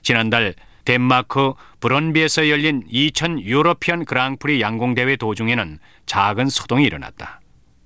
지난달 0.02 0.56
덴마크 0.84 1.52
브런비에서 1.78 2.48
열린 2.48 2.82
2000 2.90 3.40
유러피언 3.40 4.04
그랑프리 4.04 4.60
양궁대회 4.60 5.14
도중에는 5.14 5.78
작은 6.06 6.48
소동이 6.48 6.84
일어났다. 6.86 7.40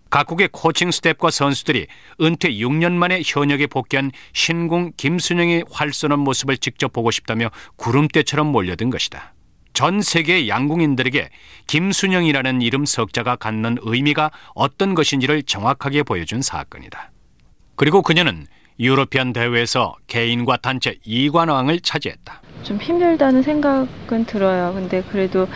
각국의 0.09 0.49
코칭 0.51 0.91
스텝과 0.91 1.30
선수들이 1.30 1.89
은퇴 2.22 2.53
6년 2.53 2.93
만에 2.93 3.20
현역에 3.22 3.66
복귀한 3.66 4.12
신궁 4.32 4.93
김순영의 4.97 5.66
활쏘는 5.70 6.18
모습을 6.18 6.57
직접 6.57 6.91
보고 6.95 7.11
싶다며 7.11 7.51
구름대처럼 7.76 8.47
몰려든 8.47 8.89
것이다. 8.89 9.34
전 9.74 10.01
세계 10.01 10.49
양궁인들에게 10.49 11.28
김순영이라는 11.66 12.62
이름 12.62 12.87
석자가 12.87 13.37
갖는 13.37 13.76
의미가 13.82 14.30
어떤 14.55 14.95
것인지를 14.95 15.43
정확하게 15.43 16.03
보여준 16.03 16.41
사건이다. 16.41 17.11
그리고 17.77 18.03
그녀는 18.03 18.47
유로피안 18.81 19.33
대회에서 19.33 19.95
개인과 20.07 20.59
단체 20.59 20.95
2관왕을 21.07 21.83
차지했다. 21.83 22.43
좀 22.62 22.79
힘들다는 22.79 23.43
생각은 23.43 24.24
들어요. 24.24 24.72
근데 24.74 25.03
그래도 25.03 25.47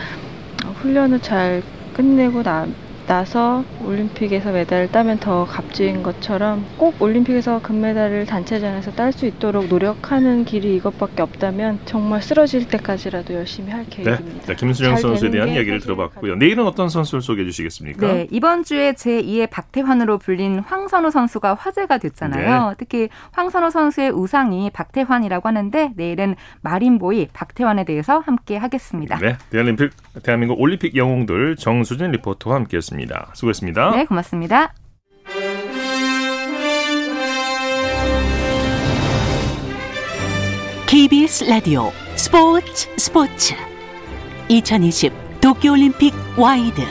훈련을 0.81 1.21
잘 1.21 1.61
끝내고 1.93 2.43
나, 2.43 2.67
나서 3.11 3.65
올림픽에서 3.83 4.53
메달을 4.53 4.89
따면 4.89 5.19
더 5.19 5.43
값진 5.43 6.01
것처럼 6.01 6.65
꼭 6.77 7.01
올림픽에서 7.01 7.61
금메달을 7.61 8.25
단체전에서 8.25 8.93
딸 8.93 9.11
수 9.11 9.25
있도록 9.25 9.67
노력하는 9.67 10.45
길이 10.45 10.77
이것밖에 10.77 11.21
없다면 11.21 11.81
정말 11.83 12.21
쓰러질 12.21 12.69
때까지라도 12.69 13.33
열심히 13.33 13.69
할 13.69 13.83
네. 13.83 14.03
계획입니다. 14.03 14.45
네, 14.45 14.55
김수영 14.55 14.95
선수에 14.95 15.29
대한 15.29 15.49
이야기를 15.49 15.81
들어봤고요. 15.81 16.35
내일은 16.35 16.65
어떤 16.65 16.87
선수를 16.87 17.21
소개해 17.21 17.45
주시겠습니까? 17.47 18.07
네, 18.07 18.27
이번 18.31 18.63
주에 18.63 18.93
제2의 18.93 19.49
박태환으로 19.49 20.17
불린 20.17 20.59
황선우 20.59 21.11
선수가 21.11 21.55
화제가 21.55 21.97
됐잖아요. 21.97 22.69
네. 22.69 22.75
특히 22.77 23.09
황선우 23.33 23.71
선수의 23.71 24.11
우상이 24.11 24.69
박태환이라고 24.69 25.49
하는데 25.49 25.91
내일은 25.97 26.37
마린보이 26.61 27.27
박태환에 27.33 27.83
대해서 27.83 28.19
함께 28.19 28.55
하겠습니다. 28.55 29.17
네, 29.17 29.35
대한민국, 29.49 29.89
대한민국 30.23 30.61
올림픽 30.61 30.95
영웅들 30.95 31.57
정수진 31.57 32.11
리포터와 32.11 32.55
함께했습니다. 32.55 33.00
알겠습니다. 33.01 33.31
수고했습니다. 33.33 33.91
네, 33.91 34.05
고맙습니다. 34.05 34.73
KBS 40.87 41.45
라디오 41.45 41.91
스포츠 42.15 42.89
스포츠 42.97 43.55
2020 44.49 45.13
도쿄올림픽 45.39 46.13
와이드 46.37 46.81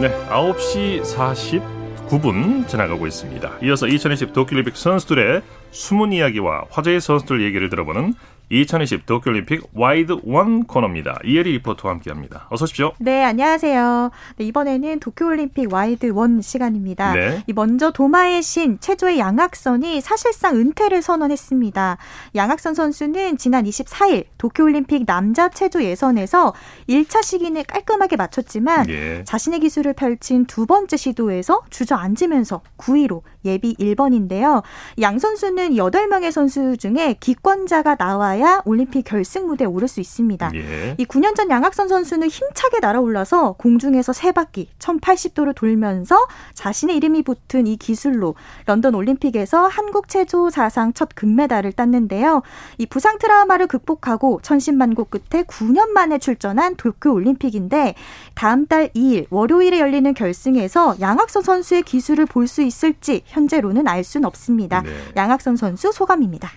네, 0.00 0.10
9시 0.28 1.02
49분 1.02 2.66
지나가고 2.68 3.06
있습니다. 3.06 3.58
이어서 3.62 3.86
2020 3.86 4.32
도쿄올림픽 4.32 4.76
선수들의 4.76 5.42
숨은 5.70 6.12
이야기와 6.12 6.64
화제의 6.70 7.00
선수들 7.00 7.42
얘기를 7.42 7.68
들어보는 7.68 8.14
2020 8.48 9.06
도쿄올림픽 9.06 9.70
와이드 9.74 10.20
원 10.24 10.64
코너입니다. 10.64 11.18
이혜리 11.24 11.52
리포터와 11.52 11.94
함께합니다. 11.94 12.46
어서 12.50 12.64
오십시오. 12.64 12.92
네, 12.98 13.24
안녕하세요. 13.24 14.10
네, 14.36 14.44
이번에는 14.44 15.00
도쿄올림픽 15.00 15.72
와이드 15.72 16.12
원 16.12 16.40
시간입니다. 16.40 17.12
네. 17.14 17.42
먼저 17.54 17.90
도마의 17.90 18.42
신 18.42 18.78
체조의 18.78 19.18
양학선이 19.18 20.00
사실상 20.00 20.56
은퇴를 20.56 21.02
선언했습니다. 21.02 21.98
양학선 22.36 22.74
선수는 22.74 23.36
지난 23.36 23.64
24일 23.64 24.26
도쿄올림픽 24.38 25.06
남자 25.06 25.48
체조 25.48 25.82
예선에서 25.82 26.54
1차 26.88 27.24
시기는 27.24 27.60
깔끔하게 27.66 28.14
마쳤지만 28.16 28.88
예. 28.90 29.24
자신의 29.24 29.60
기술을 29.60 29.94
펼친 29.94 30.44
두 30.44 30.66
번째 30.66 30.96
시도에서 30.96 31.62
주저앉으면서 31.70 32.60
9위로 32.78 33.22
예비 33.44 33.74
1번인데요. 33.74 34.62
양 35.00 35.18
선수는 35.18 35.70
8명의 35.70 36.30
선수 36.30 36.76
중에 36.76 37.16
기권자가 37.18 37.96
나와 37.96 38.35
야 38.40 38.62
올림픽 38.64 39.02
결승 39.04 39.46
무대에 39.46 39.66
오를 39.66 39.86
수 39.86 40.00
있습니다. 40.00 40.50
예. 40.54 40.94
이 40.98 41.04
9년 41.04 41.36
전 41.36 41.50
양학선 41.50 41.88
선수는 41.88 42.28
힘차게 42.28 42.78
날아올라서 42.80 43.52
공중에서 43.52 44.12
세 44.12 44.32
바퀴 44.32 44.68
1080도를 44.78 45.54
돌면서 45.54 46.16
자신의 46.54 46.96
이름이 46.96 47.22
붙은 47.22 47.66
이 47.66 47.76
기술로 47.76 48.34
런던 48.64 48.94
올림픽에서 48.94 49.66
한국 49.66 50.08
체조 50.08 50.50
사상 50.50 50.92
첫 50.92 51.10
금메달을 51.14 51.72
땄는데요. 51.72 52.42
이 52.78 52.86
부상 52.86 53.18
트라우마를 53.18 53.66
극복하고 53.66 54.40
천신만고 54.42 55.04
끝에 55.04 55.42
9년 55.44 55.88
만에 55.90 56.18
출전한 56.18 56.76
도쿄 56.76 57.12
올림픽인데 57.12 57.94
다음 58.34 58.66
달 58.66 58.88
2일 58.88 59.26
월요일에 59.30 59.78
열리는 59.80 60.12
결승에서 60.14 60.96
양학선 61.00 61.42
선수의 61.42 61.82
기술을 61.82 62.26
볼 62.26 62.46
수 62.46 62.62
있을지 62.62 63.22
현재로는 63.26 63.88
알 63.88 64.04
수는 64.04 64.24
없습니다. 64.26 64.82
네. 64.82 64.90
양학선 65.16 65.56
선수 65.56 65.90
소감입니다. 65.90 66.48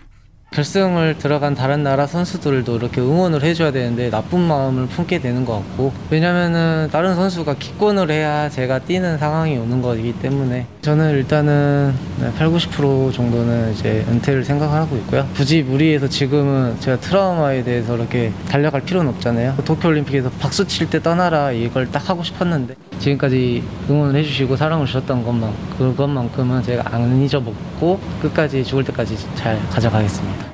결승을 0.52 1.18
들어간 1.20 1.54
다른 1.54 1.84
나라 1.84 2.08
선수들도 2.08 2.78
이렇게 2.78 3.02
응원을 3.02 3.44
해줘야 3.44 3.72
되는데 3.72 4.10
나쁜 4.10 4.40
마음을 4.42 4.88
품게 4.88 5.20
되는 5.20 5.46
것 5.46 5.54
같고 5.58 5.94
왜냐면은 6.10 6.90
다른 6.92 7.14
선수가 7.14 7.56
기권을 7.56 8.10
해야 8.10 8.50
제가 8.50 8.80
뛰는 8.80 9.20
상황이 9.20 9.58
오는 9.58 9.82
거기 9.82 10.12
때문에 10.12 10.66
저는 10.82 11.12
일단은 11.12 11.94
8, 12.36 12.50
90% 12.50 13.14
정도는 13.14 13.74
이제 13.74 14.04
은퇴를 14.10 14.44
생각하고 14.44 14.96
있고요. 14.98 15.28
굳이 15.36 15.62
무리해서 15.62 16.08
지금은 16.08 16.80
제가 16.80 17.00
트라우마에 17.00 17.64
대해서 17.64 17.96
이렇게 17.96 18.32
달려갈 18.50 18.82
필요는 18.82 19.12
없잖아요. 19.12 19.56
도쿄올림픽에서 19.66 20.32
박수 20.40 20.66
칠 20.66 20.90
때 20.90 21.00
떠나라 21.00 21.52
이걸 21.52 21.92
딱 21.92 22.10
하고 22.10 22.24
싶었는데 22.24 22.74
지금까지 23.00 23.64
응원을 23.90 24.20
해주시고 24.20 24.56
사랑을 24.56 24.86
주셨던 24.86 25.24
것만 25.24 25.52
그것만큼은 25.78 26.62
제가 26.64 26.84
안 26.94 27.22
잊어먹고 27.22 28.00
끝까지 28.22 28.64
죽을 28.64 28.84
때까지 28.84 29.18
잘 29.36 29.60
가져가겠습니다. 29.70 30.46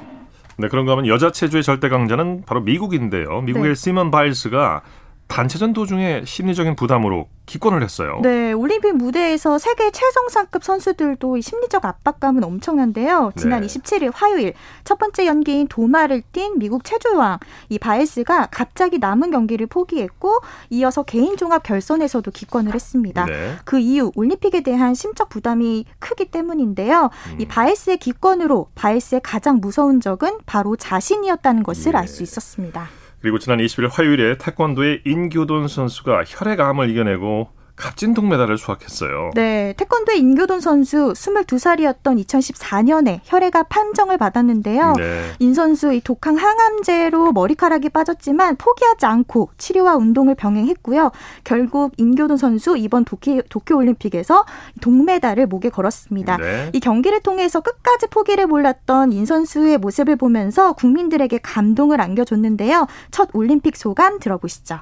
네, 0.58 0.70
그런가 0.70 0.94
하면 0.94 1.08
여자 1.08 1.32
체조의 1.32 1.64
절대 1.64 1.90
강자는 1.90 2.44
바로 2.46 2.62
미국인데요. 2.62 3.42
미국의 3.42 3.70
네. 3.70 3.76
시먼 3.76 4.10
바일스가 4.10 4.84
단체전 5.28 5.74
도중에 5.74 6.24
심리적인 6.26 6.76
부담으로 6.76 7.28
기권을 7.46 7.84
했어요. 7.84 8.20
네, 8.24 8.54
올림픽 8.54 8.96
무대에서 8.96 9.58
세계 9.58 9.92
최정상급 9.92 10.64
선수들도 10.64 11.42
심리적 11.42 11.86
압박감은 11.86 12.44
엄청난데요. 12.44 13.34
지난 13.36 13.62
네. 13.62 13.68
27일 13.68 14.12
화요일 14.14 14.54
첫 14.84 14.98
번째 14.98 15.26
연기인 15.28 15.68
도마를 15.68 16.24
뛴 16.32 16.54
미국 16.58 16.84
체조왕 16.84 17.40
이 17.70 17.78
바이스가 17.78 18.48
갑자기 18.52 18.98
남은 18.98 19.32
경기를 19.32 19.68
포기했고 19.68 20.40
이어서 20.70 21.04
개인 21.04 21.38
종합 21.38 21.64
결선에서도 21.64 22.30
기권을 22.32 22.74
했습니다. 22.74 23.26
네. 23.26 23.56
그 23.64 23.80
이유 23.80 24.12
올림픽에 24.16 24.62
대한 24.62 24.96
심적 24.96 25.30
부담이 25.30 25.86
크기 26.00 26.26
때문인데요. 26.26 27.10
음. 27.32 27.42
이 27.42 27.46
바일스의 27.46 27.98
기권으로 27.98 28.70
바일스의 28.76 29.22
가장 29.24 29.60
무서운 29.60 30.02
적은 30.02 30.40
바로 30.46 30.76
자신이었다는 30.76 31.64
것을 31.64 31.94
예. 31.94 31.98
알수 31.98 32.24
있었습니다. 32.24 32.88
그리고 33.26 33.40
지난 33.40 33.58
20일 33.58 33.90
화요일에 33.92 34.38
태권도의 34.38 35.02
인교돈 35.04 35.68
선수가 35.68 36.26
혈액암을 36.28 36.92
이겨내고 36.92 37.50
값진 37.76 38.14
동메달을 38.14 38.58
수확했어요. 38.58 39.32
네, 39.36 39.74
태권도의 39.78 40.20
인교돈 40.20 40.62
선수 40.62 41.14
22살이었던 41.14 42.26
2014년에 42.26 43.20
혈액암 43.26 43.66
판정을 43.70 44.18
받았는데요. 44.18 44.94
네. 44.98 45.32
인 45.40 45.54
선수 45.54 45.94
이 45.94 46.00
독한 46.00 46.38
항암제로 46.38 47.34
머리카락이 47.34 47.90
빠졌지만 47.90 48.56
포기하지 48.56 49.06
않고 49.06 49.50
치료와 49.58 49.96
운동을 49.96 50.36
병행했고요. 50.36 51.12
결국 51.44 51.92
인교돈 51.98 52.38
선수 52.38 52.78
이번 52.78 53.04
도쿄, 53.04 53.42
도쿄 53.50 53.76
올림픽에서 53.76 54.46
동메달을 54.82 55.48
목에 55.48 55.70
걸었습니다. 55.70 56.38
네. 56.38 56.70
이 56.74 56.80
경기를 56.80 57.20
통해서 57.20 57.60
끝까지 57.60 58.08
포기를 58.08 58.48
몰랐던 58.48 59.12
인 59.12 59.26
선수의 59.26 59.78
모습을 59.80 60.16
보면서 60.16 60.74
국민들에게 60.74 61.40
감동을 61.40 62.00
안겨줬는데요. 62.00 62.88
첫 63.12 63.30
올림픽 63.34 63.76
소감 63.76 64.20
들어보시죠. 64.20 64.80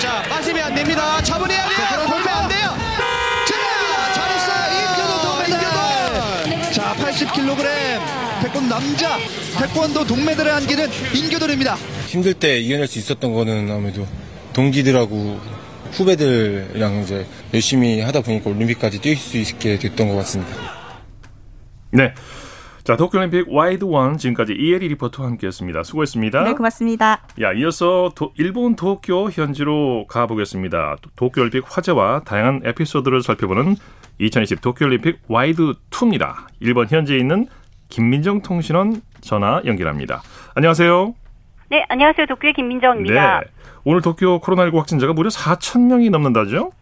자, 0.00 0.22
빠지면 0.28 0.64
안 0.64 0.74
됩니다. 0.74 1.22
차분해야 1.22 1.68
돼요. 1.68 2.06
돌면 2.08 2.28
안 2.28 2.48
돼요. 2.48 2.76
자, 3.46 4.12
잘했어요. 4.14 4.80
인교도 4.80 5.22
동메달. 5.22 6.72
자, 6.72 6.94
80kg 6.94 8.42
태권 8.42 8.68
남자 8.68 9.18
태권도 9.58 10.06
동메달의 10.06 10.52
한계는 10.52 10.88
인교돈입니다. 11.14 11.74
힘들 12.06 12.34
때 12.34 12.58
이겨낼 12.58 12.86
수 12.86 12.98
있었던 12.98 13.32
거는 13.32 13.70
아무래도 13.70 14.06
동기들하고 14.52 15.38
후배들이랑 15.92 17.02
이제 17.02 17.26
열심히 17.52 18.00
하다 18.00 18.22
보니까 18.22 18.50
올림픽까지 18.50 19.00
뛸 19.00 19.16
수 19.16 19.36
있게 19.36 19.78
됐던 19.78 20.08
것 20.08 20.16
같습니다. 20.16 20.56
네. 21.90 22.14
자, 22.90 22.96
도쿄올림픽 22.96 23.46
와이드 23.48 23.84
one 23.84 24.18
지금까지 24.18 24.52
이혜리 24.52 24.88
리포터와 24.88 25.28
함께했습니다. 25.28 25.84
수고했습니다. 25.84 26.42
네, 26.42 26.54
고맙습니다. 26.54 27.20
야, 27.40 27.52
이어서 27.52 28.10
도, 28.16 28.32
일본 28.36 28.74
도쿄 28.74 29.30
현지로 29.30 30.08
가보겠습니다. 30.08 30.96
도쿄올림픽 31.14 31.62
화제와 31.68 32.22
다양한 32.24 32.62
에피소드를 32.64 33.22
살펴보는 33.22 33.76
2020 34.18 34.60
도쿄올림픽 34.60 35.20
와이드 35.28 35.74
2입니다. 35.90 36.34
일본 36.58 36.88
현지에 36.88 37.16
있는 37.16 37.46
김민정 37.90 38.42
통신원 38.42 39.02
전화 39.20 39.62
연결합니다. 39.64 40.22
안녕하세요. 40.56 41.14
네, 41.68 41.84
안녕하세요. 41.88 42.26
도쿄의 42.26 42.54
김민정입니다. 42.54 43.38
네. 43.38 43.46
오늘 43.84 44.02
도쿄 44.02 44.40
코로나19 44.40 44.74
확진자가 44.78 45.12
무려 45.12 45.28
4천 45.28 45.82
명이 45.82 46.10
넘는다죠? 46.10 46.72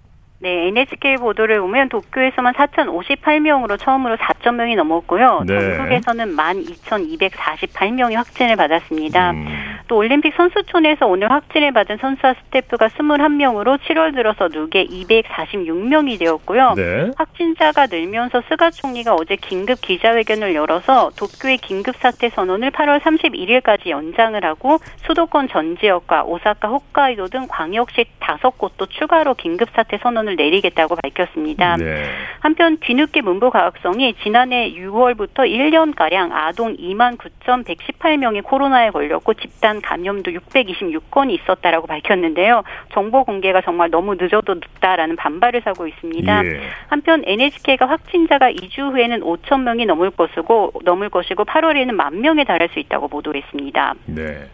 네, 0.41 0.69
NHK 0.69 1.17
보도를 1.17 1.61
보면 1.61 1.89
도쿄에서만 1.89 2.55
4,058명으로 2.55 3.77
처음으로 3.77 4.17
4천 4.17 4.55
명이 4.55 4.77
넘었고요. 4.77 5.43
네. 5.45 5.59
전국에서는 5.59 6.37
12,248명이 6.37 8.15
확진을 8.15 8.55
받았습니다. 8.55 9.33
음. 9.33 9.47
또 9.89 9.97
올림픽 9.97 10.35
선수촌에서 10.37 11.07
오늘 11.09 11.31
확진을 11.31 11.73
받은 11.73 11.97
선수와 11.97 12.35
스태프가 12.35 12.89
21명으로 12.89 13.79
7월 13.79 14.15
들어서 14.15 14.47
누계 14.47 14.87
246명이 14.87 16.21
되었고요. 16.21 16.75
네. 16.77 17.11
확진자가 17.17 17.87
늘면서 17.87 18.43
스가 18.49 18.71
총리가 18.71 19.15
어제 19.15 19.35
긴급 19.35 19.81
기자회견을 19.81 20.55
열어서 20.55 21.11
도쿄의 21.19 21.59
긴급 21.59 21.97
사태 21.97 22.29
선언을 22.29 22.71
8월 22.71 23.01
31일까지 23.01 23.89
연장을 23.89 24.45
하고 24.45 24.79
수도권 25.07 25.49
전 25.49 25.77
지역과 25.79 26.25
오사카, 26.25 26.69
홋카이도 26.69 27.27
등 27.27 27.47
광역시 27.49 28.05
다섯 28.21 28.57
곳도 28.57 28.87
추가로 28.87 29.35
긴급 29.35 29.71
사태 29.75 29.99
선언을 29.99 30.28
결론을 30.29 30.37
내리겠다고 30.37 30.97
밝혔습니다. 30.97 31.77
네. 31.77 32.11
한편 32.41 32.77
뒤늦게 32.79 33.23
문부 33.23 33.51
과학성이 33.51 34.15
지난해 34.23 34.73
6월부터 34.73 35.39
1년가량 35.39 36.31
아동 36.33 36.77
2만 36.77 37.17
9,118명이 37.17 38.43
코로나에 38.45 38.91
걸렸고 38.91 39.35
집단 39.35 39.81
감염도 39.81 40.31
626건이 40.33 41.33
있었다라고 41.41 41.87
밝혔는데요. 41.87 42.63
정보 42.93 43.25
공개가 43.25 43.63
정말 43.63 43.91
너무 43.91 44.15
늦어도 44.15 44.55
늦다라는 44.55 45.17
반발을 45.17 45.63
사고 45.65 45.87
있습니다. 45.87 46.45
예. 46.45 46.61
한편 46.89 47.23
NHK가 47.25 47.89
확진자가 47.89 48.53
2주 48.53 48.93
후에는 48.93 49.21
5천 49.21 49.63
명이 49.63 49.87
넘을 49.87 50.11
것이고 50.11 50.73
넘을 50.85 51.09
것이고 51.09 51.45
8월에는 51.45 51.93
만 51.93 52.21
명에 52.21 52.45
달할 52.45 52.69
수 52.73 52.79
있다고 52.79 53.09
보도했습니다. 53.09 53.95
네. 54.07 54.49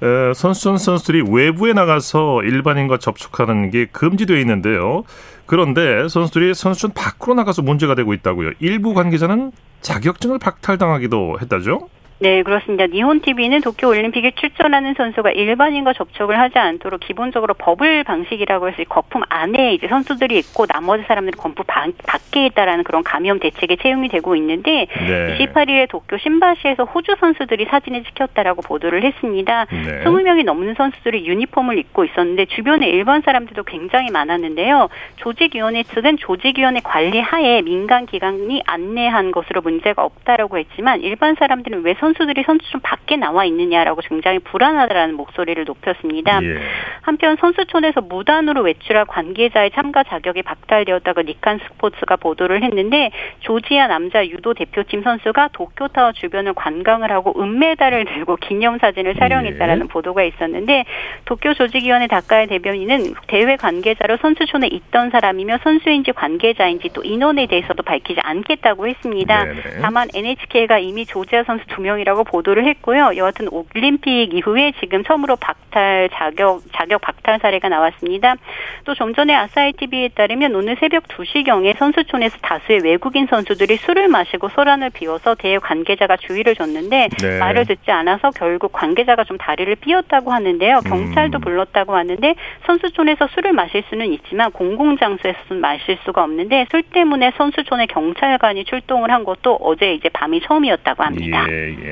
어, 0.00 0.32
선수촌 0.32 0.78
선수들이 0.78 1.24
외부에 1.28 1.72
나가서 1.72 2.42
일반인과 2.42 2.98
접촉하는 2.98 3.70
게 3.70 3.86
금지되어 3.86 4.38
있는데요. 4.38 5.04
그런데 5.46 6.08
선수들이 6.08 6.54
선수촌 6.54 6.92
밖으로 6.92 7.34
나가서 7.34 7.62
문제가 7.62 7.94
되고 7.94 8.12
있다고요. 8.12 8.52
일부 8.58 8.94
관계자는 8.94 9.52
자격증을 9.80 10.38
박탈당하기도 10.38 11.38
했다죠? 11.40 11.88
네, 12.20 12.42
그렇습니다. 12.42 12.86
니혼 12.86 13.20
TV는 13.20 13.60
도쿄 13.60 13.88
올림픽에 13.88 14.32
출전하는 14.32 14.94
선수가 14.94 15.30
일반인과 15.32 15.92
접촉을 15.92 16.38
하지 16.38 16.58
않도록 16.58 17.00
기본적으로 17.00 17.54
버블 17.54 18.02
방식이라고 18.04 18.68
해서 18.68 18.82
거품 18.88 19.22
안에 19.28 19.74
이제 19.74 19.86
선수들이 19.86 20.36
있고 20.38 20.66
나머지 20.66 21.04
사람들이 21.04 21.36
거품 21.36 21.64
밖에 21.64 22.46
있다라는 22.46 22.84
그런 22.84 23.04
감염 23.04 23.38
대책에 23.38 23.76
채용이 23.76 24.08
되고 24.08 24.34
있는데 24.34 24.86
네. 25.06 25.38
28일에 25.38 25.88
도쿄 25.88 26.18
신바시에서 26.18 26.84
호주 26.84 27.16
선수들이 27.20 27.66
사진을 27.66 28.04
찍혔다라고 28.04 28.62
보도를 28.62 29.04
했습니다. 29.04 29.66
네. 29.66 30.04
20명이 30.04 30.44
넘는 30.44 30.74
선수들이 30.74 31.26
유니폼을 31.26 31.78
입고 31.78 32.04
있었는데 32.04 32.46
주변에 32.46 32.88
일반 32.88 33.22
사람들도 33.22 33.62
굉장히 33.64 34.10
많았는데요. 34.10 34.88
조직위원회 35.16 35.82
측은 35.84 36.16
조직위원회 36.16 36.80
관리 36.82 37.20
하에 37.20 37.62
민간 37.62 38.06
기관이 38.06 38.62
안내한 38.66 39.30
것으로 39.30 39.60
문제가 39.60 40.04
없다라고 40.04 40.58
했지만 40.58 41.00
일반 41.02 41.34
사람들은 41.36 41.82
왜 41.84 41.98
선 41.98 42.07
수들이 42.14 42.42
선수 42.44 42.70
좀 42.70 42.80
밖에 42.80 43.16
나와 43.16 43.44
있느냐라고 43.44 44.00
굉장히 44.08 44.38
불안하다라는 44.38 45.14
목소리를 45.16 45.64
높였습니다. 45.64 46.40
예. 46.42 46.60
한편 47.02 47.36
선수촌에서 47.36 48.00
무단으로 48.02 48.62
외출할 48.62 49.04
관계자의 49.06 49.72
참가 49.72 50.02
자격이 50.04 50.42
박탈되었다고 50.42 51.22
니칸 51.22 51.60
스포츠가 51.66 52.16
보도를 52.16 52.62
했는데 52.62 53.10
조지아 53.40 53.88
남자 53.88 54.26
유도 54.26 54.54
대표팀 54.54 55.02
선수가 55.02 55.48
도쿄타워 55.52 56.12
주변을 56.12 56.54
관광을 56.54 57.10
하고 57.10 57.34
은메달을 57.40 58.04
들고 58.04 58.36
기념사진을 58.36 59.16
촬영했다라는 59.16 59.84
예. 59.84 59.88
보도가 59.88 60.22
있었는데 60.22 60.84
도쿄 61.24 61.54
조직위원회 61.54 62.06
다카의 62.06 62.46
대변인은 62.46 63.14
대회 63.26 63.56
관계자로 63.56 64.18
선수촌에 64.18 64.68
있던 64.68 65.10
사람이며 65.10 65.58
선수인지 65.62 66.12
관계자인지 66.12 66.90
또 66.94 67.02
인원에 67.02 67.46
대해서도 67.46 67.82
밝히지 67.82 68.20
않겠다고 68.22 68.86
했습니다. 68.86 69.44
네네. 69.44 69.62
다만 69.82 70.08
NHK가 70.14 70.78
이미 70.78 71.04
조지아 71.04 71.44
선수 71.44 71.66
두 71.66 71.82
명. 71.82 71.97
명이라고 71.98 72.24
보도를 72.24 72.66
했고요. 72.66 73.12
여하튼 73.16 73.48
올림픽 73.50 74.34
이후에 74.34 74.72
지금 74.80 75.02
처음으로 75.04 75.36
박탈 75.36 76.10
자격 76.12 76.60
자격 76.74 77.00
박탈 77.00 77.38
사례가 77.40 77.68
나왔습니다. 77.68 78.36
또 78.84 78.98
좀 78.98 79.14
전에 79.14 79.32
아사히 79.32 79.72
TV에 79.74 80.08
따르면 80.08 80.56
오늘 80.56 80.74
새벽 80.80 81.04
2시경에 81.04 81.78
선수촌에서 81.78 82.38
다수의 82.42 82.80
외국인 82.82 83.28
선수들이 83.28 83.76
술을 83.76 84.08
마시고 84.08 84.48
소란을 84.48 84.90
비워서 84.90 85.36
대회 85.36 85.56
관계자가 85.58 86.16
주의를 86.16 86.56
줬는데 86.56 87.08
네. 87.22 87.38
말을 87.38 87.66
듣지 87.66 87.92
않아서 87.92 88.32
결국 88.32 88.72
관계자가 88.72 89.22
좀 89.22 89.38
다리를 89.38 89.72
삐었다고 89.76 90.32
하는데요. 90.32 90.80
음. 90.84 90.90
경찰도 90.90 91.38
음. 91.38 91.40
불렀다고 91.42 91.94
하는데 91.94 92.34
선수촌에서 92.66 93.28
술을 93.28 93.52
마실 93.52 93.84
수는 93.88 94.12
있지만 94.14 94.50
공공장소에서 94.50 95.38
는 95.50 95.60
마실 95.60 95.96
수가 96.04 96.24
없는데 96.24 96.66
술 96.72 96.82
때문에 96.82 97.30
선수촌에 97.36 97.86
경찰관이 97.86 98.64
출동을 98.64 99.12
한 99.12 99.22
것도 99.22 99.58
어제 99.60 99.94
이제 99.94 100.08
밤이 100.08 100.40
처음이었다고 100.40 101.04
합니다. 101.04 101.46
예, 101.48 101.68
예. 101.68 101.87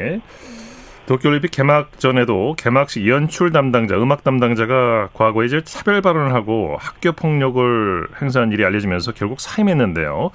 도쿄올림픽 1.07 1.53
개막 1.53 2.01
전에도 2.01 2.55
개막식 2.59 3.07
연출 3.07 3.53
담당자, 3.53 3.97
음악 3.97 4.25
담당자가 4.25 5.11
과거에 5.13 5.47
이제 5.47 5.63
차별 5.65 6.03
발언을 6.03 6.35
하고 6.35 6.77
학교 6.81 7.13
폭력을 7.13 8.09
행사한 8.21 8.51
일이 8.51 8.65
알려지면서 8.65 9.13
결국 9.13 9.41
사임했는데요. 9.41 10.31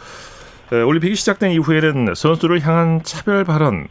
올림픽이 0.87 1.15
시작된 1.15 1.51
이후에는 1.51 2.13
선수를 2.15 2.61
향한 2.65 3.01
차별 3.03 3.43
발언, 3.43 3.89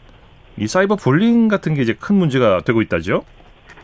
이 0.57 0.67
사이버 0.67 0.95
불링 0.95 1.47
같은 1.47 1.75
게 1.75 1.83
이제 1.83 1.93
큰 1.93 2.15
문제가 2.15 2.61
되고 2.61 2.81
있다죠. 2.81 3.23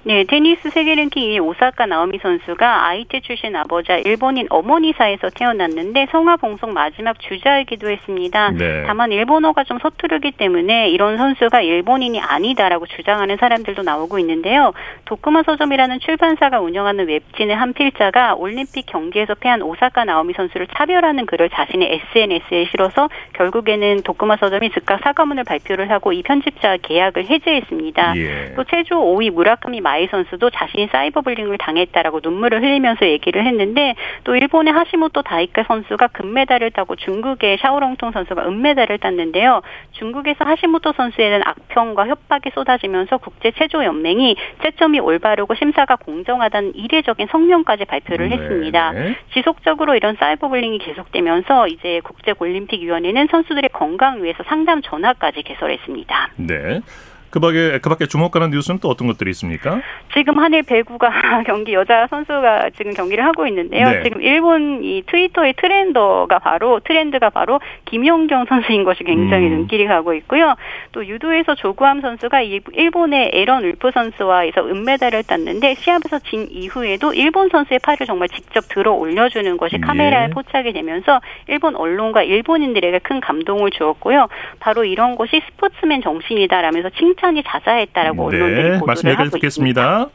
네, 0.08 0.24
테니스 0.24 0.70
세계 0.70 0.96
랭킹 0.96 1.22
2위 1.22 1.44
오사카 1.44 1.86
나오미 1.86 2.20
선수가 2.20 2.88
아이테 2.88 3.20
출신 3.20 3.54
아버지 3.58 3.92
일본인 4.06 4.48
어머니사에서 4.50 5.32
태어났는데 5.32 6.08
성화 6.12 6.38
봉송 6.38 6.72
마지막 6.72 7.20
주자이기도 7.20 7.90
했습니다. 7.90 8.52
네. 8.52 8.84
다만 8.88 9.12
일본어가 9.12 9.66
좀 9.66 9.80
서투르기 9.80 10.32
때문에 10.32 10.88
이런 10.92 11.18
선수가 11.18 11.60
일본인이 11.60 12.22
아니다라고 12.22 12.86
주장하는 12.86 13.36
사람들도 13.36 13.84
나오고 13.84 14.18
있는데요. 14.20 14.72
도쿠마 15.04 15.44
서점이라는 15.44 16.00
출판사가 16.00 16.62
운영하는 16.62 17.06
웹진의 17.06 17.54
한 17.54 17.74
필자가 17.74 18.36
올림픽 18.36 18.86
경기에서 18.86 19.36
패한 19.36 19.62
오사카 19.62 20.06
나오미 20.06 20.36
선수를 20.38 20.68
차별하는 20.68 21.26
글을 21.26 21.50
자신의 21.50 22.00
SNS에 22.16 22.68
실어서 22.72 23.10
결국에는 23.34 24.04
도쿠마 24.04 24.38
서점이 24.38 24.72
즉각 24.72 25.02
사과문을 25.04 25.44
발표를 25.44 25.92
하고 25.92 26.14
이 26.14 26.24
편집자 26.24 26.78
계약을 26.78 27.26
해제했습니다. 27.26 28.16
예. 28.16 28.54
또 28.56 28.64
체조 28.64 29.02
5위 29.02 29.34
무라카미 29.34 29.82
마 29.82 29.97
아이 29.98 30.08
선수도 30.08 30.52
자신이 30.52 30.90
사이버 30.92 31.22
불링을 31.22 31.58
당했다라고 31.58 32.20
눈물을 32.22 32.62
흘리면서 32.62 33.08
얘기를 33.08 33.44
했는데 33.44 33.96
또 34.24 34.36
일본의 34.36 34.72
하시모토 34.72 35.24
다이카 35.24 35.64
선수가 35.64 36.08
금메달을 36.08 36.70
따고 36.70 36.96
중국의 36.96 37.58
샤오롱통 37.60 38.12
선수가 38.12 38.48
은메달을 38.48 39.00
땄는데요. 39.00 39.62
중국에서 39.94 40.46
하시모토 40.46 40.94
선수에 40.94 41.30
대한 41.30 41.42
악평과 41.44 42.08
협박이 42.08 42.52
쏟아지면서 42.54 43.18
국제 43.18 43.50
체조 43.52 43.84
연맹이 43.84 44.36
채점이 44.62 45.00
올바르고 45.00 45.56
심사가 45.56 45.96
공정하다는 45.96 46.76
이례적인 46.76 47.28
성명까지 47.32 47.86
발표를 47.86 48.30
네. 48.30 48.38
했습니다. 48.38 48.94
지속적으로 49.34 49.96
이런 49.96 50.16
사이버 50.20 50.48
불링이 50.48 50.78
계속되면서 50.78 51.70
이제 51.70 52.02
국제 52.04 52.36
올림픽 52.38 52.82
위원회는 52.82 53.30
선수들의 53.32 53.72
건강을 53.74 54.24
위해서 54.24 54.44
상담 54.46 54.84
전화까지 54.84 55.42
개설했습니다. 55.42 56.30
네. 56.38 56.82
그 57.30 57.40
밖에 57.40 57.80
그 57.80 57.90
밖에 57.90 58.06
주목가는 58.08 58.50
뉴스는 58.52 58.80
또 58.80 58.90
어떤 58.90 59.08
것들이 59.08 59.30
있습니까? 59.32 59.82
지금 60.14 60.40
한일 60.40 60.64
배구가 60.64 61.10
경기 61.46 61.74
여자 61.74 62.08
선수가 62.10 62.72
지금 62.78 62.94
경기를 62.94 63.26
하고 63.26 63.46
있는데요. 63.48 63.90
네. 63.90 64.04
지금 64.04 64.22
일본 64.22 64.84
이 64.84 65.04
트위터의 65.06 65.54
트렌더가 65.58 66.40
바로 66.40 66.80
트렌드가 66.80 67.30
바로 67.30 67.60
김용경 67.86 68.46
선수인 68.46 68.84
것이 68.84 69.04
굉장히 69.04 69.48
음. 69.48 69.52
눈길이 69.52 69.88
가고 69.88 70.14
있고요. 70.14 70.56
또 70.94 71.06
유도에서 71.06 71.56
조구함 71.56 72.02
선수가 72.02 72.42
일본의 72.42 73.32
에런 73.34 73.66
울프 73.66 73.92
선수와에서 73.92 74.68
은메달을 74.68 75.24
땄는데 75.24 75.76
시합에서 75.76 76.20
진 76.20 76.48
이후에도 76.50 77.14
일본 77.14 77.50
선수의 77.50 77.80
팔을 77.84 78.08
정말 78.08 78.30
직접 78.30 78.62
들어 78.70 78.94
올려주는 78.94 79.58
것이 79.58 79.80
카메라에 79.80 80.26
예. 80.26 80.30
포착이 80.30 80.72
되면서 80.74 81.20
일본 81.48 81.76
언론과 81.76 82.24
일본인들에게 82.24 83.00
큰 83.00 83.20
감동을 83.20 83.72
주었고요. 83.72 84.28
바로 84.60 84.86
이런 84.86 85.16
것이 85.16 85.42
스포츠맨 85.52 86.02
정신이다라면서 86.02 86.92
칭 86.92 87.16
칭찬이 87.18 87.44
자자했다라고 87.46 88.32
네, 88.32 88.38
언론들이 88.38 88.64
보도를 88.80 88.82
말씀 88.86 89.10
하고 89.10 89.30
듣겠습니다. 89.32 89.82
있습니다. 89.82 90.10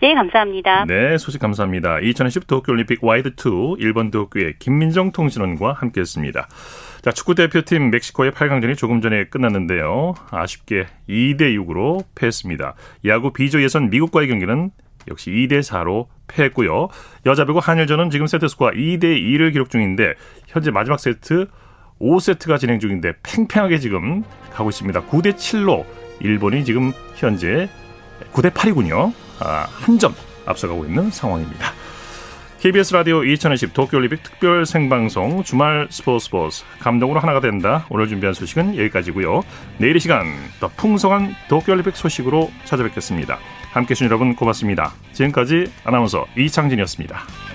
네, 0.00 0.14
감사합니다. 0.14 0.84
네, 0.86 1.18
소식 1.18 1.40
감사합니다. 1.40 1.98
2020 1.98 2.46
도쿄올림픽 2.46 3.00
와이드2 3.00 3.76
일본 3.80 4.10
도쿄의 4.10 4.54
김민정 4.60 5.10
통신원과 5.10 5.72
함께했습니다. 5.72 6.48
자, 7.02 7.10
축구 7.10 7.34
대표팀 7.34 7.90
멕시코의 7.90 8.30
8강전이 8.30 8.76
조금 8.76 9.00
전에 9.00 9.24
끝났는데요. 9.24 10.14
아쉽게 10.30 10.86
2대 11.08 11.56
6으로 11.58 12.04
패했습니다. 12.14 12.74
야구 13.06 13.32
B조 13.32 13.60
예선 13.62 13.90
미국과의 13.90 14.28
경기는 14.28 14.70
역시 15.08 15.30
2대 15.30 15.60
4로 15.60 16.06
패했고요. 16.28 16.88
여자 17.26 17.44
배구 17.44 17.58
한일전은 17.60 18.10
지금 18.10 18.26
세트 18.26 18.46
스코어 18.46 18.70
2대 18.70 19.20
2를 19.20 19.52
기록 19.52 19.70
중인데 19.70 20.14
현재 20.46 20.70
마지막 20.70 21.00
세트 21.00 21.46
5세트가 22.00 22.58
진행 22.58 22.78
중인데 22.78 23.14
팽팽하게 23.24 23.78
지금 23.78 24.22
가고 24.52 24.68
있습니다. 24.68 25.00
9대 25.06 25.32
7로 25.34 25.84
일본이 26.20 26.64
지금 26.64 26.92
현재 27.16 27.68
9대 28.32 28.50
8이군요. 28.52 29.12
아, 29.40 29.66
한 29.70 29.98
점 29.98 30.14
앞서가고 30.46 30.84
있는 30.86 31.10
상황입니다. 31.10 31.72
KBS 32.60 32.92
라디오 32.94 33.22
2020 33.22 33.72
도쿄올림픽 33.72 34.22
특별 34.24 34.66
생방송 34.66 35.44
주말 35.44 35.86
스포츠 35.90 36.24
스포츠 36.24 36.64
감동으로 36.80 37.20
하나가 37.20 37.38
된다. 37.40 37.86
오늘 37.88 38.08
준비한 38.08 38.34
소식은 38.34 38.76
여기까지고요. 38.78 39.42
내일 39.78 39.94
이 39.94 40.00
시간 40.00 40.26
더 40.58 40.66
풍성한 40.68 41.36
도쿄올림픽 41.48 41.94
소식으로 41.96 42.50
찾아뵙겠습니다. 42.64 43.38
함께해 43.72 43.94
주신 43.94 44.06
여러분 44.06 44.34
고맙습니다. 44.34 44.92
지금까지 45.12 45.70
아나운서 45.84 46.26
이창진이었습니다. 46.36 47.47